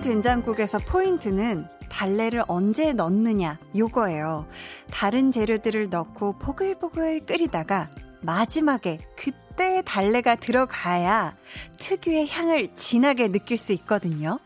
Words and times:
된장국에서 0.00 0.78
포인트는 0.78 1.66
달래를 1.90 2.42
언제 2.48 2.92
넣느냐 2.92 3.58
요거예요. 3.76 4.46
다른 4.90 5.30
재료들을 5.30 5.88
넣고 5.90 6.38
보글보글 6.38 7.20
끓이다가 7.26 7.90
마지막에 8.22 8.98
그때 9.16 9.82
달래가 9.84 10.36
들어가야 10.36 11.36
특유의 11.78 12.28
향을 12.28 12.74
진하게 12.74 13.28
느낄 13.28 13.56
수 13.56 13.72
있거든요. 13.74 14.38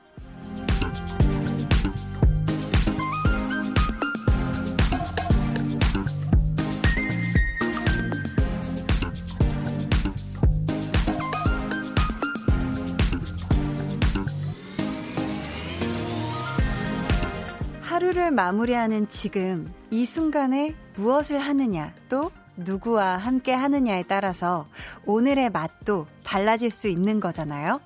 마무리하는 18.34 19.08
지금 19.08 19.72
이 19.90 20.06
순간에 20.06 20.74
무엇을 20.96 21.38
하느냐 21.38 21.92
또 22.08 22.30
누구와 22.56 23.16
함께 23.16 23.52
하느냐에 23.52 24.04
따라서 24.08 24.66
오늘의 25.06 25.50
맛도 25.50 26.06
달라질 26.24 26.70
수 26.70 26.88
있는 26.88 27.20
거잖아요. 27.20 27.80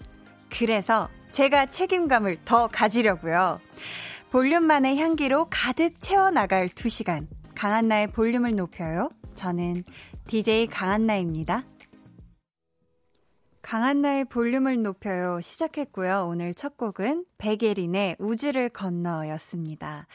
그래서 0.50 1.08
제가 1.30 1.66
책임감을 1.66 2.38
더 2.44 2.66
가지려고요. 2.68 3.58
볼륨만의 4.30 4.98
향기로 4.98 5.46
가득 5.50 6.00
채워나갈 6.00 6.68
2시간. 6.68 7.26
강한나의 7.54 8.08
볼륨을 8.08 8.54
높여요. 8.54 9.10
저는 9.34 9.84
DJ 10.26 10.66
강한나입니다. 10.66 11.64
강한나의 13.68 14.24
볼륨을 14.24 14.82
높여요 14.82 15.42
시작했고요. 15.42 16.26
오늘 16.30 16.54
첫 16.54 16.78
곡은 16.78 17.26
백예린의 17.36 18.16
우주를 18.18 18.70
건너였습니다. 18.70 20.06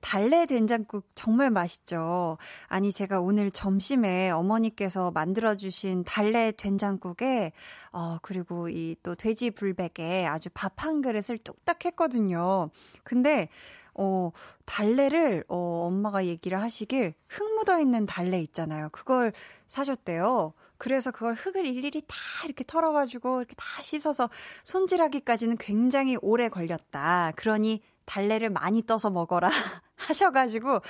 달래 0.00 0.46
된장국 0.46 1.04
정말 1.16 1.50
맛있죠. 1.50 2.38
아니, 2.68 2.92
제가 2.92 3.20
오늘 3.20 3.50
점심에 3.50 4.30
어머니께서 4.30 5.10
만들어 5.10 5.56
주신 5.56 6.04
달래 6.04 6.52
된장국에, 6.52 7.50
어, 7.90 8.18
그리고 8.22 8.68
이 8.68 8.94
또 9.02 9.16
돼지 9.16 9.50
불백에 9.50 10.24
아주 10.26 10.48
밥 10.54 10.74
한 10.84 11.02
그릇을 11.02 11.38
뚝딱 11.38 11.84
했거든요. 11.86 12.70
근데, 13.02 13.48
어, 13.94 14.30
달래를, 14.66 15.42
어, 15.48 15.88
엄마가 15.90 16.26
얘기를 16.26 16.60
하시길 16.62 17.14
흙 17.26 17.54
묻어 17.54 17.80
있는 17.80 18.06
달래 18.06 18.40
있잖아요. 18.42 18.90
그걸 18.92 19.32
사셨대요. 19.66 20.52
그래서 20.78 21.10
그걸 21.10 21.34
흙을 21.34 21.66
일일이 21.66 22.02
다 22.06 22.16
이렇게 22.44 22.64
털어가지고 22.66 23.40
이렇게 23.40 23.54
다 23.56 23.64
씻어서 23.82 24.28
손질하기까지는 24.64 25.56
굉장히 25.58 26.16
오래 26.20 26.48
걸렸다. 26.48 27.32
그러니 27.36 27.82
달래를 28.04 28.50
많이 28.50 28.82
떠서 28.82 29.10
먹어라 29.10 29.48
하셔가지고 29.96 30.80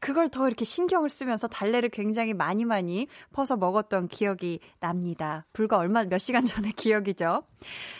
그걸 0.00 0.28
더 0.28 0.46
이렇게 0.46 0.64
신경을 0.64 1.10
쓰면서 1.10 1.48
달래를 1.48 1.90
굉장히 1.90 2.32
많이 2.32 2.64
많이 2.64 3.08
퍼서 3.32 3.56
먹었던 3.56 4.08
기억이 4.08 4.60
납니다. 4.80 5.46
불과 5.52 5.78
얼마 5.78 6.04
몇 6.04 6.18
시간 6.18 6.44
전의 6.44 6.72
기억이죠. 6.76 7.44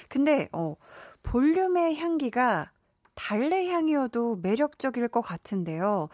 근데 0.08 0.48
어 0.52 0.76
볼륨의 1.22 1.96
향기가 1.96 2.72
달래 3.14 3.68
향이어도 3.68 4.36
매력적일 4.36 5.08
것 5.08 5.20
같은데요. 5.20 6.08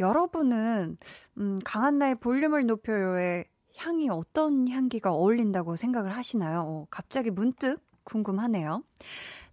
여러분은 0.00 0.96
음 1.38 1.58
강한나의 1.64 2.16
볼륨을 2.16 2.66
높여요의 2.66 3.44
향이 3.78 4.08
어떤 4.10 4.68
향기가 4.68 5.12
어울린다고 5.12 5.76
생각을 5.76 6.14
하시나요? 6.16 6.60
어, 6.66 6.86
갑자기 6.90 7.30
문득 7.30 7.80
궁금하네요. 8.04 8.82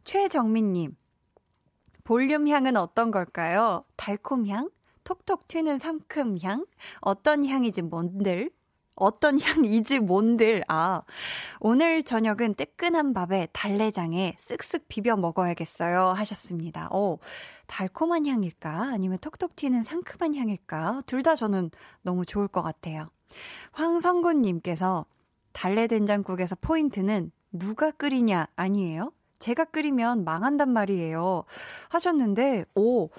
최정민님, 0.03 0.95
볼륨 2.03 2.47
향은 2.47 2.77
어떤 2.77 3.11
걸까요? 3.11 3.83
달콤 3.95 4.47
향? 4.47 4.69
톡톡 5.03 5.47
튀는 5.47 5.77
상큼 5.77 6.37
향? 6.43 6.65
어떤 7.01 7.45
향이지 7.45 7.83
뭔들? 7.83 8.51
어떤 8.95 9.37
향이지 9.41 9.99
뭔들? 9.99 10.63
아, 10.67 11.01
오늘 11.59 12.03
저녁은 12.03 12.55
뜨끈한 12.55 13.13
밥에 13.13 13.47
달래장에 13.51 14.35
쓱쓱 14.39 14.83
비벼 14.87 15.15
먹어야겠어요. 15.17 16.09
하셨습니다. 16.09 16.87
오, 16.91 17.19
달콤한 17.67 18.25
향일까? 18.25 18.69
아니면 18.93 19.17
톡톡 19.19 19.55
튀는 19.55 19.83
상큼한 19.83 20.35
향일까? 20.35 21.01
둘 21.07 21.23
다 21.23 21.35
저는 21.35 21.71
너무 22.03 22.25
좋을 22.25 22.47
것 22.47 22.61
같아요. 22.61 23.09
황성군님께서 23.72 25.06
달래된장국에서 25.53 26.56
포인트는 26.62 27.31
누가 27.51 27.91
끓이냐 27.91 28.47
아니에요? 28.56 29.12
제가 29.40 29.66
끓이면 29.66 30.23
망한단 30.25 30.72
말이에요. 30.72 31.44
하셨는데, 31.90 32.66
오, 32.75 33.09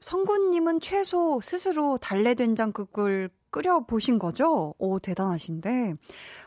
성군님은 0.00 0.80
최소 0.80 1.40
스스로 1.40 1.96
달래된장국을 1.96 3.30
끓여보신 3.50 4.18
거죠? 4.18 4.74
오, 4.78 4.98
대단하신데. 4.98 5.94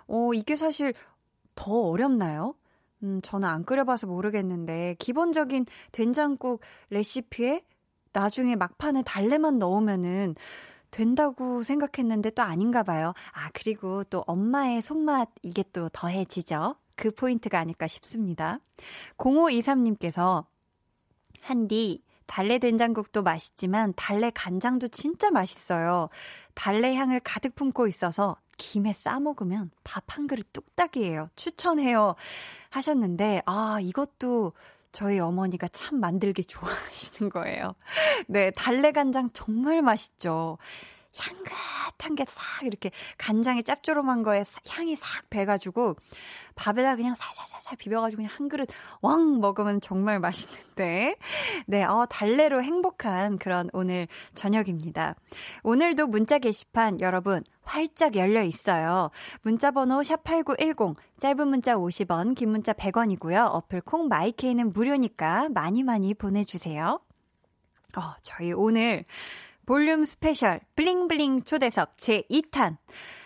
오, 0.08 0.34
이게 0.34 0.56
사실 0.56 0.94
더 1.56 1.72
어렵나요? 1.72 2.56
음, 3.04 3.22
저는 3.22 3.48
안 3.48 3.64
끓여봐서 3.64 4.08
모르겠는데, 4.08 4.96
기본적인 5.00 5.66
된장국 5.92 6.62
레시피에 6.90 7.64
나중에 8.14 8.56
막판에 8.56 9.04
달래만 9.04 9.60
넣으면은 9.60 10.36
된다고 10.98 11.62
생각했는데 11.62 12.32
또 12.32 12.42
아닌가 12.42 12.82
봐요. 12.82 13.14
아, 13.32 13.52
그리고 13.54 14.04
또 14.06 14.24
엄마의 14.26 14.82
손맛, 14.82 15.30
이게 15.44 15.64
또 15.72 15.90
더해지죠? 15.90 16.76
그 16.96 17.12
포인트가 17.12 17.60
아닐까 17.60 17.86
싶습니다. 17.86 18.60
0523님께서 19.18 20.46
한디 21.42 22.02
달래 22.26 22.58
된장국도 22.58 23.22
맛있지만 23.22 23.94
달래 23.96 24.32
간장도 24.34 24.88
진짜 24.88 25.30
맛있어요. 25.30 26.10
달래 26.56 26.96
향을 26.96 27.20
가득 27.20 27.54
품고 27.54 27.86
있어서 27.86 28.36
김에 28.58 28.92
싸 28.92 29.20
먹으면 29.20 29.70
밥 29.84 30.04
한 30.08 30.26
그릇 30.26 30.52
뚝딱이에요. 30.52 31.30
추천해요. 31.36 32.16
하셨는데 32.72 33.44
아, 33.46 33.78
이것도 33.84 34.54
저희 34.98 35.20
어머니가 35.20 35.68
참 35.68 36.00
만들기 36.00 36.44
좋아하시는 36.46 37.30
거예요. 37.30 37.76
네, 38.28 38.50
달래 38.50 38.92
간장 38.92 39.30
정말 39.32 39.84
맛있죠. 39.84 40.58
향긋한 41.20 42.16
게 42.16 42.26
싹 42.28 42.66
이렇게 42.66 42.92
간장에 43.18 43.62
짭조름한 43.62 44.24
거에 44.24 44.44
향이 44.70 44.96
싹 44.96 45.30
배가지고 45.30 45.96
밥에다 46.56 46.96
그냥 46.96 47.16
살살살살 47.16 47.78
비벼가지고 47.78 48.18
그냥 48.18 48.32
한 48.36 48.50
그릇 48.50 48.68
왕 49.02 49.40
먹으면 49.40 49.80
정말 49.80 50.20
맛있는데. 50.20 51.16
네, 51.68 51.84
어, 51.84 52.08
달래로 52.10 52.64
행복한 52.64 53.38
그런 53.38 53.70
오늘 53.74 54.08
저녁입니다. 54.34 55.16
오늘도 55.64 56.08
문자 56.08 56.40
게시판 56.40 57.00
여러분 57.00 57.40
활짝 57.64 58.16
열려 58.16 58.42
있어요. 58.42 59.12
문자 59.44 59.72
번호 59.72 60.02
샵8910, 60.02 60.96
짧은 61.20 61.48
문자 61.48 61.76
50원, 61.76 62.36
긴 62.36 62.50
문자 62.50 62.74
100원이고요. 62.74 63.50
어플 63.52 63.82
콩 63.82 64.08
마이케이는 64.08 64.74
무료니까 64.74 65.50
많이 65.50 65.84
많이 65.84 66.14
보내주세요. 66.16 67.00
어, 67.96 68.02
저희 68.24 68.52
오늘 68.52 69.06
볼륨 69.68 70.06
스페셜 70.06 70.62
bling 70.78 71.11
bling 71.11 71.44
초대석 71.44 71.98
제2탄. 71.98 72.78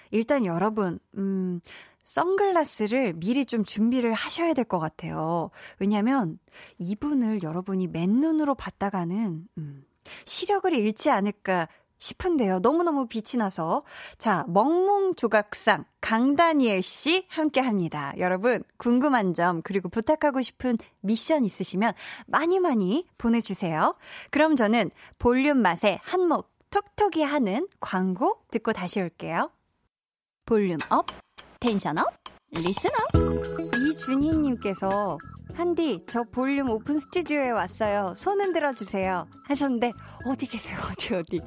일단 0.10 0.44
여러분, 0.46 0.98
음, 1.16 1.62
선글라스를 2.04 3.14
미리 3.14 3.46
좀 3.46 3.64
준비를 3.64 4.12
하셔야 4.14 4.54
될 4.56 4.66
것 4.66 4.80
같아요. 4.80 5.52
왜냐면 5.80 6.40
이분을 6.80 7.44
여러분이 7.44 7.88
맨눈으로 7.88 8.56
봤다가는, 8.56 9.48
음, 9.60 9.86
시력을 10.26 10.74
잃지 10.74 11.12
않을까 11.12 11.68
싶은데요. 12.02 12.60
너무너무 12.60 13.08
빛이 13.08 13.38
나서. 13.38 13.84
자, 14.18 14.44
멍뭉 14.48 15.16
조각상 15.16 15.86
강다니엘 16.02 16.82
씨 16.82 17.26
함께 17.30 17.62
합니다. 17.62 18.12
여러분, 18.18 18.64
궁금한 18.78 19.34
점, 19.34 19.62
그리고 19.62 19.88
부탁하고 19.88 20.42
싶은 20.42 20.78
미션 21.02 21.46
있으시면 21.46 21.94
많이 22.26 22.60
많이 22.60 23.08
보내주세요. 23.18 23.96
그럼 24.32 24.56
저는 24.56 24.90
볼륨 25.20 25.60
맛에 25.62 26.00
한몫 26.04 26.50
톡톡이 26.72 27.22
하는 27.22 27.68
광고 27.80 28.42
듣고 28.50 28.74
다시 28.74 29.00
올게요. 29.00 29.52
volume 30.46 30.80
up, 30.90 31.06
tension 31.60 32.00
up, 32.00 32.08
listen 32.52 32.90
up. 32.90 33.76
이준희님께서 33.78 35.18
한디, 35.56 36.04
저 36.08 36.24
볼륨 36.24 36.70
오픈 36.70 36.98
스튜디오에 36.98 37.52
왔어요. 37.52 38.14
손 38.16 38.40
흔들어 38.42 38.74
주세요. 38.74 39.28
하셨는데, 39.48 39.92
어디 40.26 40.48
계세요? 40.48 40.78
어디, 40.92 41.16
어디? 41.16 41.40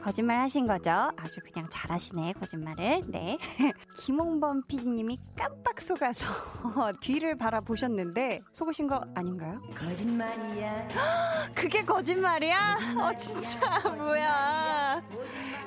거짓말 0.00 0.38
하신 0.40 0.66
거죠? 0.66 0.90
아주 1.16 1.40
그냥 1.52 1.68
잘하시네, 1.70 2.34
거짓말을. 2.34 3.02
네. 3.06 3.38
김홍범 3.98 4.62
PD님이 4.66 5.18
깜빡 5.36 5.80
속아서 5.80 6.26
뒤를 7.00 7.36
바라보셨는데, 7.36 8.40
속으신 8.52 8.86
거 8.88 9.00
아닌가요? 9.14 9.60
거짓말이야. 9.74 10.88
그게 11.54 11.84
거짓말이야? 11.84 12.76
어, 13.00 13.14
진짜, 13.14 13.80
뭐야. 13.90 15.02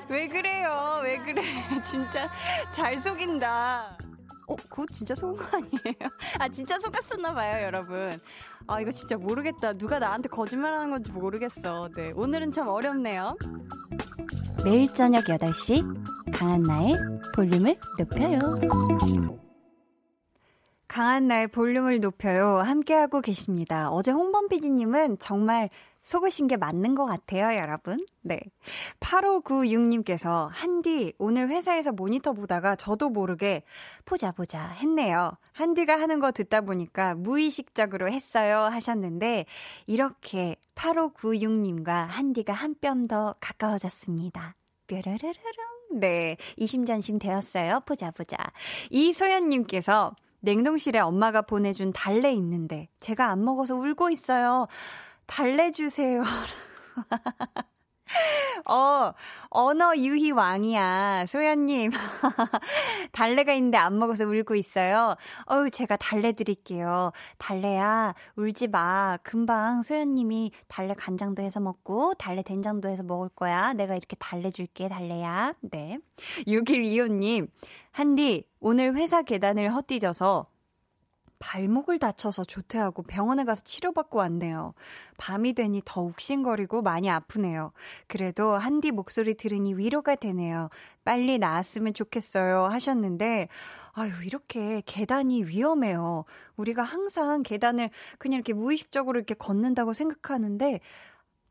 왜 0.08 0.28
그래요? 0.28 1.00
왜 1.02 1.18
그래? 1.18 1.42
진짜 1.82 2.28
잘 2.70 2.98
속인다. 2.98 3.96
어, 4.48 4.54
그거 4.68 4.86
진짜 4.92 5.14
속은 5.14 5.36
거 5.36 5.56
아니에요? 5.56 6.08
아, 6.38 6.48
진짜 6.48 6.78
속았었나 6.78 7.34
봐요, 7.34 7.64
여러분. 7.64 8.18
아, 8.66 8.80
이거 8.80 8.90
진짜 8.90 9.16
모르겠다. 9.16 9.72
누가 9.72 9.98
나한테 9.98 10.28
거짓말 10.28 10.74
하는 10.74 10.90
건지 10.90 11.10
모르겠어. 11.12 11.88
네. 11.96 12.12
오늘은 12.14 12.52
참 12.52 12.68
어렵네요. 12.68 13.36
매일 14.64 14.88
저녁 14.88 15.24
8시, 15.24 16.32
강한나의 16.32 16.96
볼륨을 17.34 17.76
높여요. 17.98 18.40
강한 20.88 21.28
나의 21.28 21.48
볼륨을 21.48 22.00
높여요. 22.00 22.58
함께하고 22.58 23.20
계십니다. 23.20 23.90
어제 23.90 24.12
홍범 24.12 24.48
PD님은 24.48 25.18
정말 25.18 25.68
속으신 26.06 26.46
게 26.46 26.56
맞는 26.56 26.94
것 26.94 27.04
같아요, 27.04 27.58
여러분. 27.58 27.98
네. 28.22 28.38
8596님께서, 29.00 30.48
한디, 30.52 31.12
오늘 31.18 31.48
회사에서 31.48 31.90
모니터 31.90 32.32
보다가 32.32 32.76
저도 32.76 33.10
모르게 33.10 33.64
보자 34.04 34.30
보자 34.30 34.68
했네요. 34.68 35.32
한디가 35.50 35.98
하는 35.98 36.20
거 36.20 36.30
듣다 36.30 36.60
보니까 36.60 37.16
무의식적으로 37.16 38.08
했어요 38.08 38.60
하셨는데, 38.60 39.46
이렇게 39.88 40.54
8596님과 40.76 42.06
한디가 42.06 42.52
한 42.52 42.76
뼘 42.80 43.08
더 43.08 43.34
가까워졌습니다. 43.40 44.54
뾰라라라랑. 44.86 45.34
네. 45.94 46.36
이심전심 46.56 47.18
되었어요. 47.18 47.80
보자 47.84 48.12
보자. 48.12 48.36
이소연님께서, 48.90 50.14
냉동실에 50.40 51.00
엄마가 51.00 51.42
보내준 51.42 51.92
달래 51.92 52.32
있는데 52.34 52.88
제가 53.00 53.30
안 53.30 53.44
먹어서 53.44 53.74
울고 53.74 54.10
있어요. 54.10 54.68
달래주세요. 55.26 56.22
어, 58.68 59.12
언어 59.50 59.96
유희 59.96 60.30
왕이야. 60.30 61.26
소연님. 61.26 61.90
달래가 63.12 63.52
있는데 63.54 63.78
안 63.78 63.98
먹어서 63.98 64.24
울고 64.24 64.54
있어요. 64.54 65.16
어유 65.50 65.70
제가 65.70 65.96
달래 65.96 66.32
드릴게요. 66.32 67.12
달래야, 67.38 68.14
울지 68.36 68.68
마. 68.68 69.18
금방 69.22 69.82
소연님이 69.82 70.52
달래 70.68 70.94
간장도 70.94 71.42
해서 71.42 71.60
먹고, 71.60 72.14
달래 72.14 72.42
된장도 72.42 72.88
해서 72.88 73.02
먹을 73.02 73.28
거야. 73.28 73.72
내가 73.72 73.94
이렇게 73.94 74.16
달래 74.18 74.50
줄게, 74.50 74.88
달래야. 74.88 75.54
네. 75.62 75.98
6125님. 76.46 77.48
한디, 77.90 78.44
오늘 78.60 78.94
회사 78.96 79.22
계단을 79.22 79.72
헛디뎌서 79.74 80.46
발목을 81.38 81.98
다쳐서 81.98 82.44
조퇴하고 82.44 83.02
병원에 83.02 83.44
가서 83.44 83.62
치료받고 83.62 84.18
왔네요. 84.18 84.74
밤이 85.18 85.52
되니 85.52 85.82
더 85.84 86.02
욱신거리고 86.02 86.82
많이 86.82 87.10
아프네요. 87.10 87.72
그래도 88.06 88.52
한디 88.52 88.90
목소리 88.90 89.34
들으니 89.34 89.74
위로가 89.74 90.14
되네요. 90.14 90.70
빨리 91.04 91.38
나았으면 91.38 91.94
좋겠어요. 91.94 92.64
하셨는데, 92.64 93.48
아유, 93.92 94.10
이렇게 94.24 94.82
계단이 94.86 95.44
위험해요. 95.44 96.24
우리가 96.56 96.82
항상 96.82 97.42
계단을 97.42 97.90
그냥 98.18 98.36
이렇게 98.38 98.52
무의식적으로 98.52 99.18
이렇게 99.18 99.34
걷는다고 99.34 99.92
생각하는데, 99.92 100.80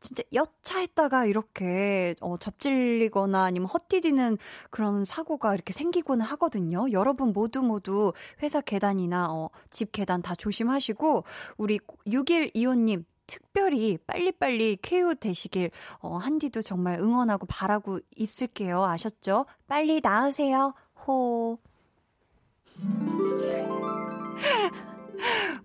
진짜 0.00 0.22
여차했다가 0.32 1.26
이렇게 1.26 2.14
어, 2.20 2.36
접질리거나 2.36 3.42
아니면 3.42 3.68
헛디디는 3.68 4.38
그런 4.70 5.04
사고가 5.04 5.54
이렇게 5.54 5.72
생기곤 5.72 6.20
하거든요. 6.20 6.86
여러분 6.92 7.32
모두 7.32 7.62
모두 7.62 8.12
회사 8.42 8.60
계단이나 8.60 9.28
어, 9.30 9.50
집 9.70 9.92
계단 9.92 10.22
다 10.22 10.34
조심하시고 10.34 11.24
우리 11.56 11.78
6125님 12.06 13.04
특별히 13.26 13.98
빨리빨리 14.06 14.78
쾌유 14.82 15.14
되시길 15.14 15.70
어, 15.98 16.16
한디도 16.16 16.62
정말 16.62 16.98
응원하고 17.00 17.46
바라고 17.46 17.98
있을게요. 18.14 18.84
아셨죠? 18.84 19.46
빨리 19.66 20.00
나으세요. 20.00 20.74
호. 21.06 21.58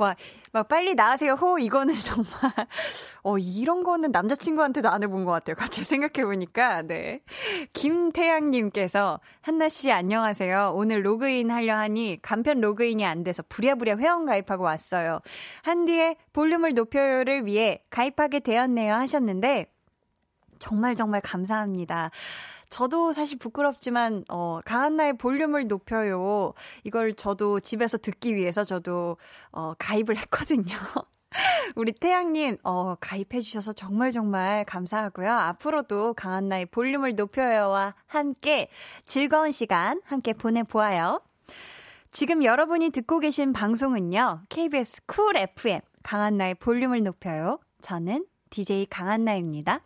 와, 0.02 0.16
막 0.52 0.68
빨리 0.68 0.96
나으세요. 0.96 1.34
호, 1.34 1.60
이거는 1.60 1.94
정말, 2.04 2.32
어, 3.22 3.38
이런 3.38 3.84
거는 3.84 4.12
남자친구한테도 4.12 4.90
안 4.90 5.04
해본 5.04 5.26
것 5.26 5.32
같아요. 5.32 5.56
갑자기 5.56 5.84
생각해 5.84 6.26
보니까, 6.26 6.82
네. 6.82 7.22
김태양님께서, 7.74 9.20
한나 9.42 9.70
씨 9.70 9.92
안녕하세요. 9.92 10.74
오늘 10.76 11.06
로그인 11.06 11.52
하려 11.52 11.78
하니 11.78 12.18
간편 12.24 12.62
로그인이 12.62 13.06
안 13.06 13.24
돼서 13.24 13.44
부랴부랴 13.48 13.98
회원 13.98 14.26
가입하고 14.26 14.64
왔어요. 14.64 15.20
한디의 15.62 16.18
볼륨을 16.34 16.74
높여요를 16.74 17.46
위해 17.46 17.84
가입하게 17.92 18.40
되었네요 18.40 18.96
하셨는데, 18.96 19.68
정말 20.58 20.96
정말 20.96 21.22
감사합니다. 21.22 22.10
저도 22.72 23.12
사실 23.12 23.38
부끄럽지만 23.38 24.24
어 24.30 24.60
강한나의 24.66 25.18
볼륨을 25.18 25.68
높여요. 25.68 26.54
이걸 26.84 27.14
저도 27.14 27.60
집에서 27.60 28.00
듣기 28.00 28.34
위해서 28.34 28.64
저도 28.64 29.18
어 29.52 29.74
가입을 29.78 30.18
했거든요. 30.18 30.74
우리 31.76 31.92
태양님, 31.92 32.58
어, 32.64 32.96
가입해주셔서 32.96 33.74
정말 33.74 34.12
정말 34.12 34.66
감사하고요. 34.66 35.32
앞으로도 35.32 36.14
강한나의 36.14 36.66
볼륨을 36.68 37.16
높여요와 37.16 37.96
함께 38.06 38.68
즐거운 39.06 39.52
시간 39.52 40.02
함께 40.04 40.34
보내보아요. 40.34 41.22
지금 42.12 42.44
여러분이 42.44 42.90
듣고 42.90 43.20
계신 43.20 43.54
방송은요, 43.54 44.42
KBS 44.50 45.06
쿨 45.06 45.38
FM, 45.38 45.80
강한나의 46.04 46.56
볼륨을 46.56 47.04
높여요. 47.04 47.60
저는 47.82 48.26
DJ 48.50 48.88
강한나입니다. 48.90 49.82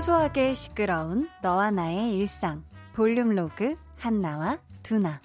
소소하게 0.00 0.54
시끄러운 0.54 1.28
너와 1.42 1.70
나의 1.70 2.14
일상 2.16 2.64
볼륨 2.94 3.34
로그 3.34 3.76
한나와 3.98 4.58
두나 4.82 5.20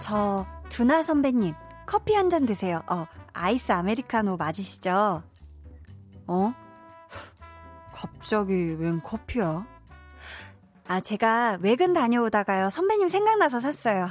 저 0.00 0.44
두나 0.68 1.02
선배님 1.04 1.54
커피 1.86 2.14
한 2.14 2.28
잔 2.28 2.46
드세요. 2.46 2.82
어 2.90 3.06
아이스 3.32 3.70
아메리카노 3.70 4.36
맞으시죠? 4.36 5.22
어? 6.26 6.52
갑자기 7.92 8.74
웬 8.80 9.00
커피야? 9.00 9.64
아, 10.90 10.98
제가 10.98 11.58
외근 11.60 11.92
다녀오다가요, 11.92 12.68
선배님 12.68 13.06
생각나서 13.06 13.60
샀어요. 13.60 14.08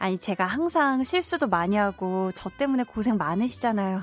아니, 0.00 0.18
제가 0.18 0.44
항상 0.44 1.04
실수도 1.04 1.46
많이 1.46 1.76
하고, 1.76 2.32
저 2.34 2.50
때문에 2.50 2.82
고생 2.82 3.16
많으시잖아요. 3.18 4.00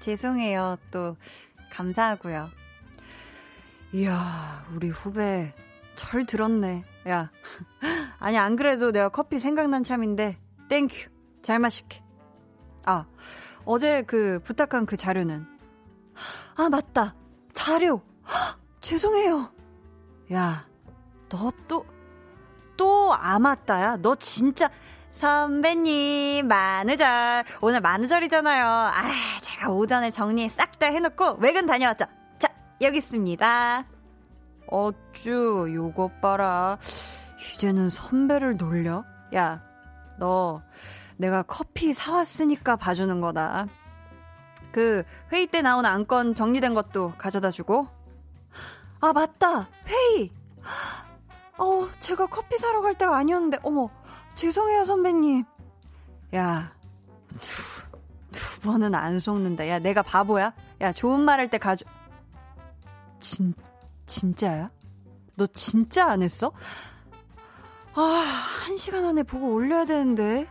죄송해요. 0.00 0.78
또, 0.90 1.14
감사하고요. 1.72 2.48
이야, 3.92 4.64
우리 4.72 4.88
후배, 4.88 5.52
잘 5.94 6.24
뒀네. 6.24 6.84
야. 7.10 7.30
아니, 8.18 8.38
안 8.38 8.56
그래도 8.56 8.90
내가 8.90 9.10
커피 9.10 9.38
생각난 9.38 9.84
참인데, 9.84 10.38
thank 10.70 10.92
you. 10.92 11.10
잘 11.42 11.58
마실게. 11.58 12.02
아, 12.86 13.04
어제 13.66 14.00
그 14.06 14.40
부탁한 14.42 14.86
그 14.86 14.96
자료는. 14.96 15.46
아, 16.54 16.70
맞다. 16.70 17.14
자료. 17.52 18.00
죄송해요. 18.80 19.52
야, 20.32 20.66
너 21.28 21.50
또, 21.66 21.84
또 22.76 23.14
아맞다야? 23.14 23.98
너 23.98 24.14
진짜, 24.14 24.70
선배님, 25.12 26.46
만우절. 26.46 27.44
오늘 27.62 27.80
만우절이잖아요. 27.80 28.66
아, 28.66 29.02
제가 29.40 29.70
오전에 29.70 30.10
정리 30.10 30.48
싹 30.48 30.78
다 30.78 30.86
해놓고 30.86 31.38
외근 31.40 31.64
다녀왔죠. 31.66 32.04
자, 32.38 32.48
여기 32.82 32.98
있습니다. 32.98 33.84
어쭈, 34.68 35.72
요거 35.72 36.10
봐라. 36.20 36.76
이제는 37.54 37.88
선배를 37.88 38.56
놀려? 38.58 39.04
야, 39.34 39.62
너, 40.18 40.60
내가 41.16 41.42
커피 41.42 41.94
사왔으니까 41.94 42.76
봐주는 42.76 43.20
거다. 43.20 43.66
그, 44.70 45.02
회의 45.32 45.46
때 45.46 45.62
나온 45.62 45.86
안건 45.86 46.34
정리된 46.34 46.74
것도 46.74 47.14
가져다 47.16 47.50
주고. 47.50 47.88
아, 49.00 49.12
맞다! 49.14 49.68
회의! 49.88 50.30
어, 51.58 51.88
제가 51.98 52.26
커피 52.26 52.58
사러 52.58 52.80
갈 52.82 52.94
때가 52.94 53.16
아니었는데, 53.16 53.58
어머, 53.62 53.88
죄송해요, 54.34 54.84
선배님. 54.84 55.44
야, 56.34 56.72
두, 57.40 57.62
두 58.32 58.60
번은 58.60 58.94
안 58.94 59.18
속는다. 59.18 59.66
야, 59.68 59.78
내가 59.78 60.02
바보야? 60.02 60.52
야, 60.80 60.92
좋은 60.92 61.20
말 61.20 61.38
할 61.40 61.48
때 61.48 61.58
가져. 61.58 61.84
진, 63.20 63.54
진짜야? 64.06 64.70
너 65.36 65.46
진짜 65.46 66.06
안 66.06 66.22
했어? 66.22 66.52
아, 67.94 68.00
한 68.66 68.76
시간 68.76 69.04
안에 69.06 69.22
보고 69.22 69.52
올려야 69.54 69.84
되는데. 69.86 70.46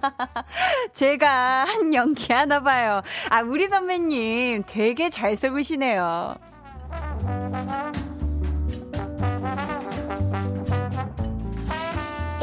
제가 0.92 1.64
한 1.64 1.94
연기 1.94 2.32
하나 2.32 2.60
봐요. 2.60 3.00
아, 3.30 3.40
우리 3.42 3.68
선배님 3.68 4.64
되게 4.66 5.08
잘 5.10 5.36
속으시네요. 5.36 6.34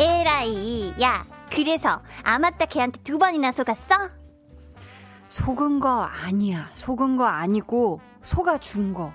에라이, 0.02 0.96
야, 1.00 1.24
그래서 1.52 2.02
아마따 2.24 2.66
걔한테 2.66 3.00
두 3.04 3.20
번이나 3.20 3.52
속았어? 3.52 4.10
속은 5.28 5.80
거 5.80 6.02
아니야. 6.02 6.72
속은 6.74 7.18
거 7.18 7.26
아니고 7.28 8.02
속아 8.24 8.58
준 8.58 8.96
거. 8.96 9.14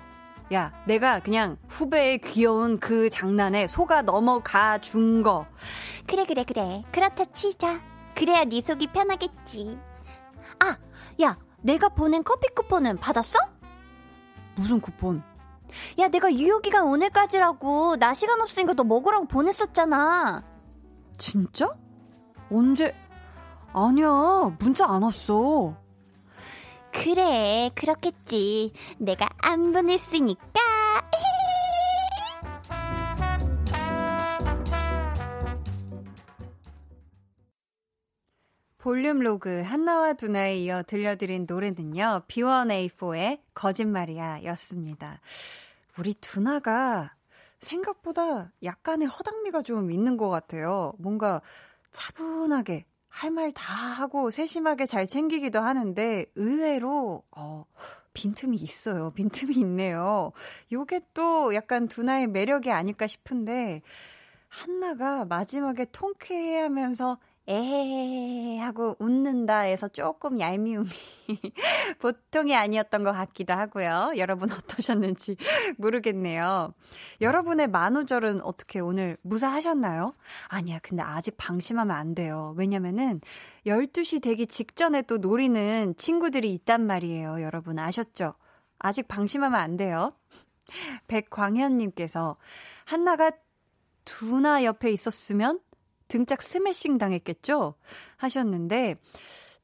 야, 0.53 0.71
내가 0.87 1.19
그냥 1.19 1.57
후배의 1.67 2.19
귀여운 2.19 2.79
그 2.79 3.09
장난에 3.09 3.67
속아 3.67 4.03
넘어가 4.03 4.77
준 4.77 5.23
거. 5.23 5.45
그래, 6.07 6.25
그래, 6.25 6.45
그래. 6.45 6.83
그렇다 6.93 7.25
치자. 7.33 7.81
그래야 8.15 8.45
네 8.45 8.61
속이 8.61 8.87
편하겠지. 8.87 9.77
아, 10.63 10.77
야, 11.21 11.37
내가 11.63 11.89
보낸 11.89 12.23
커피 12.23 12.47
쿠폰은 12.55 12.99
받았어? 12.99 13.39
무슨 14.55 14.79
쿠폰? 14.79 15.21
야, 15.99 16.07
내가 16.07 16.31
유효기간 16.33 16.85
오늘까지라고 16.87 17.97
나 17.97 18.13
시간 18.13 18.39
없으니까 18.39 18.73
너 18.73 18.85
먹으라고 18.85 19.25
보냈었잖아. 19.25 20.55
진짜? 21.17 21.67
언제? 22.49 22.93
아니야, 23.73 24.55
문자 24.59 24.85
안 24.87 25.03
왔어. 25.03 25.75
그래, 26.91 27.69
그렇겠지. 27.75 28.71
내가 28.97 29.29
안 29.39 29.71
보냈으니까. 29.73 30.41
볼륨 38.77 39.19
로그 39.19 39.61
한나와 39.63 40.13
두나에 40.13 40.57
이어 40.59 40.81
들려드린 40.83 41.45
노래는요. 41.47 42.21
B1A4의 42.27 43.41
거짓말이야 43.53 44.43
였습니다. 44.45 45.19
우리 45.99 46.13
두나가 46.13 47.16
생각보다 47.61 48.51
약간의 48.63 49.07
허당미가 49.07 49.61
좀 49.63 49.91
있는 49.91 50.17
것 50.17 50.29
같아요. 50.29 50.93
뭔가 50.99 51.41
차분하게 51.91 52.85
할 53.09 53.31
말 53.31 53.51
다 53.53 53.73
하고 53.73 54.29
세심하게 54.29 54.85
잘 54.85 55.07
챙기기도 55.07 55.59
하는데 55.59 56.25
의외로 56.35 57.23
어 57.35 57.65
빈틈이 58.13 58.57
있어요. 58.57 59.11
빈틈이 59.11 59.55
있네요. 59.57 60.31
요게 60.71 61.01
또 61.13 61.53
약간 61.55 61.87
두나의 61.87 62.27
매력이 62.27 62.71
아닐까 62.71 63.07
싶은데 63.07 63.81
한나가 64.49 65.25
마지막에 65.25 65.85
통쾌해하면서 65.91 67.17
에헤헤 67.49 68.59
하고 68.59 68.97
웃는다에서 68.99 69.87
조금 69.87 70.37
얄미움이 70.37 70.89
보통이 71.99 72.53
아니었던 72.53 73.05
것 73.05 73.13
같기도 73.13 73.53
하고요. 73.53 74.11
여러분 74.17 74.51
어떠셨는지 74.51 75.37
모르겠네요. 75.77 76.73
여러분의 77.21 77.67
만우절은 77.67 78.41
어떻게 78.41 78.79
오늘 78.79 79.15
무사하셨나요? 79.21 80.13
아니야, 80.49 80.79
근데 80.83 81.01
아직 81.01 81.35
방심하면 81.37 81.95
안 81.95 82.13
돼요. 82.15 82.53
왜냐면은 82.57 83.21
12시 83.65 84.21
되기 84.21 84.45
직전에 84.45 85.03
또 85.03 85.17
노리는 85.17 85.95
친구들이 85.95 86.53
있단 86.53 86.85
말이에요. 86.85 87.41
여러분 87.41 87.79
아셨죠? 87.79 88.33
아직 88.77 89.07
방심하면 89.07 89.57
안 89.57 89.77
돼요. 89.77 90.11
백광현님께서 91.07 92.35
한나가 92.83 93.31
두나 94.03 94.65
옆에 94.65 94.91
있었으면 94.91 95.61
등짝 96.07 96.41
스매싱 96.41 96.97
당했겠죠? 96.97 97.75
하셨는데, 98.17 98.97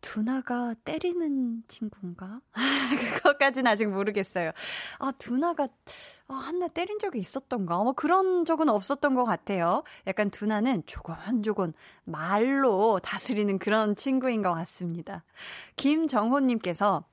두나가 0.03 0.75
때리는 0.83 1.63
친구인가? 1.69 2.41
그것까진 3.23 3.65
아직 3.65 3.87
모르겠어요. 3.87 4.51
아, 4.99 5.11
두나가, 5.11 5.69
아, 6.27 6.33
한나 6.33 6.67
때린 6.67 6.99
적이 6.99 7.19
있었던가? 7.19 7.77
뭐 7.77 7.93
그런 7.93 8.43
적은 8.43 8.67
없었던 8.67 9.15
것 9.15 9.23
같아요. 9.23 9.83
약간 10.05 10.29
두나는 10.29 10.83
조곤조곤 10.85 11.73
말로 12.03 12.99
다스리는 12.99 13.57
그런 13.59 13.95
친구인 13.95 14.41
것 14.41 14.53
같습니다. 14.53 15.23
김정호님께서, 15.77 17.05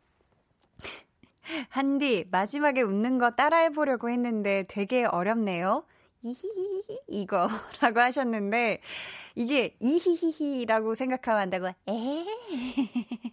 한디, 1.68 2.26
마지막에 2.30 2.82
웃는 2.82 3.18
거 3.18 3.30
따라해보려고 3.30 4.10
했는데 4.10 4.64
되게 4.68 5.04
어렵네요. 5.04 5.84
이히히히 6.22 6.98
이거라고 7.08 8.00
하셨는데 8.00 8.80
이게 9.34 9.76
이히히히라고 9.80 10.94
생각하면 10.94 11.42
안다고 11.42 11.68
에 11.68 11.74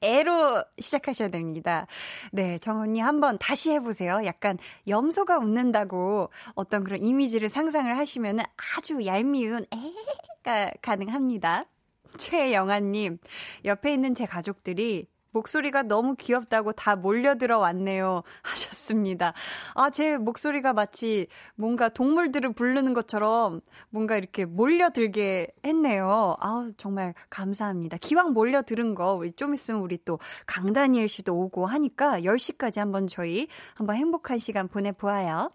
에로 0.00 0.62
시작하셔야 0.78 1.28
됩니다. 1.28 1.86
네, 2.32 2.58
정언니 2.58 3.00
한번 3.00 3.38
다시 3.38 3.70
해보세요. 3.70 4.22
약간 4.24 4.58
염소가 4.86 5.38
웃는다고 5.38 6.30
어떤 6.54 6.84
그런 6.84 7.02
이미지를 7.02 7.48
상상을 7.48 7.94
하시면 7.96 8.38
아주 8.76 9.04
얄미운 9.04 9.66
에가 9.72 10.72
가능합니다. 10.80 11.64
최영아님, 12.16 13.18
옆에 13.64 13.92
있는 13.92 14.14
제 14.14 14.24
가족들이 14.24 15.06
목소리가 15.38 15.82
너무 15.82 16.16
귀엽다고 16.16 16.72
다 16.72 16.96
몰려들어 16.96 17.58
왔네요. 17.58 18.22
하셨습니다. 18.42 19.32
아, 19.74 19.90
제 19.90 20.16
목소리가 20.18 20.72
마치 20.72 21.28
뭔가 21.54 21.88
동물들을 21.88 22.52
부르는 22.54 22.94
것처럼 22.94 23.60
뭔가 23.90 24.16
이렇게 24.16 24.44
몰려들게 24.44 25.48
했네요. 25.64 26.36
아 26.40 26.68
정말 26.76 27.14
감사합니다. 27.30 27.98
기왕 27.98 28.32
몰려들은 28.32 28.94
거, 28.94 29.14
우리 29.14 29.32
좀 29.32 29.54
있으면 29.54 29.80
우리 29.80 29.98
또 30.04 30.18
강다니엘 30.46 31.08
씨도 31.08 31.34
오고 31.34 31.66
하니까 31.66 32.20
10시까지 32.20 32.78
한번 32.78 33.06
저희 33.06 33.48
한번 33.74 33.96
행복한 33.96 34.38
시간 34.38 34.68
보내보아요. 34.68 35.52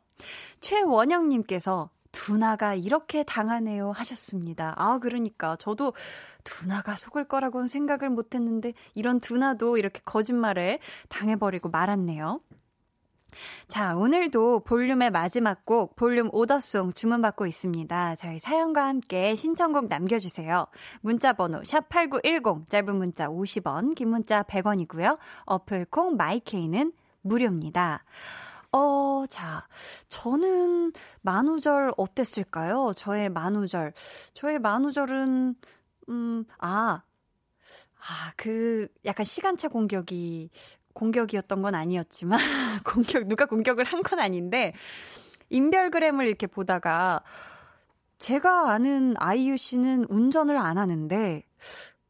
최원영님께서 0.62 1.90
두나가 2.13 2.75
이렇게 2.75 3.24
당하네요 3.24 3.92
하셨습니다. 3.92 4.74
아, 4.78 5.00
그러니까 5.00 5.58
저도 5.58 5.94
두나가 6.44 6.96
속을 6.96 7.26
거라고는 7.26 7.68
생각을 7.68 8.10
못 8.10 8.36
했는데 8.36 8.74
이런 8.94 9.20
두나도 9.20 9.78
이렇게 9.78 10.02
거짓말에 10.06 10.80
당해버리고 11.10 11.70
말았네요. 11.70 12.42
자, 13.68 13.96
오늘도 13.96 14.62
볼륨의 14.62 15.12
마지막 15.12 15.66
곡, 15.66 15.96
볼륨 15.96 16.30
오더송 16.32 16.94
주문받고 16.94 17.48
있습니다. 17.48 18.16
저희 18.16 18.40
사연과 18.40 18.86
함께 18.86 19.36
신청곡 19.36 19.88
남겨주세요. 19.88 20.68
문자번호 21.02 21.62
샵8910, 21.62 22.70
짧은 22.70 22.96
문자 22.96 23.28
50원, 23.28 23.96
긴 23.96 24.10
문자 24.10 24.44
100원이고요. 24.44 25.18
어플 25.46 25.86
콩 25.86 26.16
마이케이는 26.16 26.94
무료입니다. 27.22 28.04
어, 28.72 29.26
자, 29.30 29.68
저는 30.08 30.94
만우절 31.22 31.94
어땠을까요? 31.96 32.92
저의 32.96 33.30
만우절. 33.30 33.94
저의 34.34 34.60
만우절은, 34.60 35.56
음, 36.10 36.45
아, 36.60 37.03
아, 38.00 38.33
그, 38.36 38.88
약간 39.05 39.25
시간차 39.25 39.69
공격이, 39.69 40.50
공격이었던 40.93 41.62
건 41.62 41.75
아니었지만, 41.75 42.39
공격, 42.86 43.27
누가 43.27 43.45
공격을 43.45 43.86
한 43.86 44.03
건 44.03 44.19
아닌데, 44.19 44.74
인별그램을 45.50 46.27
이렇게 46.27 46.48
보다가, 46.48 47.24
제가 48.19 48.72
아는 48.72 49.15
아이유 49.17 49.57
씨는 49.57 50.05
운전을 50.10 50.57
안 50.57 50.77
하는데, 50.77 51.43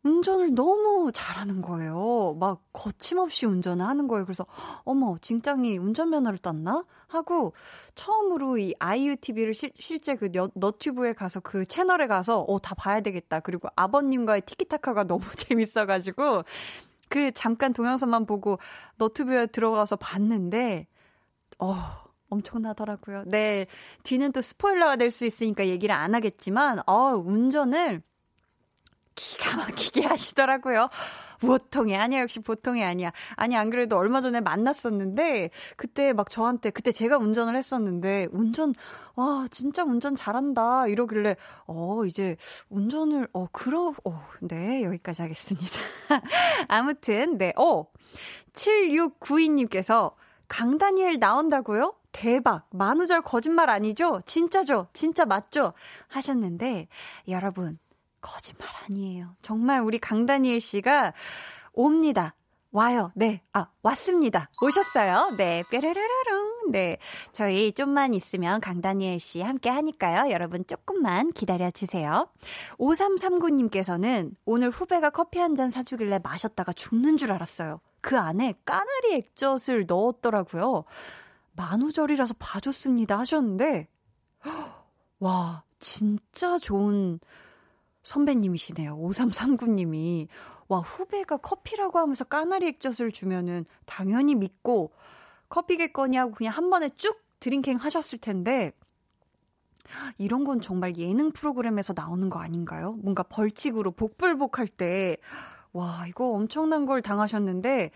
운전을 0.03 0.53
너무 0.55 1.11
잘하는 1.13 1.61
거예요. 1.61 2.35
막 2.39 2.61
거침없이 2.73 3.45
운전을 3.45 3.85
하는 3.85 4.07
거예요. 4.07 4.25
그래서 4.25 4.45
어머 4.85 5.17
진짱이 5.21 5.77
운전면허를 5.77 6.39
땄나 6.39 6.85
하고 7.13 7.53
처음으로 7.95 8.57
이 8.57 8.73
아이유 8.79 9.15
TV를 9.17 9.53
시, 9.53 9.71
실제 9.79 10.15
그 10.15 10.31
너, 10.31 10.49
너튜브에 10.55 11.13
가서 11.13 11.39
그 11.39 11.65
채널에 11.65 12.07
가서 12.07 12.41
어 12.47 12.59
다 12.59 12.75
봐야 12.75 13.01
되겠다. 13.01 13.39
그리고 13.41 13.69
아버님과의 13.75 14.41
티키타카가 14.41 15.03
너무 15.07 15.23
재밌어가지고 15.35 16.43
그 17.09 17.31
잠깐 17.33 17.73
동영상만 17.73 18.25
보고 18.25 18.59
너튜브에 18.97 19.47
들어가서 19.47 19.97
봤는데 19.97 20.87
어. 21.59 21.75
엄청나더라고요. 22.29 23.25
네. 23.27 23.67
뒤는 24.03 24.31
또 24.31 24.41
스포일러가 24.41 24.95
될 24.95 25.11
수 25.11 25.25
있으니까 25.25 25.67
얘기를 25.67 25.93
안 25.93 26.15
하겠지만, 26.15 26.79
어, 26.87 27.11
운전을 27.15 28.01
기가 29.15 29.57
막히게 29.57 30.01
하시더라고요. 30.05 30.89
보통이 31.39 31.95
아니야. 31.95 32.21
역시 32.21 32.39
보통이 32.39 32.83
아니야. 32.83 33.11
아니, 33.35 33.55
안 33.55 33.69
그래도 33.69 33.97
얼마 33.97 34.21
전에 34.21 34.39
만났었는데, 34.39 35.49
그때 35.75 36.13
막 36.13 36.29
저한테, 36.29 36.69
그때 36.69 36.91
제가 36.91 37.17
운전을 37.17 37.55
했었는데, 37.55 38.27
운전, 38.31 38.73
와, 39.15 39.47
진짜 39.51 39.83
운전 39.83 40.15
잘한다. 40.15 40.87
이러길래, 40.87 41.35
어, 41.67 42.05
이제 42.05 42.37
운전을, 42.69 43.27
어, 43.33 43.47
그러, 43.51 43.93
어, 44.05 44.21
네, 44.41 44.83
여기까지 44.83 45.21
하겠습니다. 45.21 45.79
아무튼, 46.69 47.37
네, 47.37 47.53
어, 47.57 47.85
7692님께서, 48.53 50.13
강다니엘 50.47 51.19
나온다고요? 51.19 51.95
대박. 52.11 52.67
만우절 52.71 53.23
거짓말 53.23 53.69
아니죠? 53.69 54.21
진짜죠? 54.25 54.87
진짜 54.93 55.25
맞죠? 55.25 55.73
하셨는데, 56.07 56.87
여러분, 57.27 57.79
거짓말 58.23 58.67
아니에요. 58.85 59.35
정말 59.43 59.81
우리 59.81 59.99
강다니엘 59.99 60.59
씨가 60.59 61.13
옵니다. 61.73 62.33
와요. 62.71 63.11
네. 63.13 63.43
아, 63.53 63.67
왔습니다. 63.83 64.49
오셨어요. 64.59 65.35
네. 65.37 65.63
뾰르르르릉. 65.69 66.71
네. 66.71 66.97
저희 67.31 67.71
좀만 67.71 68.15
있으면 68.15 68.61
강다니엘 68.61 69.19
씨 69.19 69.41
함께 69.41 69.69
하니까요. 69.69 70.31
여러분 70.31 70.65
조금만 70.65 71.31
기다려 71.33 71.69
주세요. 71.69 72.27
5339님께서는 72.79 74.33
오늘 74.45 74.71
후배가 74.71 75.11
커피 75.11 75.37
한 75.37 75.53
잔 75.53 75.69
사주길래 75.69 76.19
마셨다가 76.23 76.73
죽는 76.73 77.17
줄 77.17 77.31
알았어요. 77.31 77.79
그 78.01 78.17
안에 78.17 78.55
까나리 78.65 79.13
액젓을 79.13 79.85
넣었더라고요. 79.85 80.85
만우절이라서 81.55 82.33
봐줬습니다 82.39 83.19
하셨는데, 83.19 83.87
와, 85.19 85.63
진짜 85.77 86.57
좋은 86.57 87.19
선배님이시네요. 88.03 88.97
5339님이. 88.97 90.27
와, 90.67 90.79
후배가 90.79 91.37
커피라고 91.37 91.99
하면서 91.99 92.23
까나리 92.23 92.67
액젓을 92.67 93.11
주면은 93.11 93.65
당연히 93.85 94.35
믿고 94.35 94.91
커피겠거니 95.49 96.17
하고 96.17 96.31
그냥 96.33 96.53
한 96.53 96.69
번에 96.69 96.89
쭉 96.89 97.21
drinking 97.39 97.77
하셨을 97.77 98.19
텐데, 98.19 98.71
이런 100.17 100.43
건 100.43 100.61
정말 100.61 100.97
예능 100.97 101.31
프로그램에서 101.31 101.93
나오는 101.95 102.29
거 102.29 102.39
아닌가요? 102.39 102.93
뭔가 102.93 103.23
벌칙으로 103.23 103.91
복불복 103.91 104.59
할 104.59 104.67
때, 104.67 105.17
와, 105.73 106.05
이거 106.07 106.31
엄청난 106.31 106.85
걸 106.85 107.01
당하셨는데, 107.01 107.91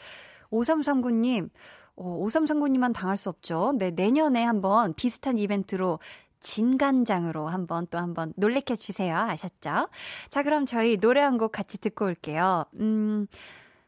5339님, 0.52 1.50
어, 1.96 2.24
5339님만 2.24 2.94
당할 2.94 3.18
수 3.18 3.30
없죠. 3.30 3.74
네, 3.78 3.92
내년에 3.92 4.44
한번 4.44 4.94
비슷한 4.94 5.38
이벤트로 5.38 6.00
진간장으로 6.42 7.48
한번 7.48 7.88
또 7.88 7.98
한번 7.98 8.34
놀래켜 8.36 8.76
주세요. 8.76 9.18
아셨죠? 9.18 9.90
자, 10.30 10.44
그럼 10.44 10.66
저희 10.66 10.98
노래 10.98 11.22
한 11.22 11.38
곡 11.38 11.52
같이 11.52 11.78
듣고 11.80 12.06
올게요. 12.06 12.66
음, 12.80 13.28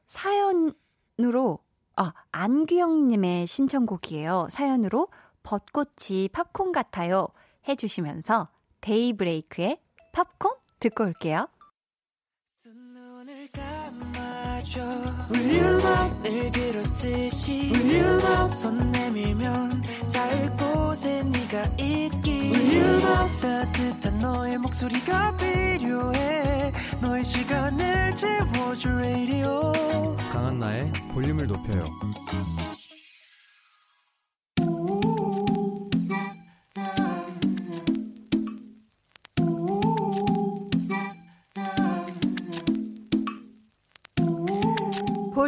사연으로, 0.07 1.59
아, 1.95 2.13
안규영님의 2.31 3.47
신청곡이에요. 3.47 4.47
사연으로 4.51 5.07
벚꽃이 5.43 6.29
팝콘 6.31 6.71
같아요. 6.71 7.27
해주시면서 7.67 8.49
데이브레이크의 8.81 9.79
팝콘 10.13 10.51
듣고 10.79 11.03
올게요. 11.05 11.47
You 14.59 15.79
love 15.79 16.21
늘 16.21 16.51
그렇듯이 16.51 17.71
love 17.73 18.49
손 18.49 18.91
내밀면 18.91 19.81
닿을 20.11 20.57
곳에 20.57 21.23
네가 21.23 21.63
있기. 21.77 22.51
love 22.53 23.39
따뜻한 23.41 24.19
너의 24.19 24.57
목소리가 24.57 25.37
필요해. 25.37 26.73
너의 26.99 27.23
시간을 27.23 28.15
채워줄 28.15 28.91
radio. 28.97 29.71
강한나의 30.31 30.91
볼륨을 31.13 31.47
높여요 31.47 31.83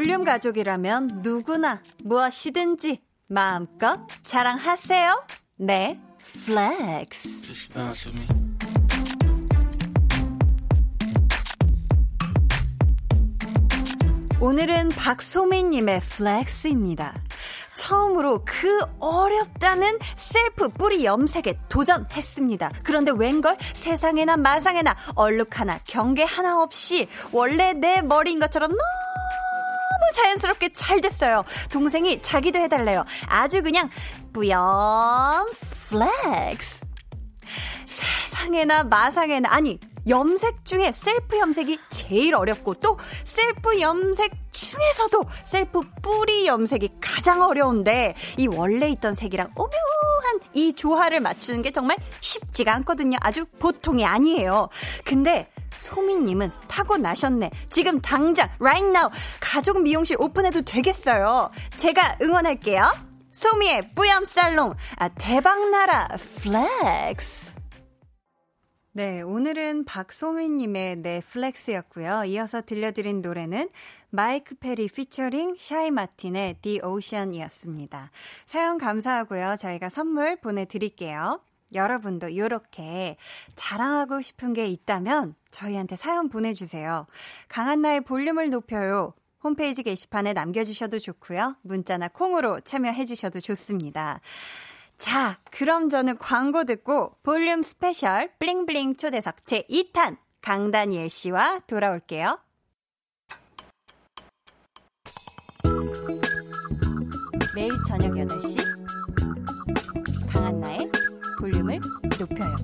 볼륨 0.02 0.24
가족이라면 0.24 1.22
누구나 1.22 1.80
무엇이든지 2.04 3.04
마음껏 3.28 4.00
자랑하세요. 4.24 5.28
네, 5.58 6.00
flex. 6.44 7.70
오늘은 14.40 14.90
박소민님의 14.90 16.00
flex입니다. 16.00 17.22
처음으로 17.76 18.44
그 18.44 18.80
어렵다는 19.00 20.00
셀프 20.16 20.70
뿌리 20.70 21.06
염색에 21.06 21.60
도전했습니다. 21.70 22.72
그런데 22.82 23.12
웬걸 23.12 23.56
세상에나 23.60 24.38
마상에나 24.38 24.96
얼룩 25.14 25.60
하나 25.60 25.80
경계 25.86 26.24
하나 26.24 26.60
없이 26.64 27.08
원래 27.32 27.74
내 27.74 28.02
머리인 28.02 28.40
것처럼 28.40 28.72
너무 28.72 29.11
너무 30.02 30.12
자연스럽게 30.14 30.70
잘 30.74 31.00
됐어요. 31.00 31.44
동생이 31.70 32.22
자기도 32.22 32.60
해달래요. 32.60 33.06
아주 33.28 33.62
그냥 33.62 33.90
뿌염 34.34 35.46
flex. 35.90 36.86
세상에나 37.86 38.84
마상에나 38.84 39.50
아니 39.52 39.80
염색 40.08 40.66
중에 40.66 40.92
셀프 40.92 41.38
염색이 41.38 41.78
제일 41.92 42.34
어렵고 42.34 42.74
또 42.76 42.98
셀프 43.24 43.80
염색 43.80 44.32
중에서도 44.52 45.24
셀프 45.44 45.82
뿌리 46.02 46.48
염색이 46.48 46.90
가장 47.00 47.44
어려운데 47.44 48.16
이 48.38 48.48
원래 48.48 48.90
있던 48.90 49.14
색이랑 49.14 49.52
오묘한 49.56 50.40
이 50.54 50.74
조화를 50.74 51.20
맞추는 51.20 51.62
게 51.62 51.72
정말 51.72 51.98
쉽지가 52.22 52.74
않거든요. 52.76 53.18
아주 53.22 53.46
보통이 53.60 54.04
아니에요. 54.06 54.70
근데 55.06 55.48
소민님은 55.82 56.52
타고나셨네. 56.68 57.52
지금 57.70 58.00
당장, 58.02 58.50
right 58.60 58.86
now, 58.86 59.10
가족 59.40 59.82
미용실 59.82 60.18
오픈해도 60.20 60.62
되겠어요. 60.62 61.52
제가 61.78 62.18
응원할게요. 62.22 62.92
소미의 63.32 63.94
뿌염살롱, 63.96 64.74
아, 64.98 65.10
대박나라, 65.10 66.08
flex. 66.42 67.60
네, 68.94 69.22
오늘은 69.22 69.86
박소민님의 69.86 70.98
네 70.98 71.14
flex였고요. 71.14 72.26
이어서 72.26 72.62
들려드린 72.62 73.22
노래는 73.22 73.70
Mike 74.10 74.54
Perry 74.56 74.90
피처링 74.90 75.56
Shy 75.58 75.92
Martin의 75.92 76.56
The 76.62 76.82
Ocean이었습니다. 76.84 78.12
사연 78.46 78.78
감사하고요. 78.78 79.56
저희가 79.58 79.88
선물 79.88 80.36
보내드릴게요. 80.42 81.40
여러분도 81.74 82.30
이렇게 82.30 83.18
자랑하고 83.56 84.22
싶은 84.22 84.54
게 84.54 84.68
있다면 84.68 85.36
저희한테 85.52 85.96
사연 85.96 86.30
보내주세요. 86.30 87.08
강한나의 87.48 88.02
볼륨을 88.02 88.50
높여요. 88.50 89.14
홈페이지 89.44 89.84
게시판에 89.84 90.34
남겨주셔도 90.34 91.00
좋고요. 91.00 91.56
문자나 91.64 92.10
콩으로 92.10 92.60
참여해주셔도 92.62 93.42
좋습니다. 93.42 94.22
자, 94.98 95.38
그럼 95.50 95.90
저는 95.90 96.18
광고 96.20 96.64
듣고 96.64 97.16
볼륨 97.24 97.64
스페셜 97.64 98.32
bling 98.38 98.68
bling 98.68 98.98
초대석 98.98 99.38
제2탄 99.38 100.18
강다니엘 100.42 101.10
씨와 101.10 101.62
돌아올게요. 101.66 102.40
매일 107.56 107.72
저녁 107.88 108.12
8시 108.14 108.58
강한나의 110.32 110.92
볼륨을 111.62 111.80
높여요. 112.20 112.56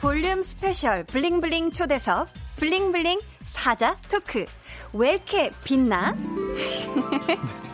볼륨 0.00 0.42
스페셜 0.42 1.04
bling 1.04 1.38
bling 1.38 1.72
초대석 1.72 2.28
bling 2.56 2.88
bling 2.88 3.20
사자 3.42 3.96
토크 4.08 4.46
왜 4.92 5.10
이렇게 5.10 5.50
빛나? 5.64 6.14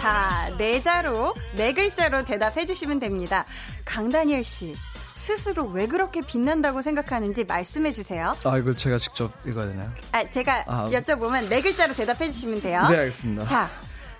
자, 0.00 0.48
네 0.56 0.80
자로, 0.80 1.34
네 1.56 1.74
글자로 1.74 2.24
대답해 2.24 2.64
주시면 2.64 2.98
됩니다. 2.98 3.44
강다니엘 3.88 4.44
씨, 4.44 4.76
스스로 5.16 5.64
왜 5.64 5.86
그렇게 5.86 6.20
빛난다고 6.20 6.82
생각하는지 6.82 7.44
말씀해 7.44 7.90
주세요. 7.90 8.36
아, 8.44 8.58
이거 8.58 8.74
제가 8.74 8.98
직접 8.98 9.32
읽어야 9.46 9.66
되나요? 9.66 9.90
아, 10.12 10.30
제가 10.30 10.64
아, 10.66 10.88
여쭤보면 10.90 11.48
네 11.48 11.62
글자로 11.62 11.94
대답해 11.94 12.30
주시면 12.30 12.60
돼요. 12.60 12.86
네, 12.90 12.98
알겠습니다. 12.98 13.46
자, 13.46 13.70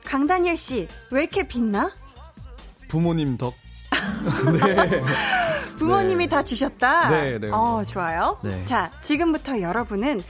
강다니엘 0.07 0.57
씨, 0.57 0.89
왜 1.11 1.23
이렇게 1.23 1.47
빛나? 1.47 1.93
부모님 2.89 3.37
덕. 3.37 3.55
네. 4.59 5.03
부모님이 5.79 6.25
네. 6.25 6.31
다 6.31 6.43
주셨다? 6.43 7.11
네, 7.11 7.39
네. 7.39 7.51
어, 7.53 7.83
좋아요. 7.85 8.39
네. 8.43 8.65
자, 8.65 8.91
지금부터 9.03 9.61
여러분은 9.61 10.23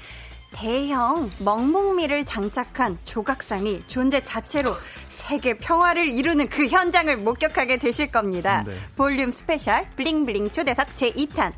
대형 0.50 1.30
먹목미를 1.38 2.24
장착한 2.24 2.98
조각상이 3.04 3.82
존재 3.86 4.22
자체로 4.22 4.74
세계 5.08 5.56
평화를 5.56 6.08
이루는 6.08 6.48
그 6.48 6.66
현장을 6.66 7.16
목격하게 7.18 7.76
되실 7.76 8.10
겁니다. 8.10 8.64
네. 8.66 8.74
볼륨 8.96 9.30
스페셜 9.30 9.86
bling 9.96 10.23
bling 10.23 10.50
초대석 10.50 10.94
제2탄 10.96 11.52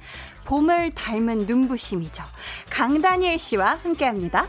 봄을 0.44 0.92
닮은 0.92 1.46
눈부심이죠. 1.46 2.22
강다니엘 2.68 3.38
씨와 3.38 3.78
함께합니다. 3.82 4.46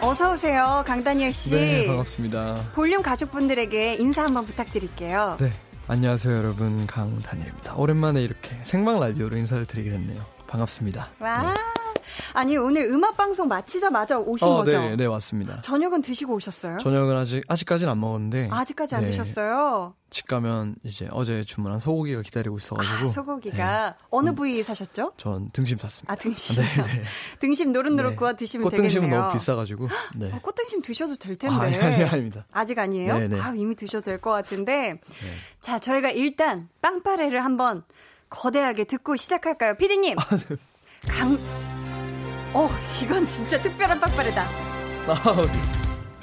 어서 0.00 0.32
오세요, 0.32 0.84
강다니엘 0.86 1.32
씨. 1.32 1.50
네, 1.50 1.86
반갑습니다. 1.86 2.72
볼륨 2.74 3.00
가족분들에게 3.00 3.94
인사 3.94 4.22
한번 4.22 4.44
부탁드릴게요. 4.44 5.38
네, 5.40 5.50
안녕하세요, 5.86 6.34
여러분. 6.34 6.86
강다니엘입니다. 6.86 7.74
오랜만에 7.74 8.22
이렇게 8.22 8.56
생방 8.62 9.00
라디오로 9.00 9.36
인사를 9.36 9.66
드리게 9.66 9.90
됐네요. 9.90 10.24
반갑습니다. 10.46 11.10
와. 11.20 11.42
네. 11.42 11.83
아니 12.32 12.56
오늘 12.56 12.82
음악 12.90 13.16
방송 13.16 13.48
마치자마자 13.48 14.18
오신 14.18 14.46
어, 14.46 14.56
거죠? 14.58 14.78
네, 14.80 14.96
네 14.96 15.08
맞습니다. 15.08 15.60
저녁은 15.62 16.02
드시고 16.02 16.34
오셨어요? 16.34 16.78
저녁은 16.78 17.16
아직 17.16 17.42
아직까지는 17.48 17.90
안 17.90 18.00
먹었는데 18.00 18.48
아직까지 18.50 18.94
안 18.94 19.04
네. 19.04 19.10
드셨어요? 19.10 19.94
집 20.10 20.28
가면 20.28 20.76
이제 20.84 21.08
어제 21.10 21.42
주문한 21.42 21.80
소고기가 21.80 22.22
기다리고 22.22 22.56
있어가지고 22.56 22.96
아, 22.96 23.06
소고기가 23.06 23.86
네. 23.90 23.96
어느 24.10 24.28
음. 24.30 24.34
부위 24.36 24.62
사셨죠? 24.62 25.12
전 25.16 25.50
등심 25.52 25.76
샀습니다. 25.78 26.12
아 26.12 26.16
등심. 26.16 26.56
네, 26.56 26.62
네. 26.62 27.02
등심 27.40 27.72
노릇노릇 27.72 28.10
네. 28.10 28.16
구워 28.16 28.32
드시면 28.34 28.64
꽃등심은 28.70 29.02
되겠네요. 29.08 29.20
너무 29.22 29.32
비싸가지고. 29.34 29.88
네. 30.14 30.30
어, 30.32 30.38
꽃등심 30.40 30.82
드셔도 30.82 31.16
될 31.16 31.34
텐데. 31.36 31.56
아, 31.56 31.60
아니, 31.62 31.76
아니, 31.76 32.04
아닙니다. 32.04 32.46
아직 32.52 32.78
아니에요? 32.78 33.18
네네. 33.18 33.40
아, 33.40 33.54
이미 33.56 33.74
드셔도 33.74 34.02
될 34.04 34.20
것 34.20 34.30
같은데. 34.30 34.92
네. 34.92 35.00
자, 35.60 35.80
저희가 35.80 36.10
일단 36.10 36.68
빵빠레를 36.80 37.44
한번 37.44 37.82
거대하게 38.30 38.84
듣고 38.84 39.16
시작할까요? 39.16 39.74
피디님. 39.74 40.16
아, 40.18 40.24
네. 40.36 40.56
강, 41.08 41.36
어, 42.54 42.70
이건 43.02 43.26
진짜 43.26 43.60
특별한. 43.60 44.00
아, 44.02 44.06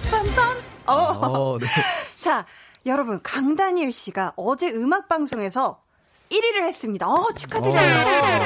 빰빰. 0.10 0.62
어. 0.88 0.94
어, 0.94 1.60
네. 1.60 1.68
자, 2.22 2.46
여러분, 2.86 3.22
강다니엘 3.22 3.92
씨가 3.92 4.34
어제 4.38 4.70
음악 4.70 5.10
방송에서 5.10 5.84
1위를 6.32 6.64
했습니다. 6.64 7.10
어, 7.10 7.34
축하드려요. 7.34 8.40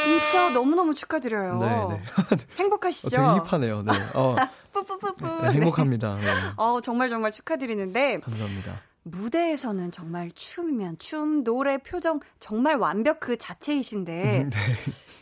진짜 0.00 0.50
너무너무 0.50 0.94
축하드려요. 0.94 1.58
네, 1.58 1.96
네. 1.96 2.02
행복하시죠? 2.60 3.20
어, 3.20 3.34
되게 3.34 3.48
힙하네요. 3.50 3.82
네. 3.82 3.92
어, 4.14 4.36
뿌뿌뿌뿌. 4.72 5.42
네, 5.42 5.50
행복합니다. 5.50 6.14
네. 6.14 6.32
어, 6.56 6.80
정말 6.80 7.08
정말 7.08 7.32
축하드리는데 7.32 8.20
감사합니다. 8.20 8.80
무대에서는 9.02 9.90
정말 9.92 10.30
춤이면 10.32 10.98
춤, 10.98 11.42
노래, 11.44 11.78
표정 11.78 12.20
정말 12.38 12.76
완벽 12.76 13.20
그 13.20 13.36
자체이신데 13.36 14.48
네. 14.50 14.56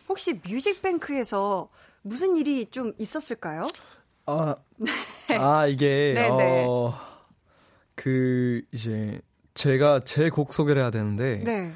혹시 0.08 0.40
뮤직뱅크에서 0.44 1.68
무슨 2.02 2.36
일이 2.36 2.66
좀 2.66 2.92
있었을까요? 2.98 3.66
아, 4.26 4.56
아 5.38 5.66
이게 5.66 6.12
네, 6.14 6.30
네. 6.30 6.64
어, 6.66 6.94
그 7.94 8.62
이제 8.72 9.20
제가 9.54 10.00
제 10.00 10.28
곡 10.30 10.52
소개를 10.52 10.82
해야 10.82 10.90
되는데 10.90 11.42
네. 11.44 11.72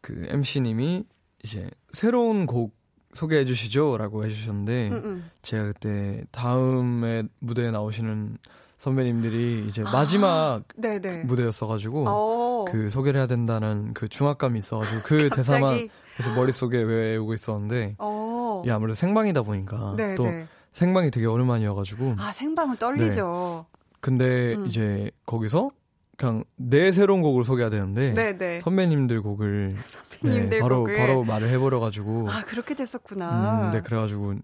그 0.00 0.24
MC님이 0.28 1.04
이제 1.42 1.68
새로운 1.92 2.46
곡 2.46 2.74
소개해 3.12 3.44
주시죠라고 3.44 4.24
해주셨는데 4.24 4.88
음, 4.88 4.94
음. 5.04 5.30
제가 5.42 5.64
그때 5.72 6.24
다음에 6.30 7.22
무대에 7.40 7.70
나오시는 7.70 8.38
선배님들이 8.76 9.66
이제 9.68 9.82
아, 9.86 9.90
마지막 9.90 10.62
네, 10.76 11.00
네. 11.00 11.24
무대였어가지고 11.24 12.04
어. 12.08 12.64
그 12.68 12.90
소개를 12.90 13.18
해야 13.18 13.26
된다는 13.26 13.94
그 13.94 14.08
중압감이 14.08 14.58
있어가지고 14.58 15.00
그. 15.02 15.30
대사만 15.30 15.88
계속 16.16 16.34
머릿속에 16.34 16.78
외우고 16.78 17.34
있었는데 17.34 17.96
어. 17.98 18.62
이 18.66 18.70
아무래도 18.70 18.94
생방이다 18.94 19.42
보니까 19.42 19.94
네, 19.96 20.14
또 20.14 20.24
네. 20.24 20.46
생방이 20.72 21.10
되게 21.10 21.26
오랜만이어가지고 21.26 22.16
아, 22.18 22.32
생방은 22.32 22.76
떨리죠. 22.76 23.66
근데 24.00 24.54
음. 24.54 24.66
이제 24.66 25.10
거기서 25.24 25.70
그냥 26.16 26.44
내 26.56 26.92
새로운 26.92 27.22
곡을 27.22 27.44
소개해야 27.44 27.70
되는데 27.70 28.12
네, 28.12 28.36
네. 28.36 28.60
선배님들 28.60 29.22
곡을 29.22 29.74
선배님들 29.84 30.48
네, 30.50 30.58
바로 30.60 30.80
곡을. 30.80 30.96
바로 30.96 31.24
말을 31.24 31.48
해버려가지고 31.48 32.30
아, 32.30 32.44
그렇게 32.44 32.74
됐었구나. 32.74 33.68
음, 33.68 33.70
네 33.72 33.80
그래가지고 33.80 34.34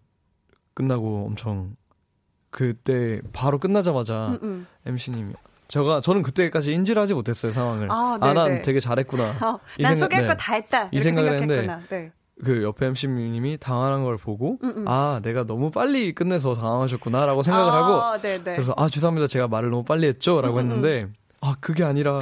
끝나고 0.74 1.26
엄청 1.26 1.76
그때 2.52 3.20
바로 3.32 3.58
끝나자마자 3.58 4.28
음, 4.28 4.38
음. 4.42 4.66
MC님이 4.86 5.32
제가 5.68 6.02
저는 6.02 6.22
그때까지 6.22 6.72
인지를 6.74 7.00
하지 7.02 7.14
못했어요 7.14 7.50
상황을 7.50 7.90
아, 7.90 8.18
아, 8.20 8.32
난 8.34 8.46
네네. 8.48 8.62
되게 8.62 8.78
잘했구나 8.78 9.24
어, 9.24 9.58
이난 9.78 9.96
생각- 9.96 9.98
소개할 10.04 10.24
네. 10.26 10.28
거다 10.34 10.52
했다. 10.54 10.88
이 10.92 11.00
생각을 11.00 11.38
생각했구나. 11.40 11.80
네. 11.88 12.12
그 12.44 12.62
옆에 12.62 12.86
MC님이 12.86 13.56
당황한 13.58 14.04
걸 14.04 14.18
보고 14.18 14.58
음, 14.64 14.72
음. 14.76 14.84
아 14.86 15.20
내가 15.22 15.44
너무 15.44 15.70
빨리 15.70 16.12
끝내서 16.14 16.54
당황하셨구나라고 16.54 17.42
생각을 17.42 17.72
아, 17.72 17.76
하고 18.12 18.20
네네. 18.20 18.42
그래서 18.44 18.74
아 18.76 18.88
죄송합니다 18.88 19.28
제가 19.28 19.48
말을 19.48 19.70
너무 19.70 19.82
빨리 19.82 20.06
했죠라고 20.08 20.54
음, 20.54 20.58
음, 20.58 20.60
했는데 20.60 21.08
아 21.40 21.54
그게 21.60 21.84
아니라 21.84 22.20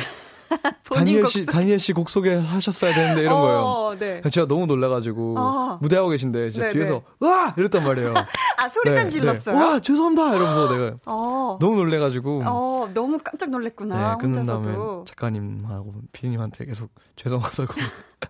다니엘 0.84 1.22
곡씨 1.22 1.44
소- 1.44 1.52
다니엘 1.52 1.78
씨 1.78 1.92
곡 1.92 2.10
소개하셨어야 2.10 2.94
되는데 2.94 3.22
이런 3.22 3.40
거예요. 3.40 3.58
어, 3.60 3.94
네. 3.98 4.20
제가 4.30 4.46
너무 4.48 4.66
놀라가지고 4.66 5.34
아. 5.38 5.78
무대하고 5.80 6.08
계신데 6.10 6.50
제가 6.50 6.66
네, 6.68 6.72
뒤에서 6.72 7.02
와 7.20 7.54
이랬단 7.56 7.84
말이에요. 7.84 8.14
아, 8.58 8.68
소리까지 8.68 9.04
네, 9.04 9.10
질렀어요? 9.10 9.56
네. 9.56 9.62
와 9.64 9.78
죄송합니다 9.80 10.34
이러면서 10.36 10.72
내가 10.76 10.96
어. 11.06 11.56
너무 11.60 11.76
놀래가지고 11.76 12.42
어, 12.46 12.90
너무 12.92 13.18
깜짝 13.22 13.46
네 13.46 13.52
놀랐구나. 13.52 14.16
끝난 14.18 14.44
다음에 14.44 14.66
혼자서도. 14.66 15.04
작가님하고 15.08 15.94
피디님한테 16.12 16.66
계속 16.66 16.90
죄송하다고 17.16 17.74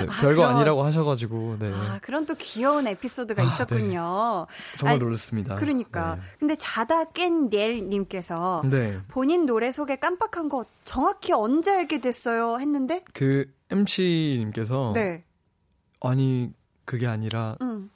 네, 0.00 0.06
아, 0.08 0.20
별거 0.20 0.42
그런- 0.42 0.56
아니라고 0.56 0.82
하셔가지고 0.82 1.56
네 1.58 1.72
아, 1.72 1.98
그런 2.02 2.26
또 2.26 2.34
귀여운 2.38 2.86
에피소드가 2.86 3.42
아, 3.42 3.46
있었군요. 3.46 4.46
정말 4.78 4.94
아니, 4.94 4.98
놀랐습니다. 5.04 5.56
그러니까. 5.56 6.18
근데 6.38 6.54
자다 6.56 7.04
깬 7.04 7.48
넬님께서 7.48 8.62
네. 8.64 8.70
네. 8.92 8.98
본인 9.08 9.46
노래 9.46 9.70
소개 9.70 9.96
깜빡한 9.96 10.48
거 10.48 10.64
정확히 10.84 11.32
언제 11.32 11.70
알게 11.72 12.00
됐어요? 12.00 12.58
했는데? 12.60 13.02
그 13.12 13.46
MC님께서 13.70 14.92
네. 14.94 15.24
아니 16.00 16.52
그게 16.84 17.06
아니라 17.06 17.56
음. 17.62 17.90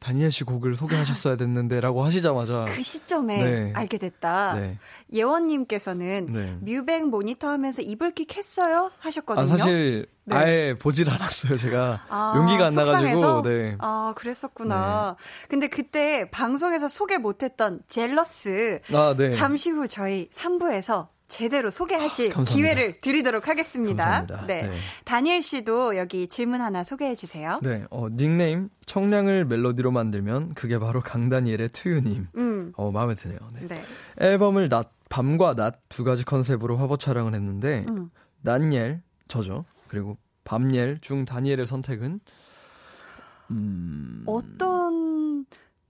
다니엘 0.00 0.30
씨 0.30 0.44
곡을 0.44 0.76
소개하셨어야 0.76 1.36
됐는데라고 1.36 2.04
하시자마자 2.04 2.66
그 2.68 2.82
시점에 2.82 3.42
네. 3.42 3.72
알게 3.74 3.98
됐다. 3.98 4.54
네. 4.54 4.78
예원님께서는 5.12 6.26
네. 6.26 6.56
뮤뱅 6.60 7.06
모니터 7.06 7.48
하면서 7.48 7.82
이불킥 7.82 8.36
했어요? 8.36 8.90
하셨거든요. 8.98 9.44
아 9.44 9.46
사실 9.46 10.06
네. 10.24 10.36
아예 10.36 10.74
보질 10.78 11.10
않았어요. 11.10 11.56
제가 11.56 12.04
아, 12.08 12.34
용기가 12.36 12.66
안 12.66 12.74
나가지고 12.74 13.18
속상해서? 13.18 13.42
네. 13.42 13.76
아, 13.80 14.12
그랬었구나. 14.14 15.16
근데 15.48 15.66
그때 15.68 16.30
방송에서 16.30 16.86
소개 16.86 17.18
못했던 17.18 17.80
젤러스 17.88 18.80
아 18.92 19.14
네. 19.16 19.32
잠시 19.32 19.70
후 19.70 19.88
저희 19.88 20.28
3부에서 20.30 21.08
제대로 21.28 21.70
소개하실 21.70 22.30
감사합니다. 22.30 22.54
기회를 22.54 23.00
드리도록 23.00 23.48
하겠습니다. 23.48 24.04
감사합니다. 24.04 24.46
네. 24.46 24.62
네. 24.68 24.76
다니엘 25.04 25.42
씨도 25.42 25.96
여기 25.96 26.26
질문 26.26 26.60
하나 26.62 26.82
소개해 26.82 27.14
주세요. 27.14 27.60
네, 27.62 27.84
어, 27.90 28.08
닉네임 28.10 28.70
청량을 28.86 29.44
멜로디로 29.44 29.90
만들면 29.90 30.54
그게 30.54 30.78
바로 30.78 31.00
강다니엘의 31.02 31.68
투유님. 31.70 32.28
음. 32.36 32.72
어, 32.76 32.90
마음에 32.90 33.14
드네요. 33.14 33.38
네. 33.52 33.68
네. 33.68 33.82
앨범을 34.20 34.68
낮, 34.70 34.90
밤과 35.10 35.54
낮 35.54 35.80
두 35.88 36.04
가지 36.04 36.24
컨셉으로 36.24 36.76
화보 36.78 36.96
촬영을 36.96 37.34
했는데 37.34 37.84
음. 37.90 38.10
낮엘 38.42 39.02
저죠. 39.26 39.64
그리고 39.88 40.16
밤엘 40.44 41.00
중 41.00 41.24
다니엘의 41.26 41.66
선택은 41.66 42.20
음, 43.50 44.22
어떤 44.26 45.17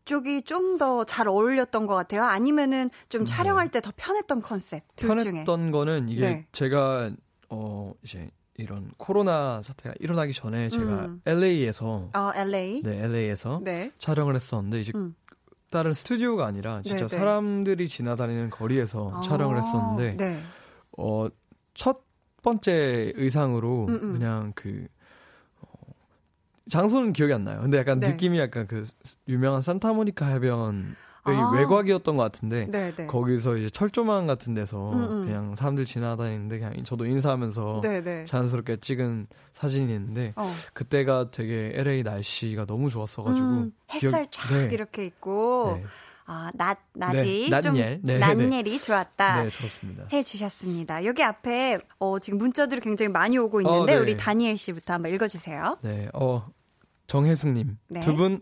쪽이 0.08 0.42
좀 0.42 0.78
더 0.78 1.04
잘 1.04 1.28
어울렸던 1.28 1.86
것 1.86 1.94
같아요? 1.94 2.24
아니면은 2.24 2.88
좀 3.10 3.24
네. 3.24 3.26
촬영할 3.26 3.70
때 3.70 3.80
더 3.80 3.92
편했던 3.96 4.40
컨셉 4.42 4.82
둘 4.96 5.16
중에? 5.18 5.30
편했던 5.32 5.70
거는 5.70 6.08
이게 6.08 6.20
네. 6.20 6.46
제가 6.52 7.10
어 7.50 7.92
이제 8.02 8.30
이런 8.56 8.90
코로나 8.96 9.62
사태가 9.62 9.94
일어나기 10.00 10.32
전에 10.32 10.68
제가 10.70 10.84
음. 11.06 11.20
LA에서 11.26 12.08
아, 12.12 12.32
LA. 12.34 12.82
네 12.82 13.04
LA에서 13.04 13.60
네. 13.62 13.92
촬영을 13.98 14.34
했었는데 14.34 14.80
이제 14.80 14.92
음. 14.96 15.14
다른 15.70 15.92
스튜디오가 15.94 16.46
아니라 16.46 16.80
진짜 16.82 17.06
네, 17.06 17.08
네. 17.08 17.16
사람들이 17.18 17.86
지나다니는 17.88 18.50
거리에서 18.50 19.12
아, 19.14 19.20
촬영을 19.20 19.58
했었는데 19.58 20.16
네. 20.16 20.42
어첫 20.96 22.02
번째 22.42 23.12
의상으로 23.14 23.86
음, 23.88 23.94
음. 23.94 24.12
그냥 24.14 24.52
그 24.54 24.86
어, 24.94 24.97
장소는 26.68 27.12
기억이 27.12 27.32
안 27.32 27.44
나요. 27.44 27.60
근데 27.60 27.78
약간 27.78 28.00
네. 28.00 28.10
느낌이 28.10 28.38
약간 28.38 28.66
그 28.66 28.84
유명한 29.26 29.62
산타모니카 29.62 30.26
해변의 30.26 30.94
아. 31.24 31.50
외곽이었던 31.54 32.16
것 32.16 32.22
같은데 32.22 32.66
네, 32.70 32.92
네. 32.94 33.06
거기서 33.06 33.56
이제 33.56 33.70
철조망 33.70 34.26
같은 34.26 34.54
데서 34.54 34.92
음, 34.92 35.00
음. 35.00 35.26
그냥 35.26 35.54
사람들 35.54 35.84
지나다니는데 35.84 36.58
그냥 36.58 36.84
저도 36.84 37.06
인사하면서 37.06 37.80
네, 37.82 38.02
네. 38.02 38.24
자연스럽게 38.24 38.78
찍은 38.80 39.26
사진이 39.52 39.92
있는데 39.92 40.32
어. 40.36 40.46
그때가 40.72 41.30
되게 41.30 41.72
LA 41.74 42.02
날씨가 42.02 42.66
너무 42.66 42.90
좋았어가지고 42.90 43.46
음, 43.46 43.72
햇살 43.90 44.26
쫙 44.30 44.54
네. 44.54 44.70
이렇게 44.72 45.04
있고 45.04 45.78
네. 45.80 45.88
아, 46.30 46.50
낮 46.54 46.78
낮이 46.92 47.48
네, 47.50 47.60
좀 47.62 47.72
낮일. 47.72 48.00
네, 48.02 48.18
낮일이 48.18 48.78
좋았다. 48.78 49.44
네, 49.44 49.50
좋습니다. 49.50 50.04
해 50.12 50.22
주셨습니다. 50.22 51.06
여기 51.06 51.22
앞에 51.22 51.78
어, 51.98 52.18
지금 52.18 52.38
문자들이 52.38 52.82
굉장히 52.82 53.10
많이 53.10 53.38
오고 53.38 53.62
있는데 53.62 53.80
어, 53.80 53.86
네. 53.86 53.96
우리 53.96 54.14
다니엘 54.14 54.58
씨부터 54.58 54.92
한번 54.92 55.12
읽어 55.14 55.26
주세요. 55.26 55.78
네, 55.80 56.10
어 56.12 56.46
정혜숙님 57.08 57.76
네. 57.88 58.00
두분 58.00 58.40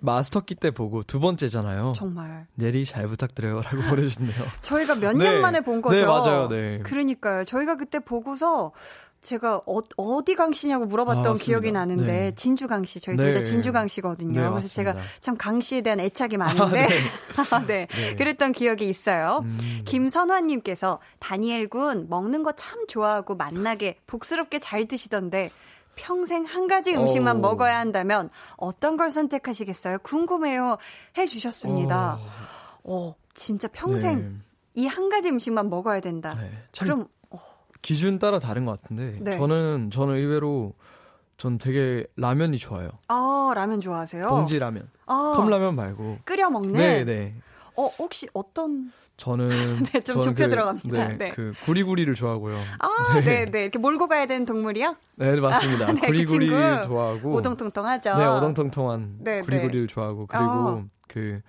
마스터키 0.00 0.56
때 0.56 0.72
보고 0.72 1.04
두 1.04 1.20
번째잖아요. 1.20 1.92
정말 1.94 2.46
내리 2.56 2.84
잘 2.84 3.06
부탁드려요라고 3.06 3.82
보내주셨네요. 3.88 4.34
저희가 4.62 4.96
몇 4.96 5.12
네. 5.16 5.30
년 5.30 5.40
만에 5.40 5.60
본 5.60 5.80
거죠. 5.80 5.94
네, 5.94 6.04
맞아요. 6.04 6.48
네. 6.48 6.80
그러니까요. 6.80 7.44
저희가 7.44 7.76
그때 7.76 8.00
보고서 8.00 8.72
제가 9.20 9.60
어, 9.68 10.24
디 10.24 10.34
강씨냐고 10.34 10.86
물어봤던 10.86 11.34
아. 11.34 11.38
기억이 11.38 11.70
나는데 11.70 12.04
네. 12.06 12.30
진주 12.32 12.66
강씨 12.66 12.98
저희 12.98 13.16
네. 13.16 13.32
둘다 13.32 13.44
진주 13.44 13.70
강씨거든요. 13.70 14.32
네, 14.32 14.38
그래서 14.40 14.50
맞습니다. 14.54 14.92
제가 14.94 15.06
참 15.20 15.36
강씨에 15.36 15.82
대한 15.82 16.00
애착이 16.00 16.36
많은데 16.38 16.88
네. 17.68 17.86
네. 17.86 18.14
그랬던 18.16 18.50
기억이 18.50 18.88
있어요. 18.88 19.42
음, 19.44 19.82
김선화님께서 19.84 20.98
다니엘 21.20 21.68
군 21.68 22.08
먹는 22.08 22.42
거 22.42 22.50
참 22.56 22.84
좋아하고 22.88 23.36
맛나게 23.36 23.98
복스럽게 24.08 24.58
잘 24.58 24.88
드시던데 24.88 25.50
평생 25.94 26.44
한 26.44 26.66
가지 26.66 26.94
음식만 26.94 27.36
어. 27.36 27.40
먹어야 27.40 27.78
한다면 27.78 28.30
어떤 28.56 28.96
걸 28.96 29.10
선택하시겠어요? 29.10 29.98
궁금해요. 29.98 30.78
해 31.18 31.26
주셨습니다. 31.26 32.18
어, 32.84 33.14
진짜 33.34 33.68
평생 33.68 34.18
네. 34.18 34.32
이한 34.74 35.08
가지 35.08 35.28
음식만 35.28 35.68
먹어야 35.70 36.00
된다. 36.00 36.34
네. 36.34 36.50
참 36.72 36.86
그럼 36.86 37.06
어, 37.30 37.38
기준 37.82 38.18
따라 38.18 38.38
다른 38.38 38.64
것 38.64 38.80
같은데 38.80 39.18
네. 39.20 39.36
저는 39.36 39.90
저는 39.90 40.16
의외로 40.16 40.74
전 41.36 41.58
되게 41.58 42.06
라면이 42.16 42.58
좋아요. 42.58 42.90
아 43.08 43.52
라면 43.54 43.80
좋아하세요? 43.80 44.28
봉지 44.28 44.58
라면, 44.58 44.88
아, 45.06 45.32
컵라면 45.34 45.74
말고. 45.74 46.18
끓여 46.24 46.48
먹는. 46.50 46.72
네, 46.72 47.04
네. 47.04 47.34
어 47.76 47.86
혹시 47.98 48.28
어떤? 48.34 48.92
저는 49.18 49.82
네, 49.84 50.00
좀 50.00 50.22
좁혀 50.22 50.48
들어갑니다. 50.48 51.08
네, 51.08 51.16
네. 51.18 51.30
그 51.32 51.52
구리구리를 51.64 52.12
좋아하고요. 52.14 52.58
아, 52.80 53.20
네, 53.20 53.44
네, 53.44 53.62
이렇게 53.62 53.78
몰고 53.78 54.08
가야 54.08 54.26
되는 54.26 54.44
동물이요? 54.44 54.96
네, 55.16 55.36
맞습니다. 55.38 55.92
네, 55.92 56.00
그 56.00 56.06
구리구리 56.06 56.48
친구. 56.48 56.82
좋아하고 56.86 57.32
오동통통하죠. 57.34 58.14
네, 58.16 58.24
어동통통한 58.24 59.16
네, 59.20 59.36
네. 59.36 59.40
구리구리를 59.42 59.86
좋아하고 59.86 60.26
그리고 60.26 60.44
어. 60.46 60.84
그 61.08 61.40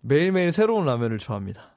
매일매일 0.00 0.50
새로운 0.52 0.84
라면을 0.86 1.18
좋아합니다. 1.18 1.68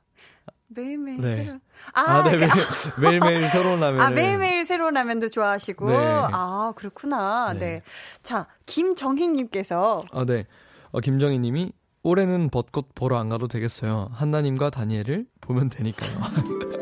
매일매일 0.68 1.22
네. 1.22 1.36
새로. 1.36 1.60
아, 1.94 2.02
아, 2.02 2.24
네, 2.24 2.32
그- 2.32 2.38
매일, 2.38 2.50
매일매일 3.22 3.50
새로운 3.50 3.80
라면을 3.82 4.02
아, 4.02 4.10
매일매일 4.10 4.66
새로운 4.66 4.94
라면도 4.96 5.30
좋아하시고. 5.30 5.90
네. 5.90 5.96
아, 6.32 6.74
그렇구나. 6.76 7.54
네. 7.54 7.60
네. 7.60 7.82
자, 8.24 8.48
김정희님께서. 8.66 10.06
아, 10.12 10.24
네. 10.26 10.48
어, 10.92 11.00
김정희 11.02 11.38
님이 11.40 11.72
올해는 12.06 12.50
벚꽃 12.52 12.94
보러 12.94 13.18
안 13.18 13.30
가도 13.30 13.48
되겠어요. 13.48 14.10
한나님과 14.14 14.70
다니엘을 14.70 15.26
보면 15.42 15.70
되니까요. 15.72 16.20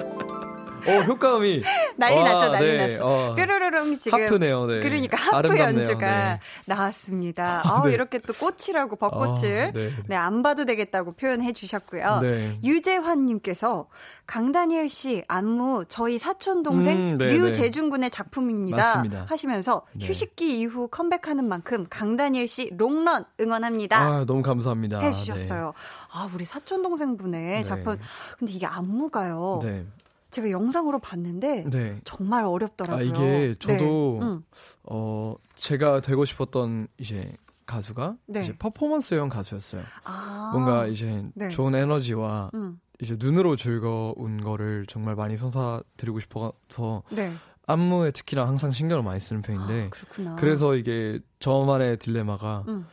어, 0.87 1.01
효과음이. 1.03 1.61
난리 1.97 2.15
와, 2.17 2.23
났죠, 2.23 2.51
난리 2.51 2.77
네. 2.77 2.87
났어. 2.87 3.07
어, 3.07 3.35
뾰로로롱 3.35 3.97
지금. 3.97 4.23
하프네요, 4.23 4.65
네. 4.65 4.79
그러니까 4.81 5.17
하프 5.17 5.37
아름답네요, 5.37 5.79
연주가 5.79 6.33
네. 6.33 6.39
나왔습니다. 6.65 7.61
아, 7.65 7.81
아, 7.81 7.83
네. 7.85 7.93
이렇게 7.93 8.19
또 8.19 8.33
꽃이라고 8.33 8.95
벚꽃을. 8.95 9.67
아, 9.67 9.71
네. 9.71 9.89
네, 10.07 10.15
안 10.15 10.43
봐도 10.43 10.65
되겠다고 10.65 11.13
표현해 11.13 11.53
주셨고요. 11.53 12.19
네. 12.21 12.59
유재환님께서 12.63 13.87
강다니엘 14.25 14.89
씨 14.89 15.23
안무 15.27 15.85
저희 15.87 16.17
사촌 16.17 16.63
동생 16.63 16.97
음, 16.97 17.17
네, 17.17 17.27
류재준 17.27 17.89
군의 17.89 18.09
작품입니다. 18.09 18.77
맞습니다. 18.77 19.25
하시면서 19.27 19.85
네. 19.93 20.05
휴식기 20.07 20.59
이후 20.59 20.87
컴백하는 20.89 21.47
만큼 21.47 21.85
강다니엘 21.89 22.47
씨 22.47 22.69
롱런 22.77 23.25
응원합니다. 23.39 23.99
아, 23.99 24.25
너무 24.25 24.41
감사합니다. 24.41 24.99
해주셨어요. 24.99 25.73
아 26.13 26.29
우리 26.33 26.45
사촌 26.45 26.81
동생분의 26.81 27.41
네. 27.41 27.63
작품. 27.63 27.97
근데 28.37 28.53
이게 28.53 28.65
안무가요. 28.65 29.59
네. 29.63 29.85
제가 30.31 30.49
영상으로 30.49 30.99
봤는데 30.99 31.65
네. 31.69 31.99
정말 32.05 32.45
아, 32.45 32.49
어렵더라고요. 32.49 33.05
이게 33.05 33.55
저도 33.59 34.17
네. 34.19 34.25
음. 34.25 34.43
어, 34.83 35.35
제가 35.55 36.01
되고 36.01 36.25
싶었던 36.25 36.87
이제 36.97 37.35
가수가 37.65 38.15
네. 38.27 38.43
이제 38.43 38.57
퍼포먼스형 38.57 39.29
가수였어요. 39.29 39.83
아, 40.03 40.51
뭔가 40.53 40.87
이제 40.87 41.23
네. 41.35 41.49
좋은 41.49 41.75
에너지와 41.75 42.51
음. 42.53 42.79
이제 43.01 43.17
눈으로 43.19 43.55
즐거운 43.55 44.41
거를 44.41 44.85
정말 44.87 45.15
많이 45.15 45.37
선사드리고 45.37 46.19
싶어서 46.19 47.03
네. 47.09 47.33
안무에 47.67 48.11
특히나 48.11 48.47
항상 48.47 48.71
신경을 48.71 49.03
많이 49.03 49.19
쓰는 49.19 49.41
편인데 49.41 49.85
아, 49.85 49.89
그렇구나. 49.89 50.35
그래서 50.35 50.75
이게 50.75 51.19
저만의 51.39 51.97
딜레마가 51.97 52.65
음. 52.67 52.85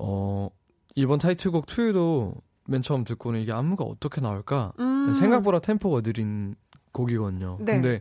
어 0.00 0.48
이번 0.94 1.18
타이틀곡 1.18 1.66
2도 1.66 2.34
맨 2.66 2.82
처음 2.82 3.04
듣고는 3.04 3.40
이게 3.40 3.52
안무가 3.52 3.84
어떻게 3.84 4.20
나올까 4.20 4.72
음. 4.80 5.12
생각보다 5.12 5.58
템포가 5.58 6.00
느린 6.00 6.54
곡이거든요. 6.94 7.58
네. 7.60 7.72
근데 7.72 8.00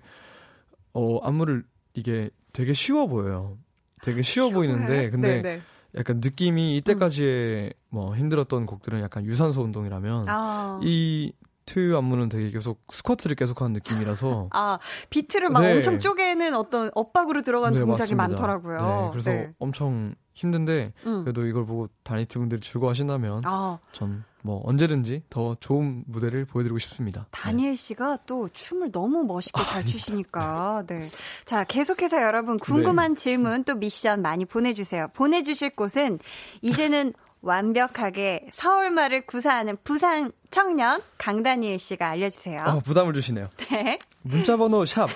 어 0.93 1.19
안무를 1.19 1.65
이게 1.93 2.29
되게 2.53 2.73
쉬워 2.73 3.07
보여요. 3.07 3.57
되게 4.01 4.21
쉬워 4.21 4.49
보이는데 4.49 5.09
근데 5.09 5.41
네, 5.41 5.41
네. 5.41 5.61
약간 5.95 6.21
느낌이 6.23 6.77
이때까지의 6.77 7.73
뭐 7.89 8.15
힘들었던 8.15 8.65
곡들은 8.65 9.01
약간 9.01 9.25
유산소 9.25 9.61
운동이라면 9.63 10.25
아. 10.29 10.79
이 10.81 11.33
트유 11.65 11.95
안무는 11.97 12.27
되게 12.29 12.49
계속 12.49 12.81
스쿼트를 12.89 13.35
계속하는 13.35 13.73
느낌이라서 13.73 14.49
아, 14.53 14.79
비트를 15.09 15.49
막 15.49 15.61
네. 15.61 15.75
엄청 15.75 15.99
쪼개는 15.99 16.55
어떤 16.55 16.91
엇박으로 16.93 17.41
들어간 17.41 17.73
네, 17.73 17.79
동작이 17.79 18.15
맞습니다. 18.15 18.27
많더라고요. 18.27 18.77
네, 18.79 19.09
그래서 19.11 19.31
네. 19.31 19.53
엄청 19.59 20.13
힘든데 20.33 20.93
음. 21.05 21.23
그래도 21.23 21.45
이걸 21.45 21.65
보고 21.65 21.87
다니트 22.03 22.37
분들이 22.39 22.59
즐거워하신다면 22.59 23.43
아, 23.45 23.79
전 23.93 24.25
뭐 24.43 24.61
언제든지 24.65 25.23
더 25.29 25.55
좋은 25.59 26.03
무대를 26.05 26.45
보여드리고 26.45 26.77
싶습니다. 26.79 27.27
다니엘 27.31 27.75
씨가 27.75 28.19
또 28.25 28.47
춤을 28.49 28.91
너무 28.91 29.23
멋있게 29.23 29.63
잘 29.63 29.85
추시니까. 29.85 30.83
네. 30.85 31.09
자, 31.45 31.63
계속해서 31.63 32.21
여러분 32.21 32.57
궁금한 32.57 33.15
질문 33.15 33.63
또 33.63 33.75
미션 33.75 34.21
많이 34.21 34.45
보내주세요. 34.45 35.07
보내주실 35.13 35.75
곳은 35.75 36.19
이제는 36.61 37.13
완벽하게 37.41 38.47
서울말을 38.53 39.25
구사하는 39.25 39.77
부산 39.83 40.31
청년 40.49 41.01
강다니엘 41.17 41.79
씨가 41.79 42.09
알려주세요. 42.09 42.57
네. 42.57 42.69
어, 42.69 42.79
부담을 42.79 43.13
주시네요. 43.13 43.47
네. 43.69 43.97
문자번호 44.21 44.85
샵 44.85 45.09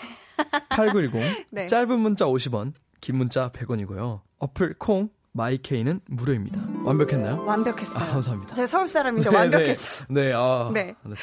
8910, 0.69 1.45
네. 1.51 1.67
짧은 1.67 1.99
문자 1.99 2.25
50원, 2.25 2.73
긴 3.01 3.17
문자 3.17 3.49
100원이고요. 3.51 4.21
어플 4.39 4.75
콩, 4.77 5.09
마이케이는 5.37 6.01
무료입니다. 6.07 6.59
완벽했나요? 6.83 7.43
완벽했어요. 7.45 8.03
아, 8.03 8.11
감사합니다. 8.11 8.55
제가 8.55 8.65
서울 8.65 8.87
사람인데 8.87 9.29
네, 9.29 9.35
완벽했어요. 9.35 10.07
네, 10.09 10.25
네, 10.25 10.33
아, 10.33 10.71
네. 10.73 10.95
네. 11.03 11.15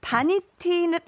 다니티는 0.00 1.00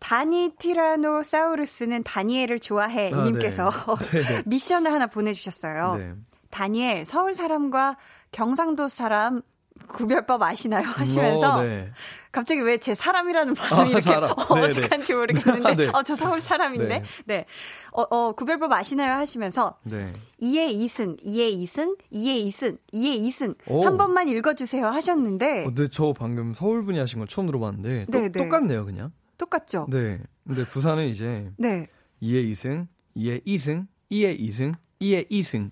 다니티라노사우루스는 0.00 2.02
다니엘을 2.02 2.58
좋아해 2.58 3.12
아, 3.14 3.24
님께서 3.24 3.70
네. 4.10 4.22
네, 4.22 4.42
미션을 4.46 4.92
하나 4.92 5.06
보내주셨어요. 5.06 5.94
네. 5.96 6.14
다니엘 6.50 7.04
서울 7.04 7.34
사람과 7.34 7.96
경상도 8.32 8.88
사람 8.88 9.40
구별법 9.86 10.42
아시나요? 10.42 10.84
하시면서 10.84 11.58
어, 11.58 11.62
네. 11.62 11.92
갑자기 12.38 12.60
왜 12.60 12.78
제 12.78 12.94
사람이라는 12.94 13.54
발음이 13.54 13.80
아, 13.80 13.86
이렇게 13.86 14.00
사람. 14.02 14.30
어, 14.30 14.54
네, 14.54 14.60
네. 14.60 14.66
어색한지 14.68 15.14
모르겠는데 15.16 15.68
아, 15.68 15.74
네. 15.74 15.88
어, 15.92 16.02
저 16.04 16.14
서울 16.14 16.40
사람인데 16.40 16.86
네. 16.86 17.02
네, 17.26 17.44
어, 17.90 18.02
어, 18.02 18.32
구별법 18.32 18.70
아시나요? 18.70 19.14
하시면서 19.14 19.76
네. 19.82 20.12
2의 20.40 20.70
2승, 20.86 21.20
2의 21.24 21.60
2승, 21.64 21.98
2의 22.12 22.46
2승, 22.46 22.78
2의 22.94 23.26
2승 23.26 23.56
오. 23.66 23.84
한 23.84 23.96
번만 23.96 24.28
읽어주세요 24.28 24.86
하셨는데 24.86 25.62
어, 25.62 25.64
근데 25.64 25.88
저 25.88 26.12
방금 26.12 26.54
서울 26.54 26.84
분이 26.84 26.96
하신 27.00 27.18
걸 27.18 27.26
처음 27.26 27.46
들어봤는데 27.48 28.06
또, 28.12 28.18
네, 28.20 28.28
네. 28.30 28.44
똑같네요, 28.44 28.84
그냥. 28.84 29.10
똑같죠? 29.36 29.86
네. 29.90 30.20
근데 30.46 30.64
부산은 30.64 31.08
이제 31.08 31.50
네. 31.56 31.86
2의 32.22 32.52
2승, 32.52 32.86
2의 33.16 33.44
2승, 33.44 33.86
2의 34.12 34.38
2승, 34.40 34.74
2의 35.00 35.28
2승. 35.28 35.70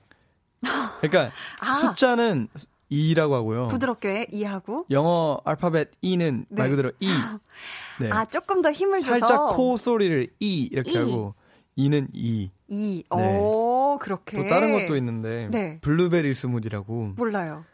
그러니까 1.00 1.31
아. 1.61 1.76
숫자는 1.76 2.48
2라고 2.90 3.33
하고요. 3.33 3.66
부드럽게 3.68 4.29
이하고 4.31 4.87
영어 4.90 5.40
알파벳 5.44 5.90
E는 6.03 6.46
말 6.49 6.66
네. 6.66 6.70
그대로 6.70 6.92
E. 7.01 7.09
네. 8.01 8.11
아 8.11 8.25
조금 8.25 8.62
더 8.62 8.70
힘을 8.70 9.01
줘서 9.01 9.16
살짝 9.27 9.49
코 9.57 9.77
소리를 9.77 10.29
E 10.40 10.68
이렇게 10.70 10.92
E. 10.92 10.96
하고 10.96 11.35
E는 11.77 12.09
E. 12.12 12.51
이. 12.68 13.03
네. 13.14 13.38
오 13.38 13.99
그렇게 14.01 14.37
또 14.37 14.46
다른 14.49 14.72
것도 14.72 14.96
있는데 14.96 15.49
네. 15.51 15.79
블루베리 15.81 16.33
스무디라고 16.35 17.12
몰라요. 17.16 17.64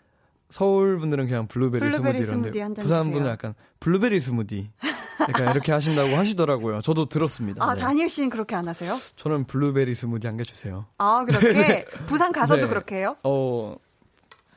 서울 0.51 0.99
분들은 0.99 1.29
그냥 1.29 1.47
블루베리, 1.49 1.81
블루베리 1.91 2.25
스무디 2.27 2.61
한잔 2.61 2.83
부산. 2.83 3.11
분은 3.11 3.27
약간 3.31 3.55
블루베리 3.81 4.21
스무디 4.21 4.71
약간 5.21 5.51
이렇게 5.53 5.73
하신다고 5.73 6.15
하시더라고요. 6.17 6.83
저도 6.83 7.07
들었습니다. 7.09 7.65
아 7.65 7.75
네. 7.75 7.81
다니엘 7.81 8.11
씨는 8.11 8.29
그렇게 8.29 8.55
안 8.55 8.69
하세요? 8.69 8.95
저는 9.17 9.45
블루베리 9.47 9.95
스무디 9.95 10.27
한 10.27 10.37
개 10.37 10.45
주세요. 10.45 10.85
아 10.99 11.25
그렇게 11.27 11.87
부산 12.07 12.33
가서도 12.33 12.63
네. 12.63 12.69
그렇게 12.69 12.97
해요? 12.97 13.17
어, 13.25 13.77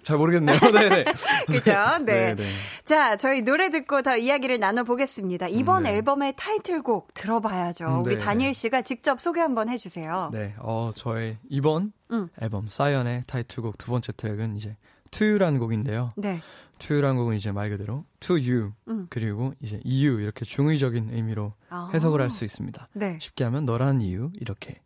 잘 0.06 0.18
모르겠네요. 0.18 0.58
네네. 0.72 1.06
그죠? 1.48 1.74
네. 2.06 2.36
네. 2.36 2.44
자, 2.86 3.18
저희 3.18 3.42
노래 3.42 3.70
듣고 3.72 4.04
더 4.04 4.16
이야기를 4.16 4.60
나눠보겠습니다. 4.60 5.48
이번 5.48 5.84
네. 5.84 5.96
앨범의 5.96 6.36
타이틀곡 6.38 7.14
들어봐야죠. 7.16 8.04
우리 8.06 8.16
네. 8.16 8.22
다니엘 8.24 8.54
씨가 8.54 8.84
직접 8.84 9.20
소개 9.20 9.42
한번 9.42 9.68
해주세요. 9.68 10.30
네, 10.32 10.54
어, 10.60 10.92
저의 10.96 11.38
이번 11.50 11.92
음. 12.12 12.30
앨범 12.40 12.68
사이언의 12.70 13.24
타이틀곡 13.26 13.80
두 13.80 13.90
번째 13.90 14.12
트랙은 14.16 14.56
이제 14.56 14.78
To 15.10 15.26
You라는 15.26 15.60
곡인데요. 15.60 16.14
네. 16.18 16.40
To 16.78 16.96
You라는 16.98 17.18
곡은 17.18 17.36
이제 17.36 17.52
말 17.52 17.70
그대로 17.72 18.06
To 18.20 18.36
You 18.36 18.74
음. 18.88 19.08
그리고 19.10 19.54
이제 19.60 19.80
이유 19.84 20.20
이렇게 20.20 20.46
중의적인 20.46 21.10
의미로 21.14 21.54
아. 21.70 21.90
해석을 21.96 22.22
할 22.22 22.30
수 22.30 22.46
있습니다. 22.46 22.90
네. 22.94 23.18
쉽게 23.20 23.44
하면 23.46 23.66
너라는 23.66 24.02
이유 24.02 24.30
이렇게. 24.40 24.82